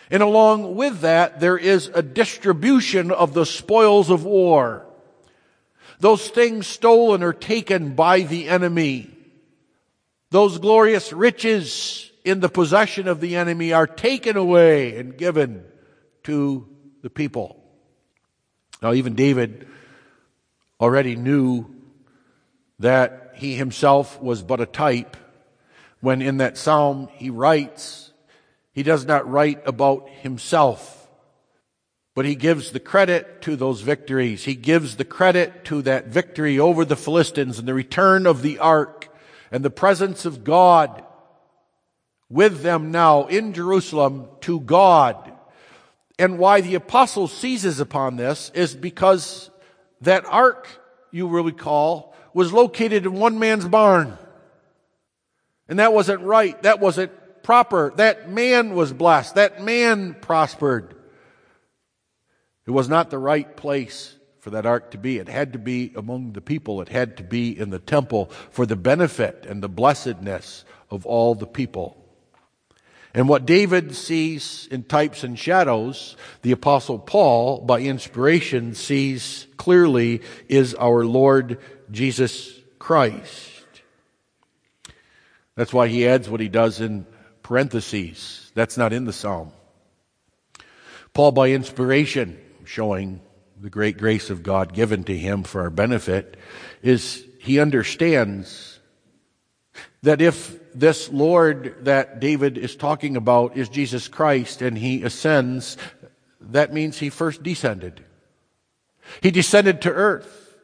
And 0.09 0.23
along 0.23 0.75
with 0.75 1.01
that, 1.01 1.39
there 1.39 1.57
is 1.57 1.91
a 1.93 2.01
distribution 2.01 3.11
of 3.11 3.33
the 3.33 3.45
spoils 3.45 4.09
of 4.09 4.23
war. 4.23 4.87
Those 5.99 6.29
things 6.29 6.65
stolen 6.65 7.21
or 7.21 7.33
taken 7.33 7.93
by 7.93 8.21
the 8.21 8.47
enemy, 8.47 9.11
those 10.31 10.57
glorious 10.57 11.11
riches 11.11 12.11
in 12.23 12.39
the 12.39 12.49
possession 12.49 13.07
of 13.07 13.21
the 13.21 13.35
enemy 13.35 13.73
are 13.73 13.87
taken 13.87 14.37
away 14.37 14.97
and 14.97 15.17
given 15.17 15.63
to 16.23 16.67
the 17.01 17.09
people. 17.09 17.63
Now, 18.81 18.93
even 18.93 19.15
David 19.15 19.67
already 20.79 21.15
knew 21.15 21.65
that 22.79 23.33
he 23.35 23.55
himself 23.55 24.21
was 24.21 24.41
but 24.41 24.61
a 24.61 24.65
type 24.65 25.17
when 26.01 26.21
in 26.21 26.37
that 26.37 26.57
psalm 26.57 27.09
he 27.13 27.29
writes, 27.29 28.11
he 28.71 28.83
does 28.83 29.05
not 29.05 29.29
write 29.29 29.61
about 29.67 30.09
himself 30.09 30.99
but 32.19 32.25
he 32.25 32.35
gives 32.35 32.71
the 32.71 32.81
credit 32.81 33.41
to 33.43 33.55
those 33.55 33.79
victories. 33.79 34.43
He 34.43 34.55
gives 34.55 34.97
the 34.97 35.05
credit 35.05 35.63
to 35.63 35.81
that 35.83 36.07
victory 36.07 36.59
over 36.59 36.83
the 36.83 36.97
Philistines 36.97 37.59
and 37.59 37.65
the 37.65 37.73
return 37.73 38.27
of 38.27 38.41
the 38.41 38.59
ark 38.59 39.08
and 39.51 39.63
the 39.63 39.69
presence 39.69 40.25
of 40.25 40.43
God 40.43 41.03
with 42.29 42.61
them 42.61 42.91
now 42.91 43.25
in 43.25 43.53
Jerusalem 43.53 44.27
to 44.41 44.59
God. 44.59 45.31
And 46.17 46.37
why 46.37 46.61
the 46.61 46.75
apostle 46.75 47.27
seizes 47.27 47.79
upon 47.79 48.17
this 48.17 48.51
is 48.53 48.75
because 48.75 49.49
that 50.01 50.25
ark, 50.25 50.67
you 51.11 51.27
will 51.27 51.43
recall, 51.43 52.13
was 52.33 52.53
located 52.53 53.05
in 53.05 53.13
one 53.13 53.39
man's 53.39 53.67
barn. 53.67 54.17
And 55.67 55.79
that 55.79 55.93
wasn't 55.93 56.21
right. 56.21 56.61
That 56.63 56.79
wasn't 56.79 57.11
proper. 57.43 57.91
That 57.95 58.29
man 58.29 58.75
was 58.75 58.93
blessed. 58.93 59.35
That 59.35 59.63
man 59.63 60.15
prospered. 60.19 60.95
It 62.67 62.71
was 62.71 62.89
not 62.89 63.09
the 63.09 63.17
right 63.17 63.57
place 63.57 64.15
for 64.39 64.49
that 64.51 64.65
ark 64.65 64.91
to 64.91 64.97
be. 64.97 65.17
It 65.17 65.27
had 65.27 65.53
to 65.53 65.59
be 65.59 65.91
among 65.95 66.33
the 66.33 66.41
people. 66.41 66.81
It 66.81 66.89
had 66.89 67.17
to 67.17 67.23
be 67.23 67.57
in 67.57 67.69
the 67.69 67.79
temple 67.79 68.25
for 68.51 68.65
the 68.65 68.75
benefit 68.75 69.45
and 69.47 69.61
the 69.61 69.69
blessedness 69.69 70.65
of 70.89 71.05
all 71.05 71.35
the 71.35 71.47
people. 71.47 71.95
And 73.13 73.27
what 73.27 73.45
David 73.45 73.95
sees 73.95 74.67
in 74.69 74.83
types 74.83 75.23
and 75.23 75.37
shadows, 75.37 76.15
the 76.43 76.51
apostle 76.51 76.99
Paul, 76.99 77.61
by 77.61 77.81
inspiration, 77.81 78.75
sees 78.75 79.47
clearly 79.57 80.21
is 80.47 80.75
our 80.75 81.03
Lord 81.03 81.59
Jesus 81.91 82.53
Christ. 82.77 83.51
That's 85.55 85.73
why 85.73 85.87
he 85.87 86.07
adds 86.07 86.29
what 86.29 86.39
he 86.39 86.49
does 86.49 86.79
in 86.79 87.05
parentheses. 87.41 88.51
That's 88.53 88.77
not 88.77 88.93
in 88.93 89.05
the 89.05 89.13
psalm. 89.13 89.51
Paul, 91.13 91.31
by 91.31 91.49
inspiration, 91.49 92.39
showing 92.63 93.19
the 93.59 93.69
great 93.69 93.97
grace 93.97 94.29
of 94.29 94.41
God 94.41 94.73
given 94.73 95.03
to 95.03 95.17
him 95.17 95.43
for 95.43 95.61
our 95.61 95.69
benefit, 95.69 96.37
is 96.81 97.25
he 97.39 97.59
understands 97.59 98.79
that 100.01 100.21
if 100.21 100.57
this 100.73 101.09
Lord 101.09 101.75
that 101.81 102.19
David 102.19 102.57
is 102.57 102.75
talking 102.75 103.17
about 103.17 103.57
is 103.57 103.67
Jesus 103.67 104.07
Christ 104.07 104.61
and 104.61 104.77
he 104.77 105.03
ascends, 105.03 105.77
that 106.39 106.73
means 106.73 106.97
he 106.97 107.09
first 107.09 107.43
descended. 107.43 108.03
He 109.21 109.31
descended 109.31 109.81
to 109.81 109.91
earth. 109.91 110.55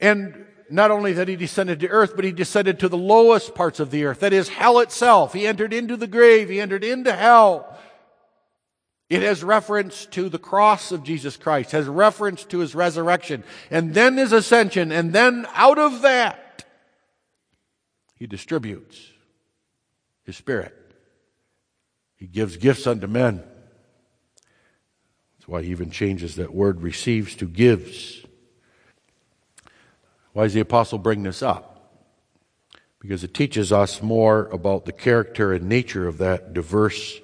And 0.00 0.44
not 0.68 0.90
only 0.90 1.14
that 1.14 1.28
he 1.28 1.36
descended 1.36 1.80
to 1.80 1.88
earth, 1.88 2.14
but 2.16 2.24
he 2.24 2.32
descended 2.32 2.80
to 2.80 2.88
the 2.88 2.98
lowest 2.98 3.54
parts 3.54 3.80
of 3.80 3.90
the 3.90 4.04
earth. 4.04 4.20
That 4.20 4.32
is 4.32 4.48
hell 4.48 4.80
itself. 4.80 5.32
He 5.32 5.46
entered 5.46 5.72
into 5.72 5.96
the 5.96 6.06
grave. 6.06 6.50
He 6.50 6.60
entered 6.60 6.84
into 6.84 7.12
hell. 7.12 7.73
It 9.10 9.22
has 9.22 9.44
reference 9.44 10.06
to 10.06 10.28
the 10.28 10.38
cross 10.38 10.90
of 10.90 11.02
Jesus 11.02 11.36
Christ, 11.36 11.72
has 11.72 11.86
reference 11.86 12.44
to 12.46 12.60
his 12.60 12.74
resurrection, 12.74 13.44
and 13.70 13.92
then 13.92 14.16
his 14.16 14.32
ascension, 14.32 14.90
and 14.90 15.12
then 15.12 15.46
out 15.54 15.78
of 15.78 16.02
that, 16.02 16.64
he 18.14 18.26
distributes 18.26 18.98
his 20.24 20.36
spirit. 20.36 20.74
He 22.16 22.26
gives 22.26 22.56
gifts 22.56 22.86
unto 22.86 23.06
men. 23.06 23.42
That's 25.36 25.48
why 25.48 25.62
he 25.62 25.70
even 25.70 25.90
changes 25.90 26.36
that 26.36 26.54
word 26.54 26.80
receives 26.80 27.34
to 27.36 27.46
gives. 27.46 28.24
Why 30.32 30.44
does 30.44 30.54
the 30.54 30.60
apostle 30.60 30.98
bring 30.98 31.22
this 31.22 31.42
up? 31.42 31.70
Because 32.98 33.22
it 33.22 33.34
teaches 33.34 33.70
us 33.70 34.00
more 34.00 34.46
about 34.46 34.86
the 34.86 34.92
character 34.92 35.52
and 35.52 35.68
nature 35.68 36.08
of 36.08 36.16
that 36.18 36.54
diverse 36.54 37.20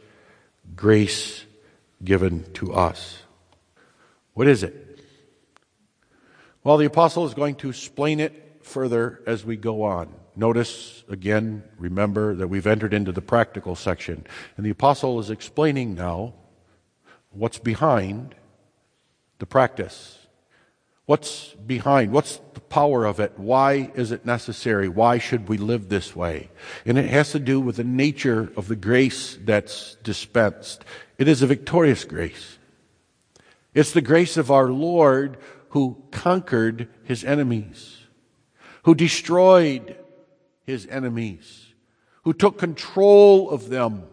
grace 0.76 1.46
given 2.02 2.50
to 2.54 2.72
us. 2.72 3.22
What 4.34 4.48
is 4.48 4.62
it? 4.62 5.00
Well, 6.62 6.76
the 6.76 6.86
apostle 6.86 7.26
is 7.26 7.34
going 7.34 7.56
to 7.56 7.70
explain 7.70 8.20
it 8.20 8.60
further 8.62 9.22
as 9.26 9.44
we 9.44 9.56
go 9.56 9.82
on. 9.82 10.14
Notice 10.36 11.04
again, 11.08 11.64
remember 11.78 12.34
that 12.34 12.48
we've 12.48 12.66
entered 12.66 12.94
into 12.94 13.12
the 13.12 13.22
practical 13.22 13.74
section. 13.74 14.26
And 14.56 14.64
the 14.64 14.70
apostle 14.70 15.18
is 15.18 15.30
explaining 15.30 15.94
now 15.94 16.34
what's 17.30 17.58
behind 17.58 18.34
the 19.38 19.46
practice. 19.46 20.18
What's 21.06 21.54
behind? 21.54 22.12
What's 22.12 22.40
the 22.54 22.60
power 22.60 23.04
of 23.04 23.18
it? 23.18 23.32
Why 23.36 23.90
is 23.96 24.12
it 24.12 24.24
necessary? 24.24 24.88
Why 24.88 25.18
should 25.18 25.48
we 25.48 25.58
live 25.58 25.88
this 25.88 26.14
way? 26.14 26.50
And 26.86 26.96
it 26.96 27.10
has 27.10 27.32
to 27.32 27.40
do 27.40 27.60
with 27.60 27.76
the 27.76 27.84
nature 27.84 28.52
of 28.56 28.68
the 28.68 28.76
grace 28.76 29.36
that's 29.42 29.96
dispensed. 30.04 30.84
It 31.20 31.28
is 31.28 31.42
a 31.42 31.46
victorious 31.46 32.04
grace. 32.04 32.56
It's 33.74 33.92
the 33.92 34.00
grace 34.00 34.38
of 34.38 34.50
our 34.50 34.68
Lord 34.68 35.36
who 35.68 36.02
conquered 36.10 36.88
his 37.04 37.24
enemies, 37.24 37.98
who 38.84 38.94
destroyed 38.94 39.98
his 40.64 40.86
enemies, 40.86 41.66
who 42.24 42.32
took 42.32 42.58
control 42.58 43.50
of 43.50 43.68
them. 43.68 44.04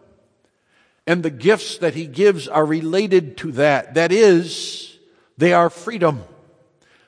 And 1.06 1.22
the 1.22 1.30
gifts 1.30 1.78
that 1.78 1.94
he 1.94 2.06
gives 2.06 2.46
are 2.46 2.66
related 2.66 3.38
to 3.38 3.52
that. 3.52 3.94
That 3.94 4.12
is, 4.12 4.98
they 5.38 5.54
are 5.54 5.70
freedom. 5.70 6.24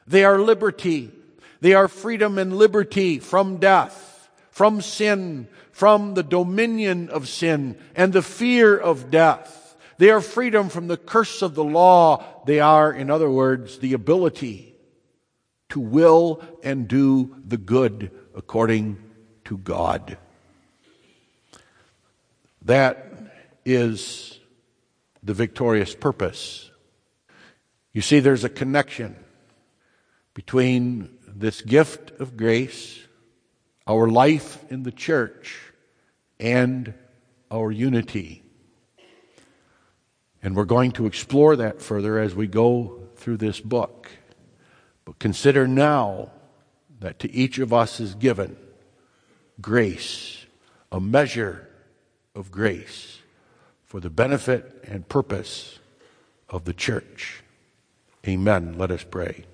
They 0.06 0.24
are 0.24 0.38
liberty. 0.38 1.12
They 1.60 1.74
are 1.74 1.88
freedom 1.88 2.38
and 2.38 2.56
liberty 2.56 3.18
from 3.18 3.58
death, 3.58 4.30
from 4.50 4.80
sin, 4.80 5.46
from 5.72 6.14
the 6.14 6.22
dominion 6.22 7.10
of 7.10 7.28
sin 7.28 7.76
and 7.94 8.14
the 8.14 8.22
fear 8.22 8.78
of 8.78 9.10
death. 9.10 9.69
They 10.00 10.08
are 10.08 10.22
freedom 10.22 10.70
from 10.70 10.86
the 10.86 10.96
curse 10.96 11.42
of 11.42 11.54
the 11.54 11.62
law. 11.62 12.24
They 12.46 12.58
are, 12.58 12.90
in 12.90 13.10
other 13.10 13.30
words, 13.30 13.80
the 13.80 13.92
ability 13.92 14.74
to 15.68 15.78
will 15.78 16.42
and 16.62 16.88
do 16.88 17.36
the 17.46 17.58
good 17.58 18.10
according 18.34 18.96
to 19.44 19.58
God. 19.58 20.16
That 22.62 23.12
is 23.66 24.40
the 25.22 25.34
victorious 25.34 25.94
purpose. 25.94 26.70
You 27.92 28.00
see, 28.00 28.20
there's 28.20 28.44
a 28.44 28.48
connection 28.48 29.16
between 30.32 31.10
this 31.28 31.60
gift 31.60 32.18
of 32.18 32.38
grace, 32.38 32.98
our 33.86 34.08
life 34.08 34.64
in 34.70 34.82
the 34.82 34.92
church, 34.92 35.60
and 36.38 36.94
our 37.50 37.70
unity. 37.70 38.44
And 40.42 40.56
we're 40.56 40.64
going 40.64 40.92
to 40.92 41.06
explore 41.06 41.56
that 41.56 41.82
further 41.82 42.18
as 42.18 42.34
we 42.34 42.46
go 42.46 43.08
through 43.16 43.36
this 43.36 43.60
book. 43.60 44.10
But 45.04 45.18
consider 45.18 45.66
now 45.68 46.30
that 47.00 47.18
to 47.20 47.32
each 47.32 47.58
of 47.58 47.72
us 47.72 48.00
is 48.00 48.14
given 48.14 48.56
grace, 49.60 50.46
a 50.90 51.00
measure 51.00 51.68
of 52.34 52.50
grace 52.50 53.18
for 53.84 54.00
the 54.00 54.10
benefit 54.10 54.84
and 54.84 55.08
purpose 55.08 55.78
of 56.48 56.64
the 56.64 56.72
church. 56.72 57.42
Amen. 58.26 58.76
Let 58.78 58.90
us 58.90 59.04
pray. 59.04 59.44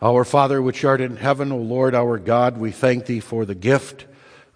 Our 0.00 0.24
Father, 0.24 0.62
which 0.62 0.84
art 0.84 1.00
in 1.00 1.16
heaven, 1.16 1.50
O 1.50 1.56
Lord 1.56 1.94
our 1.94 2.18
God, 2.18 2.56
we 2.56 2.70
thank 2.70 3.06
thee 3.06 3.20
for 3.20 3.44
the 3.44 3.54
gift 3.54 4.06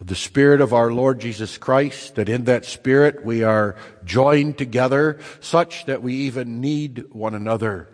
of 0.02 0.08
the 0.08 0.16
Spirit 0.16 0.60
of 0.60 0.72
our 0.72 0.90
Lord 0.90 1.20
Jesus 1.20 1.56
Christ, 1.58 2.16
that 2.16 2.28
in 2.28 2.42
that 2.46 2.64
Spirit 2.64 3.24
we 3.24 3.44
are 3.44 3.76
joined 4.04 4.58
together 4.58 5.20
such 5.38 5.86
that 5.86 6.02
we 6.02 6.12
even 6.12 6.60
need 6.60 7.04
one 7.12 7.36
another 7.36 7.88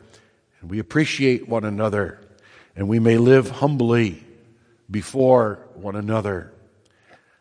and 0.63 0.71
we 0.71 0.79
appreciate 0.79 1.47
one 1.47 1.67
another 1.67 2.19
and 2.75 2.89
we 2.89 2.99
may 2.99 3.19
live 3.19 3.51
humbly 3.51 4.25
before 4.91 5.59
one 5.75 5.97
another. 5.97 6.51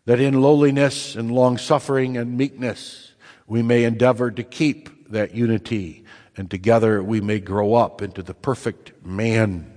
That 0.04 0.20
in 0.20 0.42
lowliness 0.42 1.16
and 1.16 1.32
long 1.32 1.58
suffering 1.58 2.18
and 2.18 2.38
meekness 2.38 3.14
we 3.48 3.62
may 3.62 3.86
endeavor 3.86 4.32
to 4.32 4.44
keep 4.44 5.10
that 5.12 5.34
unity 5.34 6.04
and 6.36 6.52
together 6.52 7.02
we 7.02 7.22
may 7.22 7.40
grow 7.40 7.74
up 7.74 8.02
into 8.02 8.22
the 8.22 8.34
perfect 8.34 9.06
man 9.06 9.72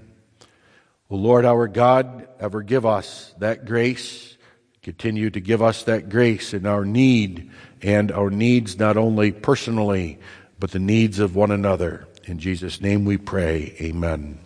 O 1.12 1.16
Lord 1.16 1.44
our 1.44 1.66
God, 1.66 2.28
ever 2.38 2.62
give 2.62 2.86
us 2.86 3.34
that 3.38 3.64
grace. 3.64 4.29
Continue 4.82 5.28
to 5.30 5.40
give 5.40 5.60
us 5.60 5.82
that 5.84 6.08
grace 6.08 6.54
in 6.54 6.64
our 6.64 6.84
need 6.84 7.50
and 7.82 8.10
our 8.10 8.30
needs 8.30 8.78
not 8.78 8.96
only 8.96 9.30
personally, 9.30 10.18
but 10.58 10.70
the 10.70 10.78
needs 10.78 11.18
of 11.18 11.36
one 11.36 11.50
another. 11.50 12.08
In 12.24 12.38
Jesus' 12.38 12.80
name 12.80 13.04
we 13.04 13.18
pray. 13.18 13.74
Amen. 13.80 14.38